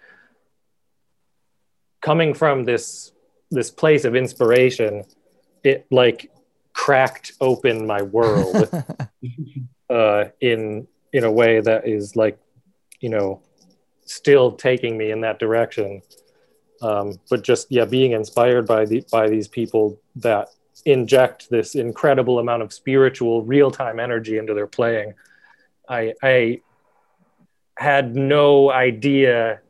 coming 2.01 2.35
from 2.35 2.65
this 2.65 3.13
this 3.51 3.71
place 3.71 4.05
of 4.05 4.15
inspiration, 4.15 5.05
it 5.65 5.87
like 5.91 6.31
cracked 6.73 7.33
open 7.41 7.87
my 7.87 8.03
world 8.03 8.71
uh 9.91 10.25
in 10.41 10.87
in 11.13 11.25
a 11.25 11.33
way 11.33 11.61
that 11.61 11.89
is 11.89 12.15
like, 12.15 12.39
you 13.01 13.09
know, 13.09 13.43
still 14.05 14.53
taking 14.53 14.97
me 14.97 15.11
in 15.11 15.21
that 15.23 15.39
direction. 15.39 16.03
Um, 16.83 17.19
but 17.29 17.43
just 17.43 17.67
yeah, 17.71 17.85
being 17.85 18.13
inspired 18.13 18.67
by 18.67 18.85
the 18.85 19.05
by 19.11 19.29
these 19.29 19.49
people 19.49 20.01
that 20.17 20.49
inject 20.87 21.51
this 21.51 21.75
incredible 21.75 22.39
amount 22.39 22.63
of 22.63 22.73
spiritual 22.73 23.43
real-time 23.43 24.01
energy 24.01 24.39
into 24.39 24.55
their 24.55 24.67
playing 24.67 25.15
i 25.89 26.15
i 26.23 26.61
had 27.77 28.15
no 28.15 28.71
idea 28.71 29.61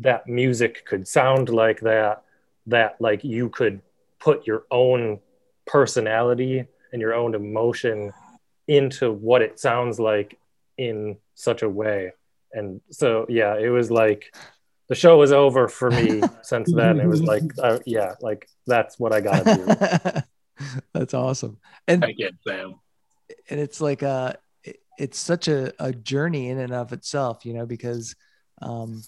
that 0.00 0.26
music 0.26 0.84
could 0.86 1.06
sound 1.06 1.48
like 1.48 1.80
that 1.80 2.22
that 2.66 2.96
like 3.00 3.22
you 3.24 3.48
could 3.48 3.80
put 4.18 4.46
your 4.46 4.64
own 4.70 5.18
personality 5.66 6.64
and 6.92 7.00
your 7.00 7.14
own 7.14 7.34
emotion 7.34 8.12
into 8.68 9.12
what 9.12 9.42
it 9.42 9.58
sounds 9.58 9.98
like 9.98 10.38
in 10.78 11.16
such 11.34 11.62
a 11.62 11.68
way. 11.68 12.12
And 12.52 12.80
so, 12.90 13.26
yeah, 13.28 13.56
it 13.58 13.68
was 13.68 13.90
like 13.90 14.34
the 14.88 14.94
show 14.94 15.18
was 15.18 15.32
over 15.32 15.68
for 15.68 15.90
me 15.90 16.22
since 16.42 16.72
then. 16.72 17.00
It 17.00 17.06
was 17.06 17.22
like, 17.22 17.42
uh, 17.62 17.80
yeah, 17.84 18.14
like 18.20 18.48
that's 18.66 18.98
what 18.98 19.12
I 19.12 19.20
got 19.20 19.44
to 19.44 20.22
do. 20.56 20.66
that's 20.94 21.14
awesome. 21.14 21.58
And 21.88 22.04
I 22.04 22.12
get 22.12 22.34
Sam. 22.46 22.76
And 23.50 23.60
it's 23.60 23.80
like 23.80 24.02
a, 24.02 24.38
it's 24.98 25.18
such 25.18 25.48
a, 25.48 25.72
a 25.82 25.92
journey 25.92 26.48
in 26.48 26.58
and 26.58 26.72
of 26.72 26.92
itself, 26.92 27.44
you 27.44 27.54
know, 27.54 27.66
because 27.66 28.14
um, 28.62 29.02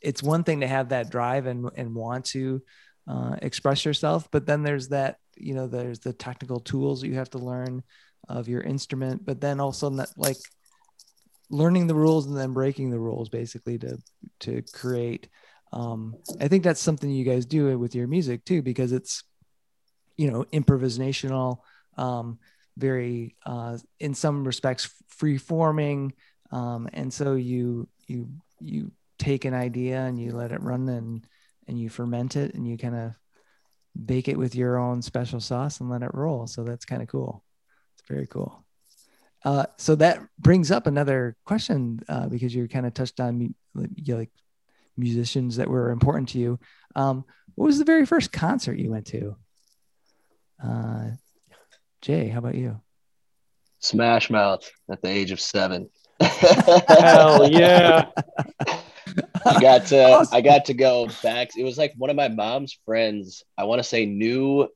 it's 0.00 0.22
one 0.22 0.44
thing 0.44 0.60
to 0.60 0.66
have 0.66 0.88
that 0.88 1.10
drive 1.10 1.46
and, 1.46 1.70
and 1.76 1.94
want 1.94 2.24
to 2.26 2.62
uh, 3.08 3.36
express 3.42 3.84
yourself, 3.84 4.28
but 4.30 4.46
then 4.46 4.62
there's 4.62 4.88
that, 4.88 5.18
you 5.40 5.54
know, 5.54 5.66
there's 5.66 6.00
the 6.00 6.12
technical 6.12 6.60
tools 6.60 7.00
that 7.00 7.08
you 7.08 7.14
have 7.14 7.30
to 7.30 7.38
learn 7.38 7.82
of 8.28 8.48
your 8.48 8.60
instrument, 8.60 9.24
but 9.24 9.40
then 9.40 9.60
also 9.60 9.90
not 9.90 10.08
like 10.16 10.36
learning 11.50 11.86
the 11.86 11.94
rules 11.94 12.26
and 12.26 12.36
then 12.36 12.52
breaking 12.52 12.90
the 12.90 12.98
rules 12.98 13.28
basically 13.28 13.76
to 13.76 13.98
to 14.38 14.62
create 14.72 15.28
um, 15.72 16.14
i 16.40 16.48
think 16.48 16.62
that's 16.62 16.80
something 16.80 17.10
you 17.10 17.24
guys 17.24 17.44
do 17.44 17.76
with 17.78 17.94
your 17.94 18.06
music 18.06 18.44
too 18.44 18.62
because 18.62 18.92
it's 18.92 19.24
you 20.16 20.30
know 20.30 20.44
improvisational 20.52 21.58
um, 21.96 22.38
very 22.78 23.34
uh, 23.44 23.76
in 23.98 24.14
some 24.14 24.44
respects 24.44 24.94
free 25.08 25.36
forming 25.36 26.12
um, 26.52 26.88
and 26.92 27.12
so 27.12 27.34
you 27.34 27.88
you 28.06 28.28
you 28.60 28.90
take 29.18 29.44
an 29.44 29.54
idea 29.54 30.00
and 30.00 30.20
you 30.20 30.32
let 30.32 30.52
it 30.52 30.62
run 30.62 30.88
and 30.88 31.26
and 31.68 31.78
you 31.78 31.88
ferment 31.88 32.36
it 32.36 32.54
and 32.54 32.66
you 32.66 32.78
kind 32.78 32.94
of 32.94 33.12
bake 34.04 34.28
it 34.28 34.38
with 34.38 34.54
your 34.54 34.78
own 34.78 35.02
special 35.02 35.40
sauce 35.40 35.80
and 35.80 35.90
let 35.90 36.02
it 36.02 36.14
roll 36.14 36.46
so 36.46 36.64
that's 36.64 36.84
kind 36.84 37.02
of 37.02 37.08
cool 37.08 37.42
it's 37.94 38.08
very 38.08 38.26
cool 38.26 38.64
uh, 39.44 39.66
so 39.78 39.94
that 39.94 40.20
brings 40.38 40.70
up 40.70 40.86
another 40.86 41.36
question 41.44 42.00
uh, 42.08 42.28
because 42.28 42.54
you 42.54 42.68
kind 42.68 42.86
of 42.86 42.94
touched 42.94 43.20
on 43.20 43.40
you 43.40 43.54
know, 43.74 44.16
like 44.16 44.30
musicians 44.96 45.56
that 45.56 45.68
were 45.68 45.90
important 45.90 46.28
to 46.30 46.38
you. 46.38 46.58
Um, 46.94 47.24
what 47.54 47.66
was 47.66 47.78
the 47.78 47.84
very 47.84 48.04
first 48.04 48.32
concert 48.32 48.78
you 48.78 48.90
went 48.90 49.06
to? 49.08 49.36
Uh, 50.62 51.10
Jay, 52.02 52.28
how 52.28 52.38
about 52.38 52.54
you? 52.54 52.80
Smash 53.78 54.28
Mouth 54.28 54.70
at 54.90 55.00
the 55.00 55.08
age 55.08 55.30
of 55.30 55.40
seven. 55.40 55.88
Hell 56.20 57.50
yeah! 57.50 58.10
I 59.44 59.60
got 59.60 59.86
to 59.86 60.02
awesome. 60.12 60.36
I 60.36 60.40
got 60.40 60.66
to 60.66 60.74
go 60.74 61.08
back. 61.22 61.56
It 61.56 61.64
was 61.64 61.78
like 61.78 61.94
one 61.96 62.10
of 62.10 62.16
my 62.16 62.28
mom's 62.28 62.78
friends. 62.84 63.42
I 63.56 63.64
want 63.64 63.80
to 63.80 63.88
say 63.88 64.06
knew 64.06 64.68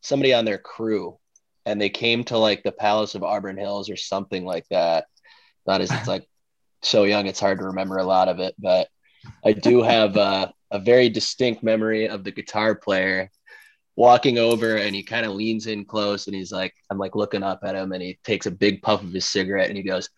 somebody 0.00 0.32
on 0.32 0.44
their 0.44 0.58
crew 0.58 1.18
and 1.64 1.80
they 1.80 1.90
came 1.90 2.24
to 2.24 2.38
like 2.38 2.62
the 2.62 2.72
Palace 2.72 3.14
of 3.14 3.22
Auburn 3.22 3.56
Hills 3.56 3.90
or 3.90 3.96
something 3.96 4.44
like 4.44 4.66
that. 4.70 5.06
That 5.66 5.80
is, 5.80 5.90
it's 5.90 6.08
like 6.08 6.26
so 6.82 7.04
young, 7.04 7.26
it's 7.26 7.40
hard 7.40 7.58
to 7.58 7.66
remember 7.66 7.96
a 7.96 8.04
lot 8.04 8.28
of 8.28 8.38
it, 8.38 8.54
but 8.58 8.88
I 9.44 9.52
do 9.52 9.82
have 9.82 10.16
a 10.16 10.52
very 10.78 11.08
distinct 11.08 11.62
memory 11.62 12.08
of 12.08 12.22
the 12.22 12.30
guitar 12.30 12.74
player 12.76 13.30
walking 13.96 14.38
over 14.38 14.76
and 14.76 14.94
he 14.94 15.02
kind 15.02 15.26
of 15.26 15.32
leans 15.32 15.66
in 15.66 15.84
close 15.84 16.26
and 16.26 16.36
he's 16.36 16.52
like, 16.52 16.74
I'm 16.90 16.98
like 16.98 17.16
looking 17.16 17.42
up 17.42 17.60
at 17.64 17.74
him 17.74 17.92
and 17.92 18.02
he 18.02 18.18
takes 18.22 18.46
a 18.46 18.50
big 18.50 18.82
puff 18.82 19.02
of 19.02 19.12
his 19.12 19.24
cigarette 19.24 19.68
and 19.68 19.76
he 19.76 19.82
goes, 19.82 20.10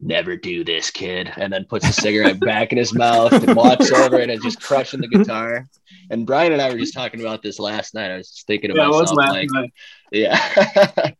never 0.00 0.36
do 0.36 0.64
this, 0.64 0.90
kid. 0.90 1.32
And 1.36 1.52
then 1.52 1.64
puts 1.64 1.86
the 1.86 1.92
cigarette 1.92 2.40
back 2.40 2.72
in 2.72 2.78
his 2.78 2.94
mouth 2.94 3.32
and 3.32 3.54
walks 3.54 3.90
over 3.92 4.18
and 4.18 4.30
is 4.30 4.42
just 4.42 4.60
crushing 4.60 5.00
the 5.00 5.08
guitar. 5.08 5.66
And 6.10 6.26
Brian 6.26 6.52
and 6.52 6.60
I 6.60 6.70
were 6.70 6.78
just 6.78 6.94
talking 6.94 7.20
about 7.20 7.42
this 7.42 7.58
last 7.58 7.94
night. 7.94 8.10
I 8.10 8.16
was 8.16 8.30
just 8.30 8.46
thinking 8.46 8.70
to 8.70 8.76
yeah, 8.76 8.88
myself, 8.88 9.16
like, 9.16 9.48
night. 9.50 9.72
yeah, 10.12 10.38
I 10.56 11.14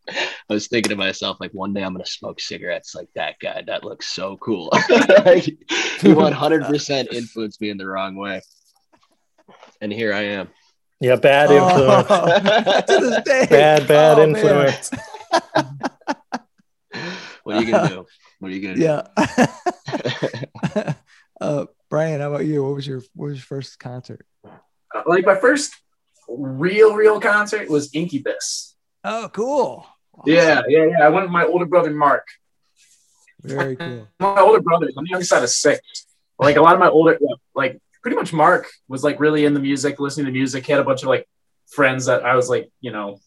was 0.48 0.68
thinking 0.68 0.90
to 0.90 0.96
myself, 0.96 1.38
like, 1.40 1.52
one 1.52 1.72
day 1.72 1.82
I'm 1.82 1.94
going 1.94 2.04
to 2.04 2.10
smoke 2.10 2.40
cigarettes 2.40 2.94
like 2.94 3.08
that 3.14 3.36
guy. 3.40 3.62
That 3.66 3.84
looks 3.84 4.08
so 4.14 4.36
cool. 4.38 4.68
like, 4.90 5.44
he 5.44 5.58
100% 6.02 7.12
influenced 7.12 7.60
me 7.60 7.70
in 7.70 7.78
the 7.78 7.86
wrong 7.86 8.16
way. 8.16 8.42
And 9.80 9.92
here 9.92 10.12
I 10.12 10.22
am. 10.22 10.48
Yeah, 11.00 11.16
bad 11.16 11.50
oh. 11.50 11.68
influence. 11.68 12.06
Oh, 12.10 12.80
to 12.80 13.06
this 13.06 13.22
day. 13.24 13.46
Bad, 13.50 13.88
bad 13.88 14.18
oh, 14.18 14.22
influence. 14.22 14.90
what 17.42 17.56
are 17.56 17.62
you 17.62 17.70
going 17.70 17.88
to 17.88 17.94
do? 17.94 18.06
What 18.44 18.52
are 18.52 18.56
you 18.56 18.60
gonna 18.60 18.74
do? 18.74 18.82
Yeah. 18.82 19.04
uh, 21.40 21.64
Brian, 21.88 22.20
how 22.20 22.28
about 22.28 22.44
you? 22.44 22.62
What 22.62 22.74
was 22.74 22.86
your 22.86 23.02
what 23.14 23.28
was 23.28 23.38
your 23.38 23.44
first 23.44 23.78
concert? 23.78 24.26
Uh, 24.44 25.02
like 25.06 25.24
my 25.24 25.34
first 25.34 25.74
real 26.28 26.94
real 26.94 27.22
concert 27.22 27.70
was 27.70 27.88
Incubus. 27.94 28.76
Oh, 29.02 29.30
cool. 29.32 29.86
Awesome. 30.12 30.30
Yeah, 30.30 30.60
yeah, 30.68 30.84
yeah. 30.90 31.06
I 31.06 31.08
went 31.08 31.24
with 31.24 31.32
my 31.32 31.46
older 31.46 31.64
brother 31.64 31.90
Mark. 31.90 32.28
Very 33.40 33.76
cool. 33.76 34.08
my 34.20 34.40
older 34.40 34.60
brother, 34.60 34.90
on 34.94 35.04
the 35.04 35.10
younger 35.10 35.24
side 35.24 35.42
of 35.42 35.48
six. 35.48 35.80
Like 36.38 36.56
a 36.56 36.60
lot 36.60 36.74
of 36.74 36.80
my 36.80 36.90
older, 36.90 37.18
like 37.54 37.80
pretty 38.02 38.18
much 38.18 38.34
Mark 38.34 38.70
was 38.88 39.02
like 39.02 39.20
really 39.20 39.46
in 39.46 39.54
the 39.54 39.60
music, 39.60 39.98
listening 39.98 40.26
to 40.26 40.32
music. 40.32 40.66
He 40.66 40.72
had 40.72 40.82
a 40.82 40.84
bunch 40.84 41.02
of 41.02 41.08
like 41.08 41.26
friends 41.68 42.04
that 42.04 42.26
I 42.26 42.36
was 42.36 42.50
like, 42.50 42.70
you 42.82 42.92
know, 42.92 43.20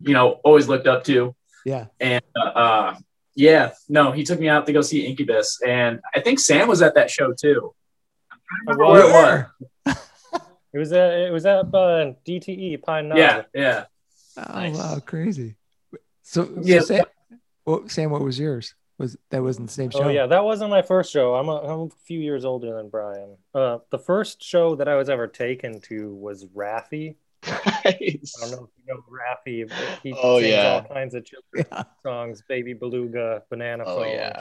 you 0.00 0.14
know, 0.14 0.40
always 0.42 0.66
looked 0.66 0.88
up 0.88 1.04
to. 1.04 1.32
Yeah. 1.64 1.86
And 2.00 2.24
uh, 2.36 2.48
uh 2.48 2.96
yeah, 3.34 3.70
no, 3.88 4.12
he 4.12 4.24
took 4.24 4.40
me 4.40 4.48
out 4.48 4.66
to 4.66 4.72
go 4.72 4.82
see 4.82 5.06
Incubus, 5.06 5.60
and 5.66 6.00
I 6.14 6.20
think 6.20 6.38
Sam 6.38 6.68
was 6.68 6.82
at 6.82 6.94
that 6.94 7.10
show 7.10 7.32
too. 7.32 7.74
Where 8.64 9.00
it 9.00 9.12
was. 9.86 9.96
it 10.74 10.78
was 10.78 10.92
at 10.92 11.12
it 11.12 11.32
was 11.32 11.46
at 11.46 11.60
uh, 11.60 12.12
DTE 12.26 12.82
Pine 12.82 13.08
Knob. 13.08 13.18
Yeah, 13.18 13.42
yeah. 13.54 13.84
Oh 14.36 14.52
nice. 14.52 14.76
wow, 14.76 14.98
crazy. 15.04 15.56
So, 16.22 16.44
so 16.44 16.52
yeah, 16.62 16.80
Sam, 16.80 17.04
well, 17.64 17.88
Sam, 17.88 18.10
what 18.10 18.22
was 18.22 18.38
yours? 18.38 18.74
Was 18.98 19.16
that 19.30 19.42
wasn't 19.42 19.68
the 19.68 19.74
same 19.74 19.90
oh, 19.94 19.98
show? 19.98 20.04
Oh 20.04 20.08
yeah, 20.10 20.26
that 20.26 20.44
wasn't 20.44 20.70
my 20.70 20.82
first 20.82 21.10
show. 21.10 21.34
I'm 21.34 21.48
a, 21.48 21.56
I'm 21.56 21.80
a 21.80 21.88
few 22.04 22.20
years 22.20 22.44
older 22.44 22.74
than 22.76 22.88
Brian. 22.88 23.36
Uh, 23.54 23.78
the 23.90 23.98
first 23.98 24.42
show 24.42 24.76
that 24.76 24.88
I 24.88 24.96
was 24.96 25.08
ever 25.08 25.26
taken 25.26 25.80
to 25.82 26.14
was 26.14 26.44
Raffi 26.46 27.16
Nice. 27.46 28.34
I 28.40 28.50
don't 28.50 28.50
know 28.52 28.68
if 28.68 28.70
you 28.76 28.86
know 28.86 29.02
Raffi. 29.10 29.70
He 30.02 30.14
oh, 30.16 30.38
sings 30.38 30.52
yeah. 30.52 30.82
all 30.88 30.94
kinds 30.94 31.14
of 31.14 31.24
children's 31.24 31.66
yeah. 31.70 31.82
songs, 32.02 32.42
Baby 32.48 32.74
Beluga, 32.74 33.42
Banana 33.50 33.84
oh, 33.86 34.00
Phone. 34.00 34.12
Yeah. 34.12 34.40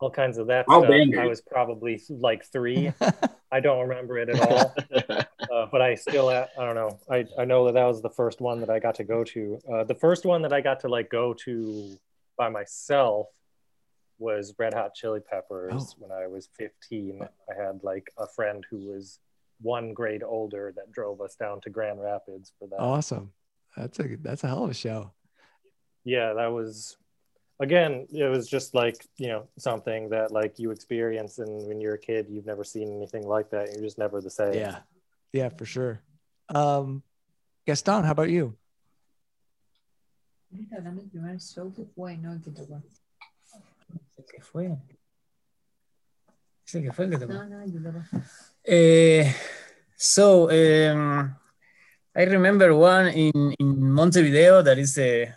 All 0.00 0.10
kinds 0.10 0.38
of 0.38 0.48
that 0.48 0.66
oh, 0.68 0.84
stuff. 0.84 1.18
I 1.18 1.26
was 1.26 1.40
probably 1.40 2.02
like 2.10 2.44
three. 2.44 2.92
I 3.52 3.60
don't 3.60 3.88
remember 3.88 4.18
it 4.18 4.30
at 4.30 4.40
all. 4.50 4.74
uh, 5.52 5.66
but 5.70 5.80
I 5.80 5.94
still, 5.94 6.28
I 6.28 6.46
don't 6.56 6.74
know. 6.74 6.98
I, 7.10 7.26
I 7.38 7.44
know 7.44 7.66
that 7.66 7.74
that 7.74 7.84
was 7.84 8.02
the 8.02 8.10
first 8.10 8.40
one 8.40 8.60
that 8.60 8.70
I 8.70 8.78
got 8.78 8.96
to 8.96 9.04
go 9.04 9.22
to. 9.24 9.58
Uh, 9.72 9.84
the 9.84 9.94
first 9.94 10.24
one 10.24 10.42
that 10.42 10.52
I 10.52 10.60
got 10.60 10.80
to 10.80 10.88
like 10.88 11.10
go 11.10 11.34
to 11.44 11.98
by 12.36 12.48
myself 12.48 13.28
was 14.18 14.54
Red 14.58 14.74
Hot 14.74 14.94
Chili 14.94 15.20
Peppers 15.20 15.72
oh. 15.76 15.94
when 15.98 16.10
I 16.10 16.26
was 16.26 16.48
15. 16.58 17.20
I 17.22 17.62
had 17.62 17.80
like 17.82 18.10
a 18.18 18.26
friend 18.26 18.64
who 18.70 18.78
was 18.78 19.18
one 19.62 19.94
grade 19.94 20.22
older 20.22 20.72
that 20.76 20.92
drove 20.92 21.20
us 21.20 21.34
down 21.36 21.60
to 21.62 21.70
Grand 21.70 22.00
Rapids 22.00 22.52
for 22.58 22.68
that. 22.68 22.80
Awesome. 22.80 23.32
That's 23.76 23.98
a 24.00 24.16
that's 24.16 24.44
a 24.44 24.48
hell 24.48 24.64
of 24.64 24.70
a 24.70 24.74
show. 24.74 25.12
Yeah, 26.04 26.34
that 26.34 26.52
was 26.52 26.96
again, 27.60 28.06
it 28.12 28.28
was 28.28 28.48
just 28.48 28.74
like, 28.74 29.06
you 29.16 29.28
know, 29.28 29.48
something 29.58 30.10
that 30.10 30.32
like 30.32 30.58
you 30.58 30.70
experience 30.70 31.38
and 31.38 31.66
when 31.68 31.80
you're 31.80 31.94
a 31.94 31.98
kid, 31.98 32.26
you've 32.28 32.46
never 32.46 32.64
seen 32.64 32.92
anything 32.92 33.26
like 33.26 33.50
that. 33.50 33.72
You're 33.72 33.82
just 33.82 33.98
never 33.98 34.20
the 34.20 34.30
same. 34.30 34.54
Yeah. 34.54 34.78
Yeah, 35.32 35.48
for 35.48 35.64
sure. 35.64 36.02
Um 36.48 37.02
Gaston, 37.66 38.04
how 38.04 38.12
about 38.12 38.30
you? 38.30 38.56
Uh, 48.62 49.32
so 49.96 50.50
um, 50.50 51.34
I 52.14 52.22
remember 52.24 52.74
one 52.74 53.08
in, 53.08 53.54
in 53.58 53.92
Montevideo, 53.92 54.62
that 54.62 54.78
is 54.78 54.94
the 54.94 55.28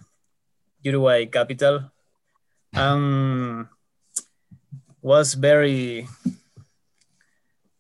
Uruguay 0.84 1.26
capital. 1.26 1.92
Um, 2.76 3.70
was 5.02 5.36
very, 5.36 6.08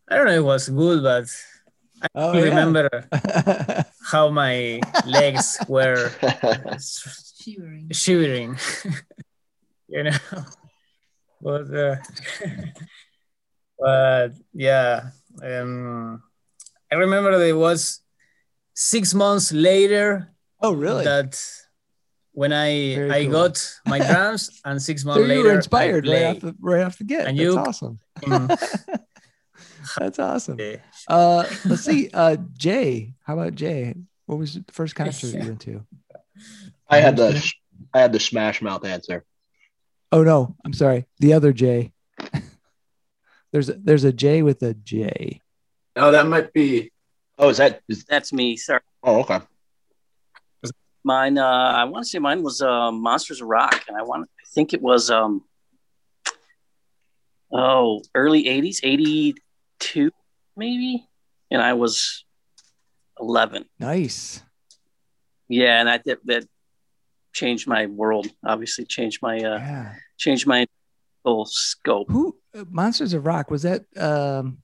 I 0.07 0.15
don't 0.15 0.27
know, 0.27 0.31
it 0.31 0.43
was 0.43 0.69
good, 0.69 1.03
but 1.03 1.25
I 2.01 2.07
oh, 2.15 2.33
yeah. 2.33 2.43
remember 2.43 2.89
how 4.11 4.29
my 4.29 4.79
legs 5.05 5.57
were 5.67 6.11
shivering. 7.39 7.89
shivering. 7.91 8.57
you 9.87 10.03
know, 10.03 10.17
but, 11.41 11.73
uh, 11.73 11.95
but 13.79 14.29
yeah, 14.53 15.09
um, 15.43 16.23
I 16.91 16.95
remember 16.95 17.37
that 17.37 17.47
it 17.47 17.53
was 17.53 18.01
six 18.73 19.13
months 19.13 19.51
later. 19.51 20.33
Oh, 20.61 20.73
really? 20.73 21.03
That 21.03 21.39
when 22.31 22.51
I 22.53 22.95
Very 22.95 23.11
I 23.11 23.23
cool. 23.23 23.31
got 23.31 23.73
my 23.85 23.99
drums, 24.11 24.61
and 24.65 24.81
six 24.81 25.03
months 25.05 25.21
so 25.21 25.27
later, 25.27 25.41
you 25.41 25.47
were 25.47 25.55
inspired 25.55 26.07
right 26.07 26.23
off 26.23 26.39
the 26.39 26.55
right 26.59 26.83
off 26.83 26.97
the 26.97 27.03
get. 27.05 27.27
And 27.27 27.37
That's 27.37 27.43
you, 27.43 27.57
awesome. 27.57 27.99
Mm. 28.21 28.99
That's 29.99 30.19
awesome. 30.19 30.59
Uh, 31.07 31.45
let's 31.65 31.83
see. 31.83 32.09
Uh, 32.13 32.37
Jay, 32.57 33.13
how 33.23 33.33
about 33.33 33.55
Jay? 33.55 33.95
What 34.25 34.39
was 34.39 34.55
the 34.55 34.65
first 34.71 34.95
concert 34.95 35.27
yeah. 35.27 35.41
you 35.41 35.47
went 35.47 35.61
to? 35.61 35.85
I 36.89 36.99
had 36.99 37.17
the 37.17 37.53
I 37.93 38.01
had 38.01 38.11
the 38.11 38.19
smash 38.19 38.61
mouth 38.61 38.85
answer. 38.85 39.23
Oh 40.11 40.23
no, 40.23 40.55
I'm 40.65 40.73
sorry. 40.73 41.05
The 41.19 41.33
other 41.33 41.53
J. 41.53 41.91
there's 43.55 43.69
a, 43.69 43.73
there's 43.81 44.03
a 44.03 44.11
J 44.11 44.41
with 44.41 44.61
a 44.63 44.73
J. 44.73 45.39
Oh, 45.95 46.11
that 46.11 46.27
might 46.27 46.51
be. 46.51 46.91
Oh, 47.39 47.47
is 47.47 47.55
that? 47.55 47.79
Is, 47.87 48.03
That's 48.03 48.33
me. 48.33 48.57
Sorry. 48.57 48.81
oh, 49.01 49.21
okay. 49.21 49.39
Mine. 51.05 51.37
Uh, 51.37 51.45
I 51.45 51.85
want 51.85 52.03
to 52.03 52.09
say 52.09 52.19
mine 52.19 52.43
was 52.43 52.61
uh, 52.61 52.91
Monsters 52.91 53.39
of 53.39 53.47
Rock, 53.47 53.81
and 53.87 53.95
I 53.95 54.03
want. 54.03 54.27
I 54.41 54.43
think 54.53 54.73
it 54.73 54.81
was. 54.81 55.09
Um, 55.09 55.45
oh, 57.53 58.01
early 58.13 58.43
'80s, 58.43 58.79
'82 58.83 60.11
maybe, 60.57 61.07
and 61.49 61.61
I 61.61 61.73
was 61.73 62.25
11. 63.21 63.63
Nice. 63.79 64.41
Yeah, 65.47 65.79
and 65.79 65.89
I 65.89 65.99
that 66.05 66.17
that 66.25 66.45
changed 67.31 67.67
my 67.69 67.85
world. 67.85 68.27
Obviously, 68.45 68.83
changed 68.83 69.19
my 69.21 69.37
uh, 69.37 69.59
Yeah. 69.59 69.93
changed 70.17 70.45
my 70.45 70.65
whole 71.23 71.45
scope. 71.45 72.07
Who 72.09 72.35
Monsters 72.69 73.13
of 73.13 73.25
Rock 73.25 73.51
was 73.51 73.63
that? 73.63 73.85
Um, 73.97 74.59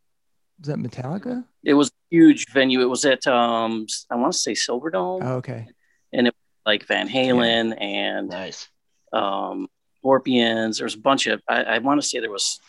was 0.60 0.68
that 0.68 0.78
Metallica? 0.78 1.44
It 1.64 1.74
was 1.74 1.89
a 1.89 2.16
huge 2.16 2.46
venue. 2.52 2.82
It 2.82 2.89
was 2.89 3.04
at 3.06 3.26
um, 3.28 3.88
I 4.10 4.16
want 4.16 4.34
to 4.34 4.39
say 4.39 4.54
Silverdome, 4.54 5.24
Oh, 5.24 5.36
okay. 5.38 5.68
And 6.14 6.28
it 6.28 6.34
was 6.34 6.62
like 6.66 6.86
Van 6.86 7.10
Halen 7.10 7.76
and 7.82 8.30
Nice. 8.30 8.68
um, 9.14 9.68
Scorpions. 10.00 10.78
There 10.78 10.86
was 10.86 10.96
a 10.96 11.00
bunch 11.00 11.28
of. 11.28 11.42
I, 11.48 11.64
I 11.64 11.78
want 11.80 12.02
to 12.02 12.08
say 12.08 12.20
there 12.20 12.32
was 12.32 12.60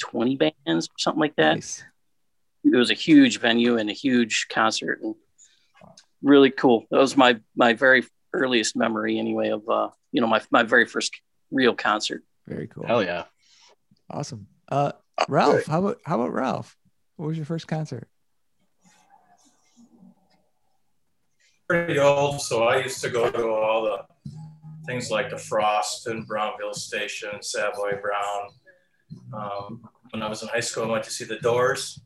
20 0.00 0.36
bands 0.36 0.86
or 0.86 0.98
something 0.98 1.20
like 1.20 1.36
that. 1.36 1.54
Nice. 1.54 1.82
It 2.64 2.76
was 2.76 2.90
a 2.90 2.94
huge 2.94 3.40
venue 3.40 3.76
and 3.78 3.90
a 3.90 3.92
huge 3.92 4.46
concert, 4.48 5.00
and 5.02 5.14
really 6.22 6.50
cool. 6.50 6.86
That 6.90 6.98
was 6.98 7.16
my 7.16 7.40
my 7.56 7.72
very 7.72 8.04
earliest 8.32 8.76
memory, 8.76 9.18
anyway, 9.18 9.48
of 9.50 9.68
uh, 9.68 9.88
you 10.12 10.20
know 10.20 10.28
my 10.28 10.40
my 10.50 10.62
very 10.62 10.86
first 10.86 11.20
real 11.50 11.74
concert. 11.74 12.22
Very 12.46 12.68
cool. 12.68 12.86
Hell 12.86 13.02
yeah. 13.02 13.24
Awesome. 14.08 14.46
Uh, 14.72 14.92
Ralph, 15.28 15.66
how 15.66 15.80
about 15.80 15.98
how 16.06 16.18
about 16.18 16.32
Ralph? 16.32 16.78
What 17.16 17.26
was 17.26 17.36
your 17.36 17.44
first 17.44 17.68
concert? 17.68 18.08
pretty 21.68 21.98
old, 21.98 22.40
so 22.40 22.64
I 22.64 22.78
used 22.82 23.00
to 23.02 23.08
go 23.08 23.30
to 23.30 23.48
all 23.48 23.82
the 23.84 24.34
things 24.86 25.10
like 25.10 25.30
the 25.30 25.38
Frost 25.38 26.06
and 26.06 26.26
Brownsville 26.26 26.74
Station, 26.74 27.42
Savoy 27.42 27.92
Brown. 28.00 28.48
Um, 29.32 29.82
when 30.10 30.22
I 30.22 30.28
was 30.28 30.42
in 30.42 30.48
high 30.48 30.60
school, 30.60 30.84
I 30.84 30.90
went 30.90 31.04
to 31.04 31.10
see 31.10 31.24
the 31.24 31.38
Doors, 31.38 32.00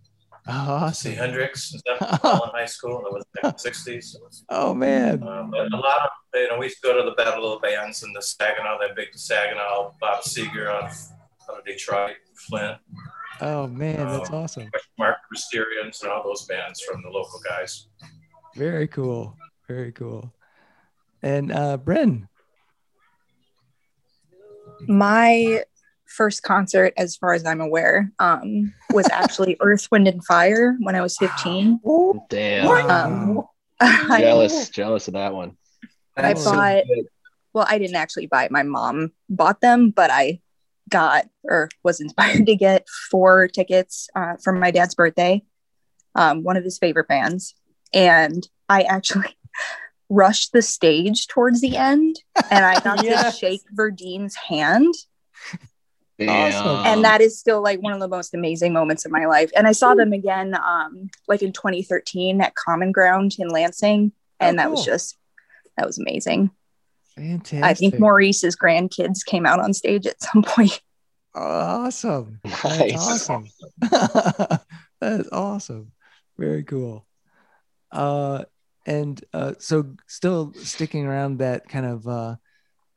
Oh, 0.49 0.91
see. 0.93 1.13
Hendrix 1.15 1.73
and 1.73 1.81
stuff 1.81 2.21
all 2.25 2.45
in 2.45 2.51
high 2.51 2.67
school. 2.67 3.03
That 3.03 3.13
was 3.13 3.25
in 3.43 3.51
the 3.85 3.93
60s. 3.93 4.17
Oh 4.51 4.73
man. 4.75 5.23
Um, 5.27 5.51
but 5.51 5.73
a 5.73 5.77
lot 5.77 6.03
of, 6.03 6.11
you 6.35 6.49
know, 6.49 6.59
we 6.59 6.67
used 6.67 6.81
to 6.83 6.89
go 6.89 6.97
to 7.03 7.09
the 7.09 7.17
Battle 7.17 7.53
of 7.53 7.61
the 7.61 7.67
Bands 7.69 8.03
and 8.05 8.15
the 8.15 8.23
Saginaw, 8.23 8.79
that 8.81 8.95
big 8.95 9.09
Saginaw, 9.17 9.93
Bob 10.01 10.23
Seger 10.23 10.69
out 10.69 10.93
of, 11.49 11.55
out 11.55 11.59
of 11.61 11.65
Detroit, 11.67 12.17
Flint, 12.49 12.79
Oh 13.41 13.67
man, 13.67 13.97
that's 14.07 14.31
Um, 14.31 14.37
awesome. 14.37 14.71
Mark 14.99 15.19
Mysterians, 15.35 16.03
and 16.03 16.11
all 16.11 16.23
those 16.25 16.47
bands 16.47 16.81
from 16.81 17.03
the 17.03 17.11
local 17.11 17.41
guys. 17.47 17.89
Very 18.55 18.89
cool. 18.89 19.37
Very 19.69 19.93
cool. 19.93 20.33
And 21.23 21.53
uh 21.53 21.77
Bryn. 21.77 22.29
My 24.89 25.65
first 26.07 26.43
concert, 26.43 26.95
as 26.97 27.17
far 27.17 27.35
as 27.35 27.45
I'm 27.45 27.61
aware, 27.61 28.13
um, 28.19 28.73
was 28.93 29.09
actually 29.13 29.57
Earth, 29.61 29.89
Wind, 29.91 30.09
and 30.09 30.25
Fire 30.25 30.77
when 30.81 30.95
I 30.95 31.01
was 31.01 31.17
15. 31.19 31.81
Damn. 32.29 32.91
Um, 32.91 33.43
I, 33.81 34.21
Jealous. 34.21 34.71
Jealous 34.71 35.09
of 35.09 35.15
that 35.15 35.35
one. 35.35 35.57
I 36.17 36.23
That's 36.23 36.45
so 36.45 36.53
bought, 36.53 36.85
well, 37.53 37.67
I 37.69 37.79
didn't 37.79 37.97
actually 37.97 38.27
buy 38.27 38.45
it. 38.45 38.51
My 38.51 38.63
mom 38.63 39.13
bought 39.29 39.61
them, 39.61 39.91
but 39.91 40.11
I 40.11 40.41
got 40.89 41.27
or 41.45 41.69
was 41.83 42.01
inspired 42.01 42.47
to 42.47 42.55
get 42.57 42.87
four 43.11 43.49
tickets 43.49 44.09
uh, 44.15 44.37
for 44.43 44.53
my 44.53 44.71
dad's 44.71 44.95
birthday, 44.95 45.43
um, 46.15 46.43
one 46.43 46.57
of 46.57 46.65
his 46.65 46.79
favorite 46.79 47.09
bands. 47.09 47.55
And 47.93 48.47
I 48.69 48.83
actually 48.83 49.37
rushed 50.09 50.53
the 50.53 50.63
stage 50.63 51.27
towards 51.27 51.61
the 51.61 51.77
end 51.77 52.21
and 52.51 52.65
I 52.65 52.79
got 52.81 53.03
Yes. 53.05 53.35
to 53.35 53.39
shake 53.47 53.63
Verdine's 53.73 54.35
hand. 54.37 54.95
Awesome. 56.19 56.87
and 56.87 57.05
that 57.05 57.21
is 57.21 57.39
still 57.39 57.61
like 57.63 57.83
one 57.83 57.93
of 57.93 58.01
the 58.01 58.09
most 58.09 58.33
amazing 58.33 58.73
moments 58.73 59.05
of 59.05 59.13
my 59.13 59.27
life. 59.27 59.51
And 59.55 59.67
I 59.67 59.73
saw 59.73 59.95
them 59.95 60.15
again, 60.15 60.55
um, 60.55 61.11
like 61.29 61.43
in 61.43 61.53
2013 61.53 62.41
at 62.41 62.55
Common 62.55 62.91
Ground 62.91 63.37
in 63.39 63.49
Lansing, 63.49 64.13
and 64.41 64.57
Oh, 64.59 64.63
that 64.63 64.71
was 64.71 64.83
just 64.85 65.19
that 65.77 65.87
was 65.87 65.99
amazing. 65.99 66.51
Fantastic. 67.17 67.65
I 67.65 67.75
think 67.75 67.99
Maurice's 67.99 68.57
grandkids 68.57 69.25
came 69.25 69.47
out 69.47 69.61
on 69.61 69.73
stage 69.73 70.07
at 70.07 70.23
some 70.23 70.43
point. 70.43 70.81
Awesome. 71.39 72.41
That's 72.45 72.95
awesome. 72.95 73.47
that 73.91 74.63
is 75.03 75.29
awesome. 75.31 75.93
Very 76.39 76.65
cool. 76.65 77.07
Uh, 77.93 78.45
and 78.87 79.23
uh, 79.35 79.53
so 79.59 79.97
still 80.07 80.55
sticking 80.55 81.05
around 81.05 81.41
that 81.41 81.69
kind 81.69 81.85
of 81.85 82.09
uh, 82.09 82.37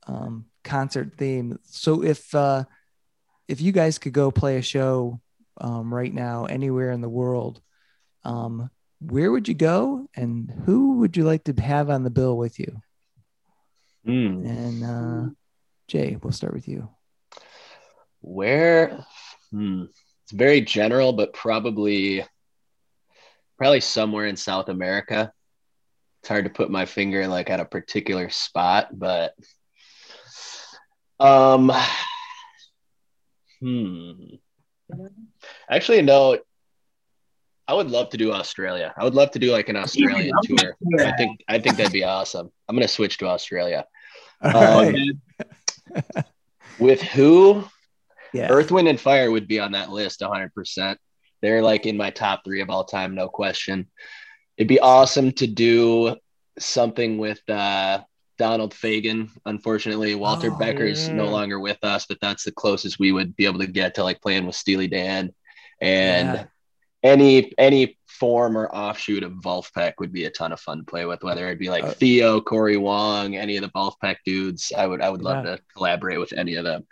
um, 0.07 0.45
concert 0.63 1.17
theme. 1.17 1.59
So 1.63 2.01
if 2.01 2.33
uh, 2.33 2.63
if 3.49 3.59
you 3.59 3.73
guys 3.73 3.97
could 3.97 4.13
go 4.13 4.31
play 4.31 4.57
a 4.57 4.61
show 4.61 5.19
um, 5.59 5.93
right 5.93 6.13
now 6.13 6.45
anywhere 6.45 6.91
in 6.91 7.01
the 7.01 7.09
world, 7.09 7.61
um, 8.23 8.69
where 9.01 9.31
would 9.31 9.49
you 9.49 9.53
go, 9.53 10.07
and 10.15 10.49
who 10.65 10.99
would 10.99 11.17
you 11.17 11.23
like 11.23 11.43
to 11.45 11.61
have 11.61 11.89
on 11.89 12.03
the 12.03 12.09
bill 12.09 12.37
with 12.37 12.57
you? 12.57 12.81
Hmm. 14.09 14.43
And 14.43 14.83
uh, 14.83 15.29
Jay, 15.87 16.17
we'll 16.19 16.33
start 16.33 16.55
with 16.55 16.67
you. 16.67 16.89
Where? 18.21 19.05
Hmm. 19.51 19.83
It's 20.23 20.31
very 20.31 20.61
general, 20.61 21.13
but 21.13 21.31
probably 21.33 22.25
probably 23.59 23.81
somewhere 23.81 24.25
in 24.25 24.35
South 24.35 24.69
America. 24.69 25.31
It's 26.21 26.29
hard 26.29 26.45
to 26.45 26.49
put 26.49 26.71
my 26.71 26.85
finger 26.85 27.27
like 27.27 27.51
at 27.51 27.59
a 27.59 27.65
particular 27.65 28.29
spot, 28.29 28.89
but 28.97 29.35
um 31.19 31.71
hmm. 33.59 34.11
Actually, 35.69 36.01
no. 36.01 36.39
I 37.67 37.73
would 37.73 37.91
love 37.91 38.09
to 38.09 38.17
do 38.17 38.31
Australia. 38.33 38.91
I 38.97 39.03
would 39.03 39.13
love 39.13 39.29
to 39.31 39.39
do 39.39 39.51
like 39.51 39.69
an 39.69 39.75
Australian 39.83 40.33
tour. 40.43 40.75
I 40.99 41.11
think 41.15 41.43
I 41.47 41.59
think 41.59 41.77
that'd 41.77 41.93
be 41.93 42.03
awesome. 42.03 42.51
I'm 42.67 42.75
gonna 42.75 42.87
switch 42.87 43.19
to 43.19 43.27
Australia. 43.27 43.85
Um, 44.41 44.53
right. 44.53 46.25
With 46.79 47.01
who? 47.01 47.63
Yeah. 48.33 48.47
Earth, 48.49 48.71
Wind, 48.71 48.87
and 48.87 48.99
Fire 48.99 49.31
would 49.31 49.47
be 49.47 49.59
on 49.59 49.73
that 49.73 49.89
list 49.89 50.21
100%. 50.21 50.97
They're 51.41 51.61
like 51.61 51.85
in 51.85 51.97
my 51.97 52.09
top 52.09 52.43
three 52.43 52.61
of 52.61 52.69
all 52.69 52.83
time, 52.83 53.15
no 53.15 53.27
question. 53.27 53.87
It'd 54.57 54.67
be 54.67 54.79
awesome 54.79 55.31
to 55.33 55.47
do 55.47 56.15
something 56.57 57.17
with 57.17 57.41
uh, 57.49 58.01
Donald 58.37 58.73
Fagen. 58.73 59.29
Unfortunately, 59.45 60.15
Walter 60.15 60.51
Oh, 60.51 60.57
Becker's 60.57 61.09
no 61.09 61.27
longer 61.29 61.59
with 61.59 61.83
us, 61.83 62.05
but 62.07 62.17
that's 62.21 62.43
the 62.43 62.51
closest 62.51 62.99
we 62.99 63.11
would 63.11 63.35
be 63.35 63.45
able 63.45 63.59
to 63.59 63.67
get 63.67 63.95
to 63.95 64.03
like 64.03 64.21
playing 64.21 64.45
with 64.45 64.55
Steely 64.55 64.87
Dan. 64.87 65.33
And 65.81 66.33
Yeah. 66.33 66.45
Any 67.03 67.53
any 67.57 67.97
form 68.07 68.57
or 68.57 68.67
offshoot 68.75 69.23
of 69.23 69.31
Wolfpack 69.31 69.93
would 69.99 70.11
be 70.11 70.25
a 70.25 70.29
ton 70.29 70.51
of 70.51 70.59
fun 70.59 70.79
to 70.79 70.83
play 70.83 71.05
with, 71.05 71.23
whether 71.23 71.49
it 71.49 71.57
be 71.59 71.69
like 71.69 71.83
Uh, 71.85 71.91
Theo, 71.93 72.41
Cory 72.41 72.75
Wong, 72.77 73.35
any 73.37 73.55
of 73.55 73.63
the 73.63 73.69
Wolfpack 73.69 74.17
dudes. 74.25 74.73
I 74.77 74.85
would 74.85 75.01
I 75.01 75.09
would 75.09 75.21
love 75.21 75.45
Yeah. 75.45 75.55
to 75.55 75.61
collaborate 75.73 76.19
with 76.19 76.33
any 76.33 76.55
of 76.55 76.65
them. 76.65 76.85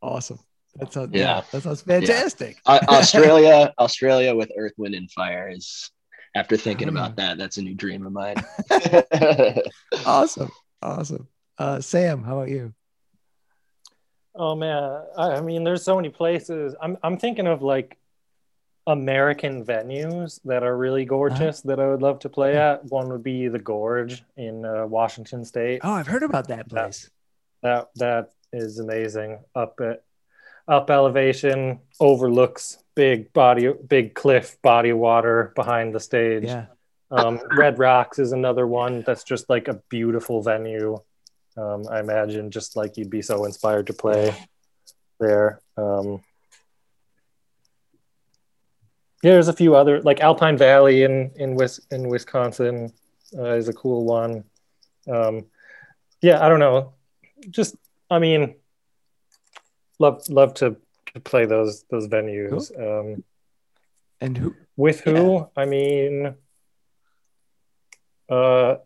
Awesome. 0.00 0.38
That 0.76 0.92
sounds 0.92 1.10
Yeah. 1.12 1.20
yeah. 1.38 1.42
That 1.50 1.62
sounds 1.64 1.82
fantastic. 1.82 2.58
Uh, 2.64 2.78
Australia, 2.88 3.72
Australia 3.80 4.34
with 4.36 4.52
Earth, 4.56 4.74
Wind, 4.76 4.94
and 4.94 5.10
Fire 5.10 5.48
is. 5.48 5.90
After 6.36 6.56
thinking 6.58 6.88
Oh, 6.88 6.92
about 6.92 7.16
that, 7.16 7.38
that's 7.38 7.56
a 7.56 7.62
new 7.62 7.74
dream 7.74 8.06
of 8.06 8.12
mine. 8.12 8.36
awesome. 10.06 10.50
Awesome. 10.82 11.26
Uh, 11.56 11.80
Sam, 11.80 12.22
how 12.22 12.36
about 12.38 12.50
you? 12.50 12.74
Oh 14.34 14.54
man, 14.54 15.02
I, 15.16 15.32
I 15.32 15.40
mean, 15.40 15.64
there's 15.64 15.82
so 15.82 15.96
many 15.96 16.10
places. 16.10 16.74
I'm 16.80 16.96
I'm 17.02 17.16
thinking 17.16 17.46
of 17.48 17.62
like 17.62 17.97
American 18.88 19.66
venues 19.66 20.40
that 20.46 20.62
are 20.62 20.76
really 20.76 21.04
gorgeous 21.04 21.60
that 21.60 21.78
I 21.78 21.86
would 21.86 22.00
love 22.00 22.20
to 22.20 22.30
play 22.30 22.56
at. 22.56 22.86
One 22.86 23.10
would 23.10 23.22
be 23.22 23.46
the 23.46 23.58
Gorge 23.58 24.24
in 24.38 24.64
uh, 24.64 24.86
Washington 24.86 25.44
State. 25.44 25.82
Oh, 25.84 25.92
I've 25.92 26.06
heard 26.06 26.22
about 26.22 26.48
that 26.48 26.68
place. 26.70 27.10
That 27.62 27.90
that 27.96 28.32
is 28.50 28.78
amazing. 28.78 29.40
Up 29.54 29.78
at 29.82 30.02
up 30.66 30.90
elevation, 30.90 31.80
overlooks 32.00 32.82
big 32.94 33.30
body, 33.34 33.70
big 33.86 34.14
cliff, 34.14 34.56
body 34.62 34.94
water 34.94 35.52
behind 35.54 35.94
the 35.94 36.00
stage. 36.00 36.44
Yeah. 36.44 36.66
Um, 37.10 37.40
Red 37.56 37.78
Rocks 37.78 38.18
is 38.18 38.32
another 38.32 38.66
one 38.66 39.02
that's 39.06 39.24
just 39.24 39.50
like 39.50 39.68
a 39.68 39.80
beautiful 39.90 40.42
venue. 40.42 40.98
Um, 41.58 41.84
I 41.90 42.00
imagine 42.00 42.50
just 42.50 42.74
like 42.74 42.96
you'd 42.96 43.10
be 43.10 43.22
so 43.22 43.44
inspired 43.44 43.88
to 43.88 43.92
play 43.92 44.34
there. 45.20 45.60
Um, 45.76 46.22
yeah, 49.22 49.32
there's 49.32 49.48
a 49.48 49.52
few 49.52 49.74
other 49.74 50.00
like 50.02 50.20
Alpine 50.20 50.56
Valley 50.56 51.02
in 51.02 51.32
in 51.36 51.54
Wis 51.54 51.80
in 51.90 52.08
Wisconsin 52.08 52.92
uh, 53.36 53.54
is 53.54 53.68
a 53.68 53.72
cool 53.72 54.04
one. 54.04 54.44
Um, 55.10 55.46
yeah, 56.20 56.44
I 56.44 56.48
don't 56.48 56.60
know. 56.60 56.94
Just, 57.50 57.76
I 58.10 58.18
mean, 58.18 58.56
love 59.98 60.28
love 60.28 60.54
to, 60.54 60.76
to 61.14 61.20
play 61.20 61.46
those 61.46 61.84
those 61.90 62.08
venues. 62.08 62.70
Um, 62.78 63.24
And 64.20 64.36
who? 64.36 64.54
with 64.76 65.00
who? 65.00 65.48
I 65.56 65.64
mean, 65.64 66.34
uh, 68.28 68.76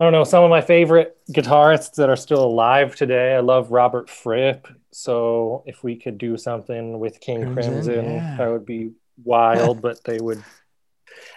I 0.00 0.04
don't 0.04 0.12
know. 0.12 0.24
Some 0.24 0.42
of 0.44 0.50
my 0.50 0.62
favorite 0.62 1.16
guitarists 1.30 1.94
that 1.96 2.08
are 2.08 2.16
still 2.16 2.44
alive 2.44 2.96
today. 2.96 3.34
I 3.34 3.40
love 3.40 3.70
Robert 3.70 4.10
Fripp. 4.10 4.66
So 4.92 5.62
if 5.66 5.82
we 5.82 5.96
could 5.96 6.18
do 6.18 6.36
something 6.36 6.98
with 6.98 7.20
King 7.20 7.52
Crimson, 7.54 7.72
Crimson, 7.82 8.04
yeah. 8.04 8.36
that 8.38 8.50
would 8.50 8.66
be 8.66 8.92
wild. 9.24 9.80
but 9.80 10.02
they 10.04 10.18
would. 10.20 10.42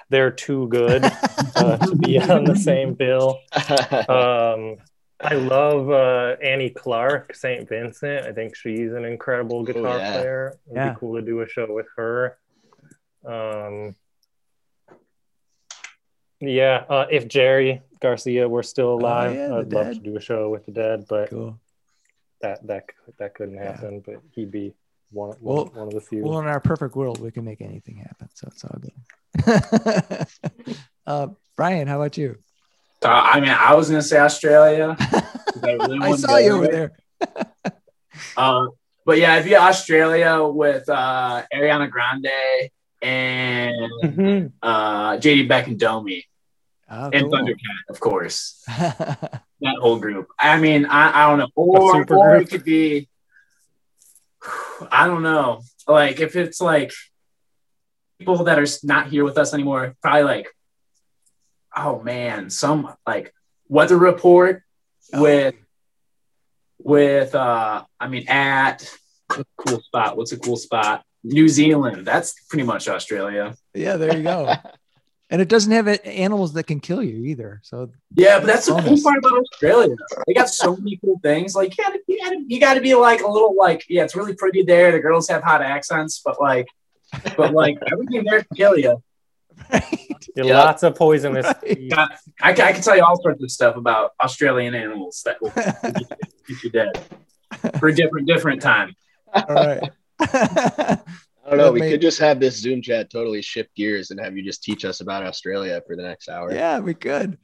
They're 0.09 0.31
too 0.31 0.67
good 0.67 1.03
uh, 1.55 1.77
to 1.77 1.95
be 1.95 2.19
on 2.35 2.43
the 2.43 2.55
same 2.55 2.93
bill. 2.93 3.39
Um, 4.09 4.77
I 5.21 5.35
love 5.35 5.89
uh, 5.89 6.35
Annie 6.43 6.69
Clark, 6.69 7.33
St. 7.35 7.67
Vincent. 7.67 8.25
I 8.25 8.33
think 8.33 8.55
she's 8.55 8.91
an 8.91 9.05
incredible 9.05 9.63
guitar 9.63 9.97
yeah. 9.97 10.11
player. 10.13 10.59
It'd 10.67 10.75
Yeah. 10.75 10.89
be 10.91 10.99
cool 10.99 11.15
to 11.15 11.21
do 11.21 11.39
a 11.41 11.47
show 11.47 11.67
with 11.69 11.87
her. 11.95 12.37
Um, 13.25 13.95
yeah, 16.41 16.83
uh, 16.89 17.05
if 17.09 17.27
Jerry 17.27 17.81
Garcia 18.01 18.47
were 18.47 18.63
still 18.63 18.93
alive, 18.95 19.31
Oh, 19.31 19.33
yeah, 19.33 19.45
I'd 19.59 19.73
love 19.73 19.85
Dead. 19.87 19.93
to 19.95 19.99
do 20.01 20.17
a 20.17 20.21
show 20.21 20.49
with 20.49 20.65
the 20.65 20.71
Dead, 20.73 21.05
but 21.09 21.29
Cool. 21.29 21.57
That 22.45 22.67
that 22.69 22.83
that 23.19 23.33
couldn't 23.35 23.55
Yeah. 23.55 23.71
happen. 23.71 24.01
But 24.05 24.17
he'd 24.33 24.51
be 24.51 24.73
one 25.11 25.29
one, 25.29 25.37
Well- 25.41 25.65
one 25.73 25.87
of 25.89 25.93
the 25.93 26.01
few. 26.01 26.23
Well, 26.23 26.39
in 26.39 26.47
our 26.47 26.59
perfect 26.71 26.95
world, 26.95 27.19
we 27.25 27.31
can 27.31 27.43
make 27.45 27.61
anything 27.61 27.97
happen. 28.07 28.27
So 28.33 28.43
it's 28.51 28.63
all 28.65 28.79
good. 28.85 28.97
uh, 31.07 31.27
Brian, 31.57 31.87
how 31.87 31.97
about 32.01 32.17
you? 32.17 32.37
So, 33.03 33.09
I 33.09 33.39
mean, 33.39 33.49
I 33.69 33.73
was 33.75 33.89
gonna 33.89 34.01
say 34.01 34.19
Australia. 34.19 34.95
I, 34.99 35.71
really 35.73 35.99
I 36.01 36.15
saw 36.15 36.37
you 36.37 36.51
over 36.57 36.67
there. 36.67 36.91
there. 37.19 37.45
Um, 38.37 38.69
but 39.05 39.17
yeah, 39.17 39.35
it'd 39.35 39.45
be 39.49 39.55
Australia 39.57 40.41
with 40.43 40.87
uh, 40.89 41.43
Ariana 41.53 41.89
Grande 41.91 42.69
and 43.01 43.91
Mhm. 44.03 44.51
uh, 44.63 45.17
JD 45.23 45.47
Beck 45.49 45.67
and 45.67 45.77
Domi 45.77 46.23
Oh, 46.89 47.09
and 47.11 47.23
cool. 47.23 47.31
Thundercat, 47.33 47.81
of 47.89 47.99
course. 47.99 48.63
That 49.61 49.77
whole 49.79 49.99
group. 49.99 50.27
I 50.39 50.59
mean, 50.59 50.85
I, 50.85 51.23
I 51.23 51.29
don't 51.29 51.39
know. 51.39 51.47
Or, 51.55 52.05
or 52.13 52.35
it 52.37 52.49
could 52.49 52.63
be, 52.63 53.07
I 54.91 55.07
don't 55.07 55.23
know. 55.23 55.61
Like 55.87 56.19
if 56.19 56.35
it's 56.35 56.59
like 56.59 56.91
people 58.19 58.43
that 58.43 58.59
are 58.59 58.67
not 58.83 59.07
here 59.07 59.23
with 59.23 59.37
us 59.37 59.53
anymore, 59.53 59.95
probably 60.01 60.23
like, 60.23 60.47
oh 61.75 62.01
man, 62.01 62.49
some 62.49 62.93
like 63.07 63.33
weather 63.67 63.97
report 63.97 64.61
Oh. 65.13 65.21
with 65.21 65.53
with 66.79 67.35
uh 67.35 67.83
I 67.99 68.07
mean 68.07 68.27
at 68.27 68.91
a 69.29 69.45
cool 69.55 69.79
spot. 69.81 70.17
What's 70.17 70.31
a 70.31 70.39
cool 70.39 70.57
spot? 70.57 71.03
New 71.23 71.47
Zealand. 71.47 72.05
That's 72.07 72.33
pretty 72.49 72.63
much 72.63 72.87
Australia. 72.87 73.55
yeah, 73.75 73.97
there 73.97 74.17
you 74.17 74.23
go. 74.23 74.51
And 75.29 75.41
it 75.41 75.49
doesn't 75.49 75.71
have 75.71 75.87
animals 76.05 76.53
that 76.53 76.67
can 76.67 76.79
kill 76.79 77.01
you 77.01 77.25
either. 77.25 77.59
So 77.63 77.91
Yeah, 78.15 78.39
but 78.39 78.45
that's 78.45 78.67
the 78.67 78.73
cool 78.73 79.01
part 79.01 79.17
about 79.17 79.39
Australia. 79.39 79.95
They 80.27 80.33
got 80.33 80.49
so 80.49 80.75
many 80.75 80.97
cool 80.97 81.19
things. 81.23 81.55
Like, 81.55 81.75
you 81.75 81.83
gotta, 81.83 81.99
you 82.07 82.19
gotta, 82.23 82.43
you 82.47 82.59
gotta 82.59 82.81
be 82.81 82.93
like 82.93 83.21
a 83.21 83.27
little 83.27 83.55
like, 83.55 83.85
yeah, 83.89 84.03
it's 84.03 84.15
really 84.15 84.35
pretty 84.35 84.61
there. 84.61 84.91
The 84.91 84.99
girls 84.99 85.27
have 85.29 85.41
hot 85.41 85.63
accents, 85.63 86.21
but 86.23 86.39
like, 86.39 86.67
but 87.35 87.53
like 87.53 87.79
everything 87.91 88.23
there 88.23 88.43
can 88.43 88.55
kill 88.55 88.77
you. 88.77 89.01
right. 89.71 89.83
Yeah, 90.35 90.43
Yeah. 90.43 90.59
Lots 90.59 90.83
of 90.83 90.95
poisonous. 90.95 91.45
Right. 91.45 91.89
Got, 91.89 92.11
I, 92.41 92.53
can, 92.53 92.65
I 92.67 92.73
can 92.73 92.83
tell 92.83 92.95
you 92.95 93.03
all 93.03 93.19
sorts 93.21 93.41
of 93.41 93.49
stuff 93.49 93.77
about 93.77 94.11
Australian 94.23 94.75
animals 94.75 95.23
that 95.25 95.41
will 95.41 95.49
get 95.51 95.99
you, 96.01 96.05
get 96.47 96.63
you 96.63 96.69
dead 96.69 97.01
for 97.79 97.87
a 97.87 97.95
different, 97.95 98.27
different 98.27 98.61
time. 98.61 98.95
All 99.33 99.55
right. 99.55 100.99
I 101.45 101.49
don't 101.51 101.57
know. 101.59 101.71
We 101.71 101.79
That 101.81 101.89
could 101.91 102.01
just 102.01 102.19
have 102.19 102.39
this 102.39 102.57
Zoom 102.57 102.81
chat 102.81 103.09
totally 103.11 103.41
shift 103.41 103.75
gears 103.75 104.09
and 104.11 104.19
have 104.19 104.35
you 104.35 104.43
just 104.43 104.63
teach 104.63 104.83
us 104.83 104.99
about 105.01 105.23
Australia 105.23 105.81
for 105.85 105.95
the 105.95 106.01
next 106.01 106.27
hour. 106.27 106.51
yeah, 106.53 106.79
we 106.79 106.93
could. 106.95 107.37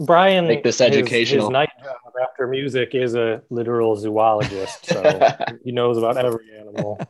Brian, 0.00 0.46
Make 0.46 0.62
this 0.62 0.78
his- 0.78 0.86
educational. 0.86 1.46
His, 1.46 1.50
night 1.52 1.70
job 1.82 1.96
after 2.22 2.46
music 2.46 2.94
is 2.94 3.16
a 3.16 3.42
literal 3.50 3.96
zoologist, 3.96 4.86
so 4.86 5.34
he 5.64 5.72
knows 5.72 5.98
about 5.98 6.16
every 6.16 6.46
animal. 6.56 7.00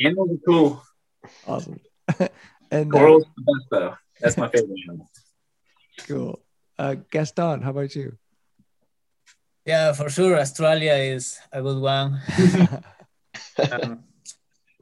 Animals 0.00 0.30
are 0.30 0.40
cool. 0.46 0.82
Awesome. 1.46 1.78
and 2.70 2.94
uh, 2.94 2.98
Coral's 2.98 3.26
the 3.36 3.42
best 3.42 3.66
though. 3.70 3.94
That's 4.20 4.36
my 4.38 4.48
favorite 4.48 4.78
animal. 4.88 5.10
cool. 6.08 6.40
Uh, 6.78 6.94
Gaston, 7.10 7.60
how 7.60 7.70
about 7.70 7.94
you? 7.94 8.16
Yeah, 9.66 9.92
for 9.92 10.08
sure. 10.08 10.38
Australia 10.38 10.94
is 10.94 11.38
a 11.52 11.60
good 11.60 11.78
one. 11.80 12.20
um, 13.70 14.02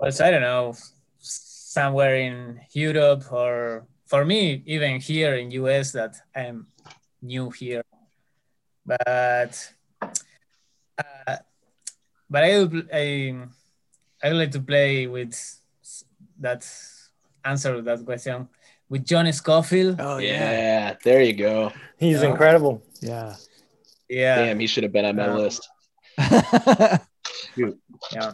but 0.01 0.21
I 0.21 0.31
don't 0.31 0.41
know, 0.43 0.75
somewhere 1.19 2.17
in 2.17 2.61
Europe 2.73 3.25
or 3.31 3.87
for 4.07 4.25
me, 4.25 4.63
even 4.67 4.99
here 5.01 5.35
in 5.37 5.51
US 5.53 5.93
that 5.93 6.17
I'm 6.35 6.67
new 7.23 7.51
here. 7.51 7.85
But 8.85 9.55
uh, 10.99 11.37
but 12.29 12.45
I 12.45 12.59
would 12.59 12.89
I, 12.93 13.37
I 14.23 14.29
would 14.29 14.39
like 14.39 14.51
to 14.53 14.61
play 14.61 15.07
with 15.07 15.35
that 16.41 16.67
answer 17.45 17.77
to 17.77 17.83
that 17.83 18.05
question 18.05 18.49
with 18.89 19.05
Johnny 19.05 19.33
Scofield. 19.33 20.01
oh 20.01 20.19
yeah. 20.19 20.51
yeah, 20.51 20.95
there 21.05 21.23
you 21.23 21.35
go. 21.35 21.73
He's 21.99 22.23
Yeah. 22.23 22.31
incredible. 22.31 22.83
Yeah. 23.01 23.37
Yeah, 24.09 24.45
Damn, 24.47 24.59
he 24.59 24.67
should 24.67 24.83
have 24.83 24.93
been 24.93 25.05
on 25.05 25.15
my 25.15 25.27
Yeah. 25.27 25.35
list. 25.37 25.69
yeah. 28.13 28.33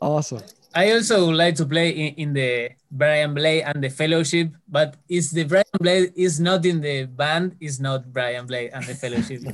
Awesome. 0.00 0.42
I 0.74 0.92
also 0.92 1.26
would 1.26 1.36
like 1.36 1.54
to 1.56 1.66
play 1.66 1.90
in, 1.90 2.14
in 2.14 2.32
the 2.34 2.70
Brian 2.90 3.34
Blade 3.34 3.62
and 3.62 3.82
the 3.82 3.88
Fellowship, 3.88 4.52
but 4.68 4.96
is 5.08 5.30
the 5.30 5.44
Brian 5.44 5.64
Blade 5.80 6.12
is 6.14 6.38
not 6.38 6.64
in 6.66 6.80
the 6.80 7.06
band, 7.06 7.56
is 7.60 7.80
not 7.80 8.12
Brian 8.12 8.46
Blade 8.46 8.70
and 8.72 8.84
the 8.84 8.94
Fellowship. 8.94 9.42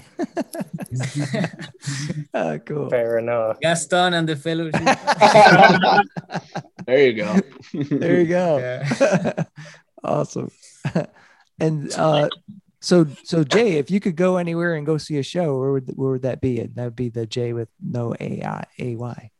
Ah, 2.34 2.58
cool. 2.64 2.88
Fair 2.88 3.18
enough. 3.18 3.58
Gaston 3.60 4.14
and 4.14 4.28
the 4.28 4.36
Fellowship. 4.36 4.82
There 6.86 7.06
you 7.06 7.12
go. 7.14 7.40
There 7.72 8.20
you 8.20 8.26
go. 8.26 8.58
Yeah. 8.58 9.44
awesome. 10.04 10.50
and 11.58 11.90
uh, 11.94 12.28
so 12.80 13.06
so 13.24 13.42
Jay, 13.42 13.78
if 13.78 13.90
you 13.90 14.00
could 14.00 14.16
go 14.16 14.36
anywhere 14.36 14.74
and 14.74 14.84
go 14.84 14.98
see 14.98 15.16
a 15.16 15.22
show, 15.22 15.58
where 15.58 15.72
would 15.72 15.90
where 15.96 16.12
would 16.12 16.22
that 16.22 16.42
be? 16.42 16.60
And 16.60 16.74
that 16.76 16.84
would 16.84 16.96
be 16.96 17.08
the 17.08 17.26
J 17.26 17.54
with 17.54 17.70
no 17.80 18.14
A 18.20 18.42
I 18.44 18.64
A 18.78 18.96
Y. 18.96 19.30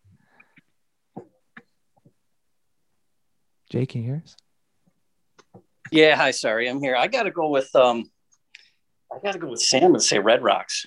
Jay, 3.74 3.86
can 3.86 4.02
you 4.02 4.06
hear 4.06 4.22
us? 4.24 4.36
Yeah, 5.90 6.14
hi, 6.14 6.30
sorry, 6.30 6.68
I'm 6.68 6.80
here. 6.80 6.94
I 6.94 7.08
got 7.08 7.24
to 7.24 7.32
go 7.32 7.48
with 7.48 7.74
um, 7.74 8.08
I 9.12 9.18
got 9.18 9.32
to 9.32 9.40
go 9.40 9.48
with 9.48 9.62
Sam 9.62 9.94
and 9.94 10.00
say 10.00 10.20
Red 10.20 10.44
Rocks. 10.44 10.86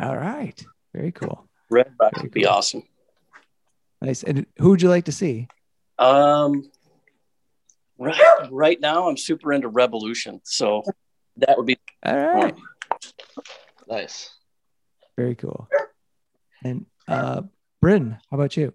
All 0.00 0.16
right. 0.16 0.64
Very 0.94 1.10
cool. 1.10 1.48
Red 1.70 1.92
Rocks 1.98 2.18
Very 2.18 2.26
would 2.26 2.34
be 2.34 2.46
awesome. 2.46 2.84
Nice. 4.00 4.22
And 4.22 4.46
who 4.58 4.70
would 4.70 4.80
you 4.80 4.90
like 4.90 5.06
to 5.06 5.12
see? 5.12 5.48
Um, 5.98 6.70
right, 7.98 8.48
right 8.52 8.80
now 8.80 9.08
I'm 9.08 9.16
super 9.16 9.52
into 9.52 9.66
Revolution, 9.66 10.40
so 10.44 10.84
that 11.38 11.56
would 11.56 11.66
be 11.66 11.80
All 12.06 12.16
right. 12.16 12.54
nice. 13.88 14.30
Very 15.16 15.34
cool. 15.34 15.68
And 16.62 16.86
uh 17.08 17.42
Bryn, 17.80 18.18
how 18.30 18.36
about 18.36 18.56
you? 18.56 18.72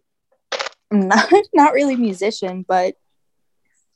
I'm 0.92 1.08
not 1.08 1.30
not 1.54 1.74
really 1.74 1.96
a 1.96 1.98
musician, 1.98 2.66
but 2.68 2.96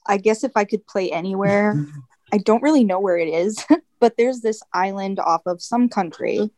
I 0.05 0.17
guess 0.17 0.43
if 0.43 0.51
I 0.55 0.65
could 0.65 0.85
play 0.87 1.11
anywhere, 1.11 1.85
I 2.33 2.37
don't 2.37 2.63
really 2.63 2.83
know 2.83 2.99
where 2.99 3.17
it 3.17 3.27
is, 3.29 3.63
but 3.99 4.15
there's 4.17 4.41
this 4.41 4.61
island 4.73 5.19
off 5.19 5.41
of 5.45 5.61
some 5.61 5.89
country, 5.89 6.49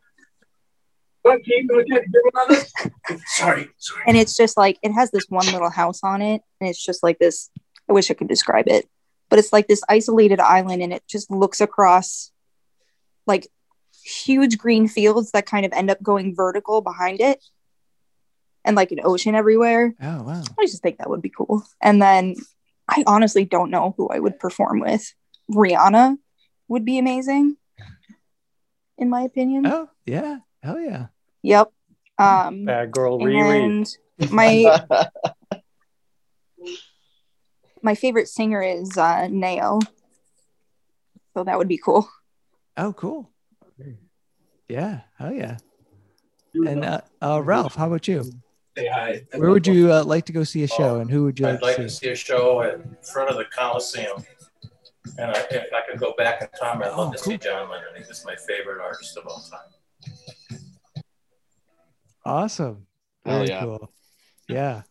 What 1.24 1.44
game 1.44 1.68
do 1.68 1.80
I 1.80 1.84
get? 1.84 2.04
Get 2.12 2.22
one? 2.32 3.20
Sorry, 3.28 3.70
sorry. 3.78 4.04
and 4.08 4.18
it's 4.18 4.38
just 4.38 4.58
like 4.58 4.78
it 4.82 4.92
has 4.92 5.12
this 5.12 5.26
one 5.30 5.46
little 5.48 5.70
house 5.70 6.02
on 6.04 6.22
it, 6.22 6.42
and 6.60 6.70
it's 6.70 6.84
just 6.84 7.04
like 7.04 7.20
this. 7.20 7.50
I 7.90 7.94
wish 7.94 8.10
I 8.10 8.14
could 8.14 8.30
describe 8.30 8.68
it, 8.70 8.88
but 9.30 9.40
it's 9.40 9.52
like 9.52 9.68
this 9.68 9.82
isolated 9.90 10.40
island, 10.40 10.82
and 10.82 10.94
it 10.94 11.04
just 11.08 11.30
looks 11.30 11.60
across 11.60 12.32
like 13.26 13.48
huge 14.04 14.58
green 14.58 14.88
fields 14.88 15.32
that 15.32 15.46
kind 15.46 15.66
of 15.66 15.74
end 15.74 15.90
up 15.90 16.02
going 16.04 16.36
vertical 16.36 16.82
behind 16.82 17.20
it, 17.22 17.44
and 18.66 18.76
like 18.76 18.92
an 18.92 19.00
ocean 19.04 19.36
everywhere. 19.36 19.94
Oh 20.02 20.24
wow. 20.24 20.44
I 20.60 20.66
just 20.66 20.82
think 20.82 20.98
that 20.98 21.10
would 21.10 21.22
be 21.22 21.30
cool. 21.36 21.64
And 21.82 22.02
then 22.02 22.36
I 22.88 23.04
honestly 23.08 23.46
don't 23.46 23.72
know 23.72 23.94
who 23.98 24.10
I 24.10 24.20
would 24.20 24.40
perform 24.40 24.80
with. 24.80 25.14
Rihanna 25.52 26.18
would 26.68 26.86
be 26.86 26.98
amazing, 26.98 27.58
in 28.98 29.10
my 29.10 29.22
opinion. 29.22 29.66
Oh 29.68 29.90
yeah. 30.06 30.40
Hell 30.62 30.80
yeah. 30.80 31.08
Yep. 31.42 31.72
Um, 32.18 32.66
Bad 32.66 32.92
girl 32.92 33.20
Riri. 33.20 33.66
and 33.66 34.32
my 34.32 34.86
my 37.82 37.96
favorite 37.96 38.30
singer 38.30 38.62
is 38.62 38.98
uh, 38.98 39.28
Nao, 39.30 39.80
so 41.34 41.44
that 41.44 41.58
would 41.58 41.68
be 41.68 41.78
cool. 41.78 42.08
Oh, 42.78 42.94
cool. 42.94 43.30
Yeah. 44.70 45.02
Hell 45.18 45.34
yeah. 45.34 45.58
And 46.54 46.86
uh, 46.86 47.02
uh, 47.22 47.42
Ralph, 47.44 47.76
how 47.76 47.88
about 47.88 48.08
you? 48.08 48.24
Say 48.78 48.88
hi. 48.88 49.24
Where 49.36 49.52
would 49.52 49.68
you 49.68 49.92
uh, 49.92 50.04
like 50.04 50.26
to 50.26 50.34
go 50.34 50.44
see 50.44 50.64
a 50.64 50.68
show, 50.68 51.00
and 51.00 51.10
who 51.10 51.24
would 51.26 51.40
you 51.40 51.46
I'd 51.48 51.54
like, 51.54 51.62
like 51.62 51.76
to 51.78 51.84
to 51.84 51.90
see? 51.90 52.06
see 52.08 52.12
a 52.12 52.16
show 52.16 52.62
in 52.62 52.98
front 53.04 53.30
of 53.30 53.38
the 53.38 53.46
Coliseum. 53.46 54.24
And 55.18 55.32
I, 55.32 55.40
if 55.52 55.68
I 55.74 55.82
could 55.90 56.00
go 56.00 56.14
back 56.18 56.42
in 56.42 56.48
time, 56.60 56.82
I'd 56.82 56.88
love 56.96 57.10
Oh, 57.10 57.12
to 57.12 57.18
cool. 57.20 57.32
see 57.34 57.38
John 57.38 57.70
Lennon. 57.70 57.88
He's 57.98 58.24
my 58.26 58.36
favorite 58.48 58.82
artist 58.82 59.16
of 59.18 59.28
all 59.28 59.44
time. 59.52 60.60
Awesome. 62.26 62.88
Hell 63.26 63.38
Very 63.40 63.48
yeah. 63.50 63.62
cool. 63.64 63.92
Yeah, 64.48 64.82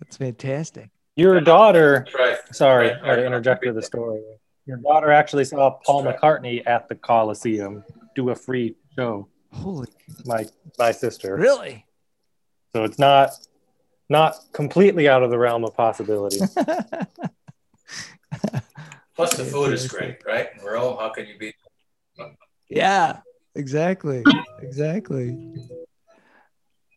that's 0.00 0.16
fantastic. 0.16 0.90
Your 1.16 1.40
daughter, 1.40 2.06
right. 2.18 2.38
sorry, 2.52 2.88
Right, 2.88 2.96
I 3.02 3.06
had 3.08 3.14
to 3.16 3.20
right. 3.22 3.26
interject 3.26 3.64
with 3.64 3.76
the 3.76 3.82
story. 3.82 4.20
Your 4.66 4.78
daughter 4.78 5.10
actually 5.10 5.44
saw 5.44 5.78
Paul 5.84 6.04
McCartney 6.04 6.62
at 6.66 6.88
the 6.88 6.94
Coliseum 6.96 7.84
do 8.16 8.30
a 8.30 8.34
free 8.34 8.74
show. 8.96 9.28
Holy, 9.52 9.88
My 10.24 10.44
my 10.78 10.90
sister. 10.90 11.36
really? 11.36 11.86
So 12.74 12.82
it's 12.82 12.98
not 12.98 13.30
not 14.08 14.34
completely 14.52 15.08
out 15.08 15.22
of 15.22 15.30
the 15.30 15.38
realm 15.38 15.64
of 15.64 15.76
possibility. 15.76 16.38
Plus, 19.16 19.36
the 19.36 19.44
food 19.44 19.72
is 19.72 19.86
great, 19.86 20.16
right? 20.26 20.48
In 20.58 20.64
Rome, 20.64 20.96
how 20.98 21.10
can 21.10 21.28
you 21.28 21.38
beat? 21.38 21.54
yeah, 22.68 23.20
exactly, 23.54 24.24
exactly. 24.60 25.54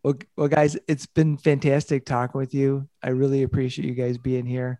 Well, 0.03 0.15
well, 0.35 0.47
guys, 0.47 0.75
it's 0.87 1.05
been 1.05 1.37
fantastic 1.37 2.05
talking 2.05 2.39
with 2.39 2.55
you. 2.55 2.89
I 3.03 3.09
really 3.09 3.43
appreciate 3.43 3.87
you 3.87 3.93
guys 3.93 4.17
being 4.17 4.47
here, 4.47 4.79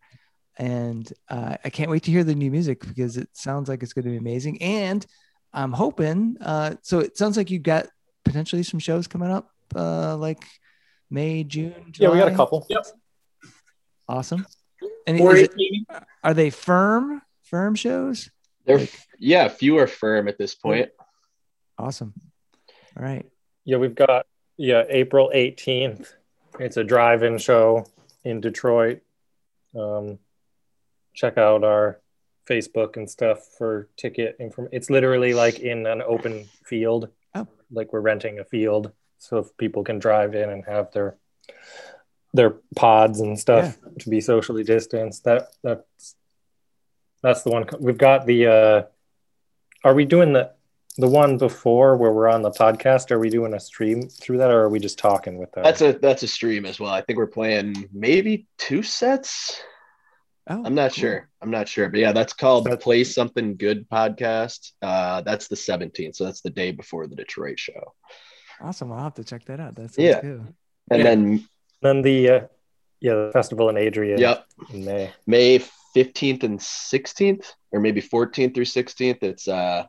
and 0.58 1.08
uh, 1.30 1.58
I 1.64 1.70
can't 1.70 1.92
wait 1.92 2.02
to 2.04 2.12
hear 2.12 2.24
the 2.24 2.34
new 2.34 2.50
music 2.50 2.80
because 2.88 3.18
it 3.18 3.30
sounds 3.34 3.70
like 3.70 3.84
it's 3.84 3.94
going 3.94 4.06
to 4.06 4.12
be 4.12 4.18
amazing. 4.18 4.60
And 4.64 5.06
I'm 5.54 5.74
hoping. 5.74 6.38
Uh, 6.42 6.78
so 6.82 6.98
it 7.00 7.18
sounds 7.18 7.38
like 7.38 7.52
you've 7.52 7.62
got 7.62 7.86
potentially 8.26 8.64
some 8.64 8.80
shows 8.80 9.06
coming 9.06 9.30
up, 9.30 9.52
uh, 9.76 10.18
like 10.18 10.44
May, 11.10 11.44
June. 11.44 11.94
yeah, 11.98 12.10
we 12.10 12.18
got 12.18 12.28
a 12.28 12.32
July? 12.32 12.36
couple. 12.36 12.68
Awesome. 14.08 14.46
And 15.06 15.20
is 15.20 15.50
it, 15.50 15.54
are 16.24 16.34
they 16.34 16.50
firm 16.50 17.22
firm 17.44 17.76
shows? 17.76 18.30
They're 18.66 18.88
yeah, 19.20 19.48
fewer 19.48 19.88
firm 19.88 20.28
at 20.28 20.38
this 20.38 20.54
point. 20.56 20.90
Awesome. 21.78 22.14
All 22.98 23.04
right. 23.04 23.26
Yeah, 23.64 23.78
we've 23.78 23.96
got 23.96 24.26
yeah 24.58 24.84
April 24.90 25.32
eighteenth. 25.34 26.14
It's 26.60 26.78
a 26.78 26.84
drive-in 26.84 27.38
show 27.38 27.86
in 28.24 28.42
Detroit. 28.42 29.02
Um, 29.78 30.18
check 31.14 31.38
out 31.38 31.64
our 31.64 32.00
Facebook 32.50 32.98
and 32.98 33.10
stuff 33.10 33.40
for 33.58 33.90
ticket 33.98 34.38
information. 34.40 34.76
It's 34.76 34.90
literally 34.90 35.34
like 35.34 35.60
in 35.60 35.86
an 35.86 36.02
open 36.02 36.46
field, 36.66 37.10
Oh. 37.36 37.48
like 37.72 37.94
we're 37.94 38.00
renting 38.02 38.40
a 38.40 38.46
field, 38.46 38.92
so 39.18 39.38
if 39.40 39.56
people 39.58 39.84
can 39.84 40.00
drive 40.00 40.36
in 40.36 40.50
and 40.50 40.64
have 40.66 40.92
their 40.92 41.18
their 42.34 42.52
pods 42.76 43.20
and 43.20 43.38
stuff 43.40 43.78
to 44.00 44.10
be 44.10 44.22
socially 44.22 44.64
distanced. 44.64 45.24
That 45.26 45.48
that's 45.64 46.16
that's 47.22 47.44
the 47.44 47.50
one 47.50 47.66
we've 47.80 47.98
got. 47.98 48.26
The 48.26 48.46
uh, 48.48 48.84
are 49.84 49.94
we 49.94 50.06
doing 50.06 50.34
the 50.34 50.52
the 50.98 51.08
one 51.08 51.38
before 51.38 51.98
where 51.98 52.12
we're 52.12 52.30
on 52.30 52.42
the 52.42 52.52
podcast? 52.52 53.12
Are 53.12 53.20
we 53.20 53.30
doing 53.30 53.54
a 53.54 53.60
stream 53.60 54.08
through 54.10 54.38
that, 54.40 54.52
or 54.52 54.62
are 54.64 54.70
we 54.70 54.80
just 54.80 55.00
talking 55.00 55.38
with 55.38 55.52
them? 55.52 55.64
That's 55.64 55.82
a 55.82 55.94
that's 55.94 56.24
a 56.24 56.28
stream 56.28 56.66
as 56.66 56.80
well. 56.80 56.92
I 56.92 57.02
think 57.02 57.18
we're 57.18 57.28
playing 57.28 57.90
maybe 57.92 58.48
two 58.58 58.84
sets. 58.84 59.62
Oh, 60.50 60.64
I'm 60.64 60.76
not 60.76 60.92
cool. 60.94 61.02
sure. 61.02 61.30
I'm 61.42 61.52
not 61.52 61.68
sure. 61.68 61.90
But 61.90 62.00
yeah, 62.00 62.14
that's 62.14 62.32
called 62.32 62.66
That's- 62.66 62.82
Play 62.82 63.04
Something 63.04 63.58
Good 63.58 63.90
podcast. 63.90 64.72
Uh 64.82 65.22
that's 65.22 65.50
the 65.50 65.58
17th. 65.58 66.16
So 66.16 66.24
that's 66.24 66.42
the 66.42 66.50
day 66.50 66.72
before 66.72 67.06
the 67.08 67.18
Detroit 67.18 67.60
show. 67.60 67.94
Awesome. 68.62 68.92
I'll 68.92 69.04
have 69.04 69.14
to 69.16 69.24
check 69.24 69.46
that 69.46 69.60
out. 69.60 69.76
That's 69.76 69.96
sounds 69.96 70.08
Yeah. 70.08 70.22
good. 70.22 70.54
And 70.92 71.00
Yeah. 71.00 71.04
then 71.04 71.48
then 71.82 72.02
the 72.02 72.30
uh, 72.30 72.40
yeah 73.02 73.14
the 73.14 73.30
festival 73.34 73.70
in 73.70 73.78
Adrian. 73.78 74.20
yep, 74.20 74.46
in 74.74 74.84
May. 74.86 75.12
May 75.28 75.60
15th 75.96 76.44
and 76.44 76.60
16th, 76.60 77.54
or 77.72 77.80
maybe 77.80 78.02
14th 78.02 78.54
through 78.56 78.66
16th. 78.66 79.22
It's 79.24 79.48
a 79.48 79.88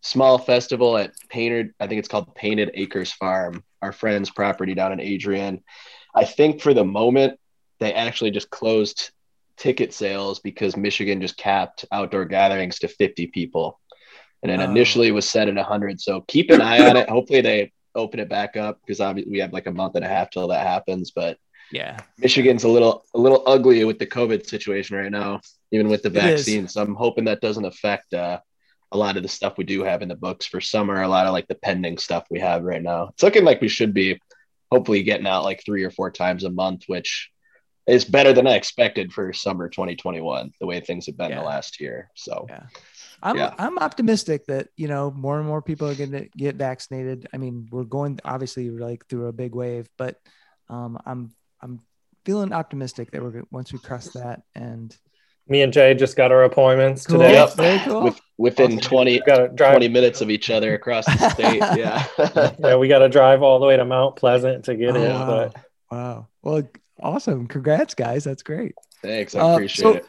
small 0.00 0.38
festival 0.38 0.96
at 0.96 1.12
Painted, 1.28 1.72
I 1.80 1.86
think 1.86 1.98
it's 1.98 2.08
called 2.08 2.34
Painted 2.34 2.70
Acres 2.74 3.12
Farm, 3.12 3.64
our 3.82 3.92
friend's 3.92 4.30
property 4.30 4.74
down 4.74 4.92
in 4.92 5.00
Adrian. 5.00 5.62
I 6.14 6.24
think 6.24 6.60
for 6.62 6.72
the 6.74 6.84
moment, 6.84 7.38
they 7.80 7.92
actually 7.92 8.30
just 8.30 8.50
closed 8.50 9.10
ticket 9.56 9.92
sales 9.92 10.38
because 10.40 10.76
Michigan 10.76 11.20
just 11.20 11.36
capped 11.36 11.84
outdoor 11.92 12.24
gatherings 12.24 12.78
to 12.80 12.88
50 12.88 13.26
people. 13.28 13.80
And 14.42 14.50
then 14.52 14.60
Oh. 14.60 14.64
initially 14.70 15.10
was 15.10 15.28
set 15.28 15.48
at 15.48 15.56
100. 15.56 16.00
So 16.00 16.20
keep 16.28 16.50
an 16.50 16.60
eye 16.60 16.80
on 16.80 16.96
it. 16.96 17.08
Hopefully 17.08 17.40
they 17.40 17.72
open 17.98 18.20
it 18.20 18.28
back 18.28 18.56
up 18.56 18.80
because 18.80 19.00
obviously 19.00 19.32
we 19.32 19.38
have 19.40 19.52
like 19.52 19.66
a 19.66 19.72
month 19.72 19.96
and 19.96 20.04
a 20.04 20.08
half 20.08 20.30
till 20.30 20.48
that 20.48 20.66
happens. 20.66 21.10
But 21.10 21.38
Yeah. 21.72 21.98
Michigan's 22.18 22.64
a 22.64 22.68
little 22.68 23.04
a 23.14 23.18
little 23.18 23.42
ugly 23.46 23.84
with 23.84 23.98
the 23.98 24.06
COVID 24.06 24.46
situation 24.46 24.96
right 24.96 25.12
now, 25.12 25.40
even 25.72 25.88
with 25.88 26.02
the 26.02 26.10
vaccine. 26.10 26.68
So 26.68 26.80
I'm 26.82 26.94
hoping 26.94 27.24
that 27.26 27.40
doesn't 27.40 27.64
affect 27.64 28.14
uh, 28.14 28.40
a 28.92 28.96
lot 28.96 29.16
of 29.18 29.22
the 29.22 29.28
stuff 29.28 29.58
we 29.58 29.64
do 29.64 29.82
have 29.84 30.00
in 30.00 30.08
the 30.08 30.14
books 30.14 30.46
for 30.46 30.60
summer. 30.60 31.02
A 31.02 31.08
lot 31.08 31.26
of 31.26 31.32
like 31.32 31.48
the 31.48 31.54
pending 31.56 31.98
stuff 31.98 32.24
we 32.30 32.40
have 32.40 32.62
right 32.62 32.82
now. 32.82 33.08
It's 33.08 33.22
looking 33.22 33.44
like 33.44 33.60
we 33.60 33.68
should 33.68 33.92
be 33.92 34.18
hopefully 34.70 35.02
getting 35.02 35.26
out 35.26 35.44
like 35.44 35.62
three 35.64 35.84
or 35.84 35.90
four 35.90 36.10
times 36.10 36.44
a 36.44 36.50
month, 36.50 36.84
which 36.86 37.30
is 37.86 38.04
better 38.04 38.32
than 38.34 38.46
I 38.46 38.54
expected 38.54 39.12
for 39.12 39.32
summer 39.32 39.68
2021. 39.68 40.52
The 40.60 40.66
way 40.66 40.80
things 40.80 41.06
have 41.06 41.16
been 41.16 41.30
Yeah. 41.30 41.40
the 41.40 41.46
last 41.46 41.80
year. 41.80 42.10
So 42.14 42.46
Yeah. 42.48 42.64
I'm 43.22 43.36
Yeah. 43.36 43.54
I'm 43.58 43.78
optimistic 43.78 44.46
that 44.46 44.68
you 44.76 44.88
know 44.88 45.10
more 45.10 45.38
and 45.38 45.46
more 45.46 45.62
people 45.62 45.88
are 45.88 45.94
going 45.94 46.12
to 46.12 46.28
get 46.36 46.56
vaccinated. 46.56 47.28
I 47.32 47.36
mean, 47.38 47.68
we're 47.70 47.84
going 47.84 48.20
obviously 48.24 48.70
like 48.70 49.06
through 49.08 49.26
a 49.26 49.32
big 49.32 49.54
wave, 49.54 49.88
but 49.96 50.16
um, 50.68 50.98
I'm 51.04 51.32
I'm 51.60 51.80
feeling 52.24 52.52
optimistic 52.52 53.10
that 53.12 53.22
we're 53.22 53.30
gonna- 53.30 53.44
once 53.50 53.72
we 53.72 53.78
cross 53.78 54.08
that 54.12 54.42
and 54.54 54.96
Me 55.48 55.62
and 55.62 55.72
Jay 55.72 55.94
just 55.94 56.14
got 56.14 56.30
our 56.30 56.44
appointments 56.44 57.06
Cool. 57.06 57.20
today. 57.20 57.32
Yep. 57.32 57.54
Very 57.54 57.78
cool. 57.80 58.02
with, 58.04 58.20
within 58.36 58.72
Awesome. 58.72 58.80
20, 58.80 59.20
gotta 59.20 59.48
drive. 59.48 59.72
20 59.72 59.88
minutes 59.88 60.20
of 60.20 60.28
each 60.28 60.50
other 60.50 60.74
across 60.74 61.06
the 61.06 61.30
state. 61.30 61.62
Yeah. 61.76 62.04
Yeah, 62.58 62.76
we 62.76 62.86
got 62.88 62.98
to 62.98 63.08
drive 63.08 63.42
all 63.42 63.58
the 63.58 63.64
way 63.66 63.76
to 63.78 63.84
Mount 63.86 64.16
Pleasant 64.16 64.66
to 64.66 64.74
get 64.76 64.94
Oh, 64.94 65.02
it. 65.02 65.08
wow. 65.08 65.26
But 65.26 65.62
wow. 65.90 66.28
Well, 66.42 66.62
awesome. 67.00 67.46
Congrats, 67.46 67.94
guys. 67.94 68.24
That's 68.24 68.42
great. 68.42 68.74
Thanks. 69.02 69.34
I 69.34 69.40
Uh, 69.40 69.54
appreciate 69.54 69.82
so- 69.82 69.94
it. 69.94 70.06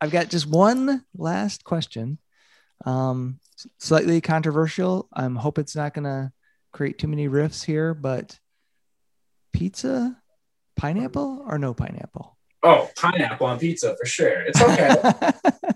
I've 0.00 0.10
got 0.10 0.30
just 0.30 0.46
one 0.48 1.04
last 1.16 1.62
question. 1.64 2.18
Um, 2.84 3.38
slightly 3.78 4.20
controversial. 4.20 5.08
I 5.12 5.24
am 5.24 5.36
hope 5.36 5.58
it's 5.58 5.76
not 5.76 5.94
going 5.94 6.04
to 6.04 6.32
create 6.72 6.98
too 6.98 7.08
many 7.08 7.28
rifts 7.28 7.62
here, 7.62 7.94
but 7.94 8.38
pizza, 9.52 10.16
pineapple 10.76 11.44
or 11.46 11.58
no 11.58 11.74
pineapple? 11.74 12.36
Oh, 12.64 12.88
pineapple 12.96 13.46
on 13.46 13.58
pizza 13.58 13.96
for 13.98 14.06
sure. 14.06 14.42
It's 14.42 14.60
okay. 14.60 14.96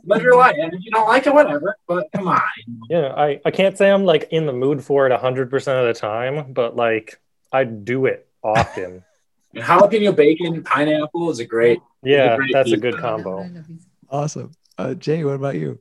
Live 0.04 0.22
your 0.22 0.36
life. 0.36 0.54
If 0.56 0.84
you 0.84 0.90
don't 0.92 1.08
like 1.08 1.26
it, 1.26 1.34
whatever. 1.34 1.76
But 1.88 2.06
come 2.14 2.28
on. 2.28 2.40
yeah, 2.88 3.12
I, 3.16 3.40
I 3.44 3.50
can't 3.50 3.76
say 3.76 3.90
I'm 3.90 4.04
like 4.04 4.28
in 4.30 4.46
the 4.46 4.52
mood 4.52 4.84
for 4.84 5.06
it 5.08 5.20
100% 5.20 5.54
of 5.54 5.86
the 5.86 5.94
time, 5.98 6.52
but 6.52 6.76
like 6.76 7.20
I 7.52 7.64
do 7.64 8.06
it 8.06 8.28
often. 8.42 9.04
And 9.54 9.64
jalapeno 9.64 10.14
bacon, 10.14 10.62
pineapple 10.64 11.30
is 11.30 11.38
a 11.38 11.46
great. 11.46 11.80
yeah, 12.02 12.36
great 12.36 12.50
that's 12.52 12.72
a 12.72 12.76
good 12.76 12.98
combo. 12.98 13.48
awesome. 14.10 14.52
Uh, 14.76 14.92
Jay, 14.92 15.24
what 15.24 15.32
about 15.32 15.54
you? 15.54 15.80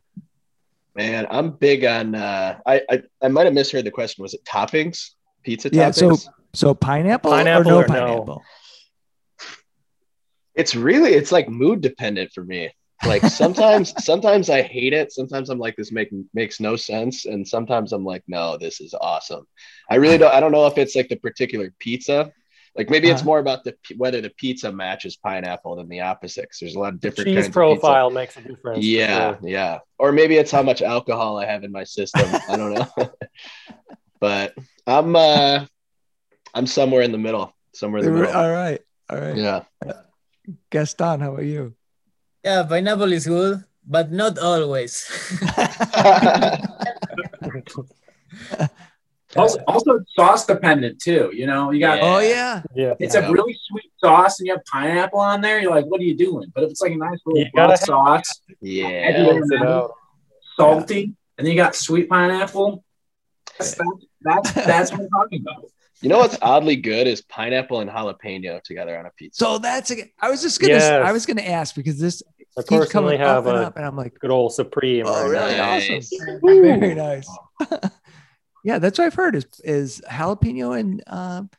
Man, 0.95 1.27
I'm 1.29 1.51
big 1.51 1.83
on. 1.83 2.15
Uh, 2.15 2.59
I 2.65 2.81
I, 2.89 3.01
I 3.21 3.27
might 3.27 3.45
have 3.45 3.53
misheard 3.53 3.85
the 3.85 3.91
question. 3.91 4.21
Was 4.21 4.33
it 4.33 4.43
toppings? 4.45 5.11
Pizza 5.43 5.69
Yeah, 5.71 5.91
so- 5.91 6.11
toppings? 6.11 6.27
So 6.53 6.73
pineapple, 6.73 7.31
Pineapple 7.31 7.69
or 7.69 7.73
no 7.73 7.77
or 7.79 7.87
no? 7.87 7.93
pineapple? 7.93 8.43
it's 10.55 10.73
really 10.73 11.11
it's 11.13 11.31
like 11.33 11.49
mood 11.49 11.81
dependent 11.81 12.31
for 12.33 12.43
me. 12.43 12.71
Like 13.05 13.23
sometimes 13.23 13.93
sometimes 14.05 14.49
I 14.49 14.61
hate 14.61 14.93
it. 14.93 15.11
Sometimes 15.11 15.49
I'm 15.49 15.59
like 15.59 15.75
this 15.75 15.91
make 15.91 16.09
makes 16.33 16.59
no 16.61 16.77
sense, 16.77 17.25
and 17.25 17.45
sometimes 17.45 17.91
I'm 17.91 18.05
like 18.05 18.23
no, 18.27 18.57
this 18.57 18.79
is 18.79 18.93
awesome. 18.99 19.45
I 19.89 19.95
really 19.95 20.17
don't. 20.17 20.33
I 20.33 20.39
don't 20.39 20.53
know 20.53 20.65
if 20.67 20.77
it's 20.77 20.95
like 20.95 21.09
the 21.09 21.17
particular 21.17 21.73
pizza. 21.79 22.31
Like 22.75 22.89
maybe 22.89 23.09
it's 23.09 23.21
Uh-huh. 23.21 23.27
more 23.27 23.39
about 23.39 23.63
the 23.63 23.75
whether 23.95 24.19
the 24.19 24.29
pizza 24.31 24.71
matches 24.71 25.15
pineapple 25.15 25.77
than 25.77 25.87
the 25.87 26.01
opposite. 26.01 26.49
'cause 26.49 26.57
there's 26.59 26.75
a 26.75 26.79
lot 26.79 26.93
of 26.93 26.99
different 26.99 27.27
Cheese 27.29 27.35
kinds 27.35 27.47
of 27.47 27.53
pizza. 27.53 27.79
profile 27.79 28.09
makes 28.09 28.35
a 28.37 28.41
difference. 28.41 28.83
Yeah, 28.85 29.37
sure. 29.37 29.39
yeah. 29.49 29.79
Or 29.97 30.11
maybe 30.11 30.35
it's 30.35 30.51
how 30.51 30.61
much 30.63 30.81
alcohol 30.81 31.37
I 31.39 31.45
have 31.45 31.63
in 31.63 31.71
my 31.71 31.85
system. 31.85 32.35
I 32.49 32.55
don't 32.57 32.73
know. 32.73 32.85
but 34.19 34.53
I'm 34.85 35.15
uh 35.15 35.65
I'm 36.53 36.67
somewhere 36.67 37.01
in 37.01 37.11
the 37.11 37.17
middle. 37.17 37.55
Somewhere 37.73 37.99
in 37.99 38.05
the 38.13 38.19
middle. 38.19 38.35
All 38.35 38.51
right. 38.51 38.81
All 39.09 39.19
right. 39.19 39.35
Yeah. 39.37 39.63
Gaston, 40.69 41.19
how 41.21 41.33
about 41.33 41.45
you? 41.45 41.75
Yeah, 42.43 42.63
pineapple 42.63 43.11
is 43.13 43.25
good, 43.25 43.63
but 43.87 44.11
not 44.11 44.37
always. 44.37 45.07
Also, 49.35 49.59
also 49.67 49.99
sauce 50.15 50.45
dependent 50.45 50.99
too. 51.01 51.29
You 51.33 51.45
know, 51.47 51.71
you 51.71 51.79
got. 51.79 51.99
Oh 52.01 52.19
yeah. 52.19 52.61
Yeah. 52.75 52.93
It's 52.99 53.15
Yeah. 53.15 53.27
a 53.27 53.31
really 53.31 53.57
sweet 53.67 53.91
sauce, 53.99 54.39
and 54.39 54.47
you 54.47 54.53
have 54.53 54.63
pineapple 54.65 55.19
on 55.19 55.41
there. 55.41 55.59
You're 55.61 55.71
like, 55.71 55.85
what 55.85 55.99
are 56.01 56.05
you 56.05 56.15
doing? 56.15 56.51
But 56.53 56.63
if 56.65 56.71
it's 56.71 56.81
like 56.81 56.93
a 56.93 56.97
nice 56.97 57.19
little 57.25 57.41
You 57.43 57.51
gotta 57.55 57.71
have- 57.73 57.79
sauce, 57.79 58.41
yeah. 58.61 58.87
Yeah. 58.87 59.11
Balance 59.23 59.51
it 59.51 59.61
out. 59.61 59.91
salty, 60.57 61.13
and 61.37 61.45
then 61.45 61.51
you 61.51 61.55
got 61.57 61.75
sweet 61.75 62.09
pineapple. 62.09 62.83
That's 63.59 63.75
that's, 64.21 64.51
that's 64.53 64.91
what 64.91 65.01
I'm 65.01 65.09
talking 65.09 65.41
about. 65.41 65.65
You 66.01 66.09
know 66.09 66.17
what's 66.19 66.37
oddly 66.41 66.75
good 66.75 67.07
is 67.07 67.21
pineapple 67.21 67.79
and 67.79 67.89
jalapeno 67.89 68.61
together 68.61 68.99
on 68.99 69.05
a 69.05 69.11
pizza. 69.17 69.43
So 69.43 69.57
that's 69.59 69.89
a, 69.91 70.11
I 70.21 70.29
was 70.29 70.41
just 70.41 70.59
gonna 70.59 70.73
Yes. 70.73 70.91
I 70.91 71.11
was 71.13 71.25
gonna 71.25 71.41
ask 71.41 71.73
because 71.73 71.97
this 71.97 72.21
I 72.57 72.61
keeps 72.61 72.69
personally 72.87 73.17
coming 73.17 73.21
up 73.21 73.27
have 73.27 73.47
and 73.47 73.57
a 73.57 73.61
up, 73.67 73.77
and 73.77 73.85
I'm 73.85 73.95
like, 73.95 74.19
good 74.19 74.29
old 74.29 74.53
Supreme. 74.53 75.05
oh, 75.07 75.23
right 75.23 75.31
really. 75.31 75.57
Nice. 75.57 76.11
awesome, 76.13 76.39
very 76.43 76.95
nice. 76.95 77.29
yeah, 78.65 78.79
that's 78.79 78.97
what 78.99 79.05
I've 79.05 79.13
heard 79.13 79.35
is 79.35 79.45
is 79.63 80.01
jalapeno 80.09 80.77
and 80.79 81.03
um 81.07 81.49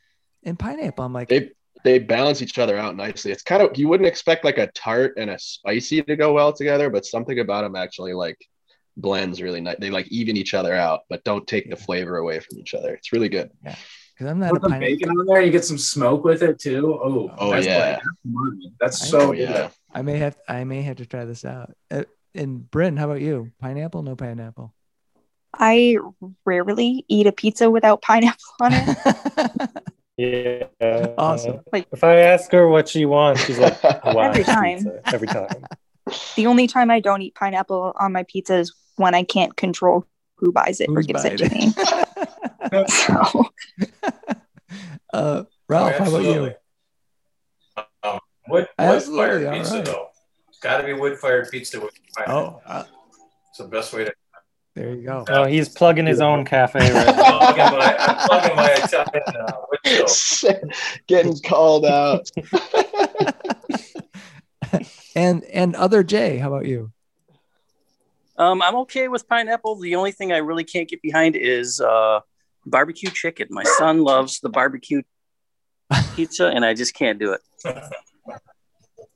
and 0.42 0.58
pineapple. 0.58 1.04
I'm 1.04 1.12
like, 1.12 1.28
They 1.28 1.50
they 1.84 1.98
balance 2.00 2.42
each 2.42 2.58
other 2.58 2.76
out 2.76 2.96
nicely. 2.96 3.30
It's 3.32 3.42
kind 3.44 3.62
of 3.62 3.78
you 3.78 3.88
wouldn't 3.88 4.08
expect 4.08 4.44
like 4.44 4.58
a 4.58 4.66
tart 4.72 5.14
and 5.16 5.30
a 5.30 5.38
spicy 5.38 6.02
to 6.02 6.16
go 6.16 6.32
well 6.32 6.52
together, 6.52 6.90
but 6.90 7.06
something 7.06 7.38
about 7.38 7.62
them 7.62 7.76
actually 7.76 8.12
like 8.12 8.38
blends 8.96 9.40
really 9.40 9.60
nice. 9.60 9.76
They 9.78 9.90
like 9.90 10.08
even 10.08 10.36
each 10.36 10.52
other 10.54 10.74
out, 10.74 11.00
but 11.08 11.22
don't 11.24 11.46
take 11.46 11.70
the 11.70 11.76
flavor 11.76 12.16
away 12.18 12.40
from 12.40 12.58
each 12.58 12.74
other. 12.74 12.92
It's 12.94 13.12
really 13.12 13.28
good. 13.28 13.50
Yeah. 13.64 13.76
because 14.14 14.26
I'm 14.30 14.38
not 14.40 14.50
a 14.50 14.52
Put 14.54 14.62
the 14.62 14.68
pineapple. 14.70 14.86
bacon 14.96 15.08
on 15.10 15.26
there, 15.26 15.42
you 15.42 15.50
get 15.52 15.64
some 15.64 15.78
smoke 15.78 16.24
with 16.24 16.42
it 16.42 16.58
too. 16.58 16.98
Oh, 17.00 17.30
Oh, 17.38 17.50
that's 17.52 17.66
yeah. 17.66 17.78
like- 17.92 18.02
that's 18.80 19.02
money. 19.02 19.08
I 19.08 19.10
so 19.10 19.18
know, 19.18 19.24
Oh 19.26 19.30
good. 19.32 19.38
yeah. 19.50 19.68
I 19.94 20.02
may 20.02 20.18
have 20.18 20.36
I 20.48 20.64
may 20.64 20.82
have 20.82 20.96
to 20.96 21.06
try 21.06 21.24
this 21.24 21.44
out. 21.44 21.72
Uh, 21.90 22.04
and 22.34 22.68
Bryn, 22.70 22.96
how 22.96 23.04
about 23.08 23.20
you? 23.22 23.52
Pineapple? 23.60 24.02
No 24.02 24.16
pineapple. 24.16 24.74
I 25.58 25.96
rarely 26.44 27.04
eat 27.08 27.26
a 27.26 27.32
pizza 27.32 27.70
without 27.70 28.02
pineapple 28.02 28.44
on 28.60 28.70
it. 28.72 29.70
Yeah. 30.18 30.64
Awesome. 31.18 31.60
Like- 31.74 31.88
if 31.92 32.02
I 32.02 32.16
ask 32.16 32.50
her 32.52 32.66
what 32.68 32.88
she 32.88 33.04
wants, 33.04 33.44
she's 33.44 33.58
like, 33.58 33.74
Hawaiian 34.02 34.30
Every 34.30 34.44
time. 34.44 34.76
pizza, 34.78 35.00
Every 35.12 35.28
time. 35.28 35.66
the 36.36 36.46
only 36.46 36.66
time 36.66 36.90
I 36.90 37.00
don't 37.00 37.20
eat 37.20 37.34
pineapple 37.34 37.92
on 38.00 38.12
my 38.12 38.22
pizza 38.22 38.56
is 38.56 38.74
when 38.96 39.14
I 39.14 39.24
can't 39.24 39.54
control 39.58 40.06
who 40.36 40.52
buys 40.52 40.80
it 40.80 40.88
or 40.88 40.94
Who's 40.94 41.06
gives 41.06 41.22
buying 41.22 41.34
it 41.34 41.38
to 41.38 41.54
me. 41.54 41.72
So 42.88 43.44
uh, 45.12 45.44
Ralph, 45.68 45.94
how 45.96 46.08
about 46.08 46.22
you? 46.24 46.54
Um, 48.02 48.18
wood, 48.48 48.68
Absolutely, 48.78 49.44
wood-fired 49.44 49.52
pizza, 49.58 49.74
right. 49.76 49.84
though. 49.84 50.08
It's 50.48 50.58
got 50.60 50.78
to 50.78 50.84
be 50.84 50.94
wood-fired 50.94 51.50
pizza 51.50 51.78
with 51.78 51.92
pineapple. 52.16 52.62
Oh, 52.66 52.70
uh, 52.70 52.84
It's 53.50 53.58
the 53.58 53.64
best 53.68 53.92
way 53.92 54.04
to. 54.04 54.12
There 54.76 54.94
you 54.94 55.02
go. 55.02 55.24
Oh, 55.28 55.44
he's 55.46 55.68
plugging 55.68 56.06
his 56.06 56.20
own 56.20 56.44
cafe 56.44 56.78
right 56.78 57.08
I'm 57.08 57.16
now. 57.16 57.38
plugging 57.38 57.78
my, 57.78 57.96
I'm 57.98 58.28
plugging 58.28 58.56
my 58.56 58.70
Italian 58.72 59.22
wood 59.70 60.08
stove. 60.08 60.56
Getting 61.08 61.38
called 61.40 61.84
out. 61.86 62.30
And 65.14 65.44
and 65.44 65.74
other 65.74 66.02
Jay, 66.04 66.36
how 66.36 66.52
about 66.52 66.66
you? 66.66 66.92
Um, 68.36 68.60
I'm 68.60 68.76
okay 68.76 69.08
with 69.08 69.26
pineapple. 69.26 69.76
The 69.76 69.96
only 69.96 70.12
thing 70.12 70.30
I 70.30 70.38
really 70.38 70.64
can't 70.64 70.86
get 70.86 71.00
behind 71.00 71.36
is 71.36 71.80
uh, 71.80 72.20
barbecue 72.66 73.08
chicken. 73.08 73.48
My 73.48 73.64
son 73.64 74.02
loves 74.02 74.40
the 74.40 74.50
barbecue 74.50 75.00
pizza, 76.14 76.48
and 76.48 76.66
I 76.66 76.74
just 76.74 76.92
can't 76.92 77.18
do 77.18 77.32
it. 77.32 77.40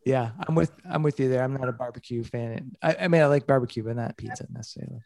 Yeah, 0.07 0.31
I'm 0.49 0.55
with 0.55 0.73
I'm 0.89 1.03
with 1.03 1.21
you 1.21 1.29
there. 1.29 1.45
I'm 1.45 1.53
not 1.53 1.69
a 1.69 1.73
barbecue 1.73 2.25
fan. 2.25 2.73
I, 2.83 2.97
I 3.03 3.09
mean, 3.09 3.21
I 3.21 3.27
like 3.27 3.47
barbecue, 3.47 3.83
but 3.83 3.97
not 3.97 4.17
pizza 4.17 4.47
necessarily. 4.51 5.03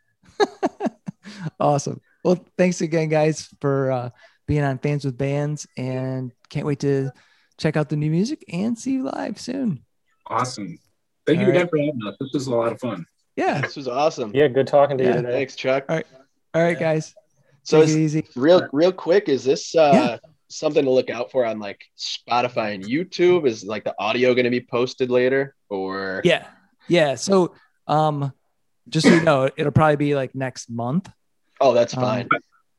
Awesome. 1.60 2.00
Well, 2.24 2.44
thanks 2.56 2.80
again, 2.80 3.08
guys, 3.08 3.48
for 3.60 3.90
uh, 3.92 4.10
being 4.46 4.62
on 4.62 4.78
Fans 4.78 5.04
with 5.04 5.16
Bands, 5.18 5.66
and 5.76 6.32
can't 6.50 6.66
wait 6.66 6.80
to 6.80 7.10
check 7.58 7.76
out 7.76 7.88
the 7.88 7.96
new 7.96 8.10
music 8.10 8.44
and 8.52 8.78
see 8.78 8.92
you 8.92 9.04
live 9.04 9.38
soon. 9.40 9.84
Awesome. 10.26 10.78
Thank 11.26 11.40
you 11.40 11.46
All 11.46 11.50
right. 11.52 11.56
again 11.56 11.68
for 11.68 11.78
having 11.78 12.00
us. 12.06 12.16
This 12.20 12.30
was 12.34 12.46
a 12.46 12.54
lot 12.54 12.72
of 12.72 12.80
fun. 12.80 13.04
Yeah. 13.36 13.60
This 13.60 13.76
was 13.76 13.88
awesome. 13.88 14.32
Yeah, 14.34 14.48
good 14.48 14.66
talking 14.66 14.96
to 14.98 15.04
Yeah. 15.04 15.10
you 15.10 15.16
today. 15.22 15.32
Thanks, 15.32 15.56
Chuck. 15.56 15.84
All 15.88 15.96
right, 15.96 16.06
All 16.54 16.62
right 16.62 16.78
guys. 16.78 17.14
So 17.62 17.80
Take 17.84 17.96
easy. 17.96 18.26
real 18.36 18.68
real 18.72 18.92
quick 18.92 19.28
is 19.28 19.42
this 19.44 19.74
uh 19.74 19.90
Yeah. 19.92 20.16
something 20.48 20.84
to 20.84 20.90
look 20.90 21.08
out 21.10 21.30
for 21.32 21.44
on 21.46 21.58
like 21.58 21.82
spotify 21.98 22.74
and 22.74 22.84
youtube 22.84 23.46
is 23.48 23.64
like 23.64 23.82
the 23.84 23.94
audio 23.98 24.34
going 24.34 24.44
to 24.44 24.50
be 24.50 24.60
posted 24.60 25.10
later 25.10 25.56
or 25.70 26.20
Yeah. 26.24 26.46
Yeah. 26.88 27.14
So, 27.16 27.54
um, 27.86 28.32
just 28.89 29.07
so 29.07 29.12
you 29.14 29.22
know, 29.22 29.49
it'll 29.57 29.72
probably 29.72 29.97
be 29.97 30.14
like 30.14 30.35
next 30.35 30.70
month. 30.70 31.11
oh 31.61 31.72
that's 31.72 31.97
Um, 31.97 32.03
fine 32.03 32.28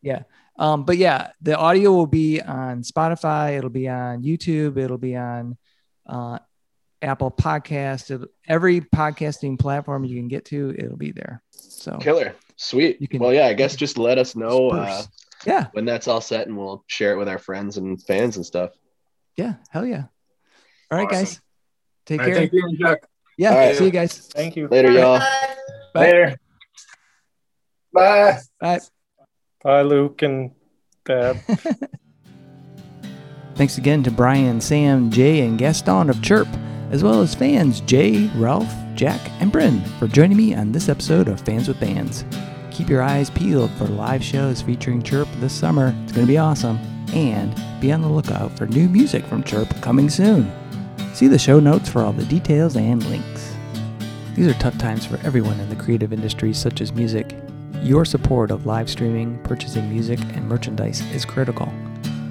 yeah. 0.02 0.24
Um, 0.58 0.84
but 0.86 0.98
yeah, 0.98 1.32
the 1.42 1.58
audio 1.58 1.92
will 1.92 2.06
be 2.08 2.40
on 2.42 2.82
Spotify. 2.84 3.58
It'll 3.58 3.70
be 3.70 3.90
on 3.90 4.24
YouTube. 4.24 4.78
It'll 4.78 4.98
be 4.98 5.16
on 5.18 5.58
uh, 6.08 6.38
Apple 7.02 7.30
Podcast. 7.32 8.10
It'll, 8.12 8.28
every 8.48 8.80
podcasting 8.82 9.60
platform 9.60 10.06
you 10.06 10.16
can 10.18 10.28
get 10.30 10.46
to, 10.46 10.74
it'll 10.78 10.96
be 10.96 11.12
there. 11.12 11.42
So 11.52 11.98
killer 11.98 12.36
sweet 12.58 13.02
You 13.02 13.08
can- 13.10 13.20
well 13.20 13.34
yeah 13.34 13.48
i 13.48 13.54
guess 13.54 13.76
just 13.76 13.98
let 13.98 14.18
us 14.18 14.34
know 14.34 14.70
uh, 14.70 15.04
yeah, 15.46 15.68
when 15.74 15.84
that's 15.84 16.08
all 16.08 16.22
set 16.22 16.48
and 16.48 16.56
we'll 16.56 16.86
share 16.88 17.12
it 17.12 17.18
with 17.18 17.28
our 17.28 17.38
friends 17.38 17.76
and 17.76 18.02
fans 18.02 18.38
and 18.38 18.46
stuff 18.46 18.72
yeah, 19.36 19.56
hell 19.72 19.86
yeah. 19.86 20.06
All 20.90 20.98
right, 20.98 21.08
Awesome. 21.08 21.18
guys. 21.26 21.42
Take 22.06 22.22
All 22.22 22.28
right, 22.28 22.34
care. 22.34 22.48
thank 22.48 22.54
you, 22.54 22.78
Chuck. 22.80 23.00
Yeah. 23.38 23.50
All 23.50 23.58
right. 23.58 23.76
See 23.76 23.84
you 23.84 23.92
guys. 23.92 24.18
Thank 24.34 24.56
you. 24.56 24.70
later 24.70 24.92
y'all 24.92 25.20
Bye. 25.96 26.02
Later. 26.02 26.38
Bye. 27.94 28.40
Bye. 28.60 28.80
Bye, 29.64 29.82
Luke 29.82 30.22
and 30.24 30.52
Deb. 31.06 31.38
Thanks 33.56 33.78
again 33.78 34.04
to 34.04 34.12
Brian, 34.12 34.60
Sam, 34.60 35.10
Jay, 35.10 35.40
and 35.40 35.58
Gaston 35.58 36.10
of 36.10 36.22
Chirp, 36.22 36.50
as 36.92 37.02
well 37.02 37.22
as 37.22 37.34
fans 37.34 37.80
Jay, 37.80 38.30
Ralph, 38.36 38.74
Jack, 38.96 39.22
and 39.40 39.54
Bryn 39.54 39.82
for 39.98 40.08
joining 40.08 40.36
me 40.36 40.54
on 40.54 40.74
this 40.74 40.90
episode 40.90 41.30
of 41.30 41.40
Fans 41.40 41.70
with 41.70 41.80
Bands. 41.80 42.26
Keep 42.72 42.90
your 42.90 43.02
eyes 43.02 43.30
peeled 43.30 43.72
for 43.72 43.86
live 43.86 44.22
shows 44.22 44.62
featuring 44.62 45.02
Chirp 45.02 45.30
this 45.38 45.54
summer. 45.54 45.96
It's 46.04 46.12
going 46.12 46.28
to 46.28 46.32
be 46.32 46.38
awesome. 46.38 46.78
And 47.14 47.56
be 47.80 47.94
on 47.94 48.02
the 48.02 48.10
lookout 48.10 48.52
for 48.58 48.66
new 48.66 48.90
music 48.90 49.26
from 49.28 49.44
Chirp 49.44 49.70
coming 49.82 50.10
soon. 50.10 50.52
See 51.14 51.30
the 51.30 51.40
show 51.40 51.62
notes 51.62 51.88
for 51.88 52.02
all 52.02 52.12
the 52.12 52.26
details 52.26 52.76
and 52.76 53.02
links. 53.06 53.35
These 54.36 54.48
are 54.48 54.54
tough 54.56 54.78
times 54.78 55.06
for 55.06 55.18
everyone 55.26 55.62
in 55.62 55.70
the 55.70 55.78
creative 55.78 56.12
industries 56.12 56.58
such 56.58 56.82
as 56.82 56.92
music. 56.92 57.34
Your 57.82 58.04
support 58.04 58.52
of 58.52 58.66
live 58.66 58.90
streaming, 58.90 59.42
purchasing 59.44 59.90
music, 59.90 60.20
and 60.34 60.50
merchandise 60.50 61.00
is 61.14 61.24
critical. 61.24 61.72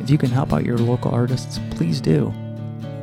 If 0.03 0.11
you 0.11 0.19
can 0.19 0.29
help 0.29 0.53
out 0.53 0.67
your 0.67 0.77
local 0.77 1.13
artists, 1.13 1.59
please 1.71 2.03
do. 2.03 2.31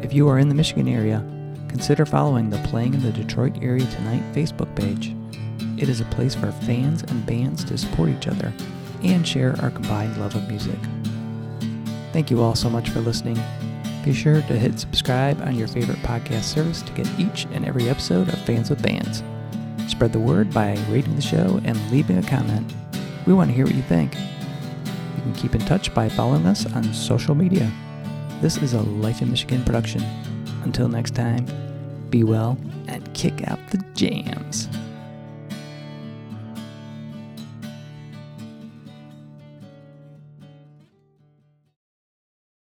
If 0.04 0.14
you 0.14 0.28
are 0.28 0.38
in 0.38 0.50
the 0.50 0.56
Michigan 0.56 0.88
area, 0.88 1.26
consider 1.68 2.06
following 2.06 2.52
the 2.52 2.60
Playing 2.60 2.94
in 2.94 3.02
the 3.02 3.12
Detroit 3.12 3.58
Area 3.64 3.88
Tonight 3.88 4.22
Facebook 4.36 4.74
page. 4.76 5.16
It 5.82 5.90
is 5.90 6.00
a 6.00 6.06
place 6.06 6.36
for 6.36 6.52
fans 6.52 7.02
and 7.02 7.26
bands 7.26 7.64
to 7.64 7.80
support 7.80 8.10
each 8.10 8.28
other 8.28 8.54
and 9.02 9.28
share 9.28 9.60
our 9.64 9.72
combined 9.72 10.16
love 10.18 10.36
of 10.36 10.48
music. 10.48 10.78
Thank 12.14 12.30
you 12.30 12.40
all 12.44 12.54
so 12.54 12.70
much 12.70 12.92
for 12.92 13.00
listening. 13.00 13.40
Be 14.04 14.14
sure 14.14 14.42
to 14.42 14.58
hit 14.58 14.80
subscribe 14.80 15.42
on 15.42 15.56
your 15.56 15.68
favorite 15.68 16.00
podcast 16.00 16.44
service 16.44 16.82
to 16.82 16.92
get 16.94 17.08
each 17.20 17.46
and 17.52 17.64
every 17.66 17.88
episode 17.88 18.30
of 18.30 18.40
Fans 18.42 18.72
with 18.72 18.82
Bands. 18.82 19.22
Spread 19.88 20.12
the 20.12 20.20
word 20.20 20.52
by 20.52 20.76
rating 20.90 21.16
the 21.16 21.22
show 21.22 21.62
and 21.66 21.92
leaving 21.92 22.18
a 22.18 22.24
comment. 22.24 22.74
We 23.28 23.34
want 23.34 23.52
to 23.52 23.56
hear 23.56 23.66
what 23.66 23.76
you 23.76 23.84
think. 23.84 24.16
You 24.16 25.22
can 25.22 25.34
keep 25.36 25.54
in 25.54 25.62
touch 25.62 25.94
by 25.94 26.10
following 26.10 26.48
us 26.48 26.66
on 26.74 26.92
social 26.96 27.36
media. 27.36 27.72
This 28.42 28.58
is 28.58 28.74
a 28.74 28.82
Life 28.82 29.22
in 29.22 29.30
Michigan 29.30 29.64
production. 29.64 30.02
Until 30.64 30.88
next 30.88 31.14
time, 31.14 31.46
be 32.10 32.24
well 32.24 32.58
and 32.88 33.14
kick 33.14 33.48
out 33.48 33.60
the 33.70 33.78
jams. 33.94 34.68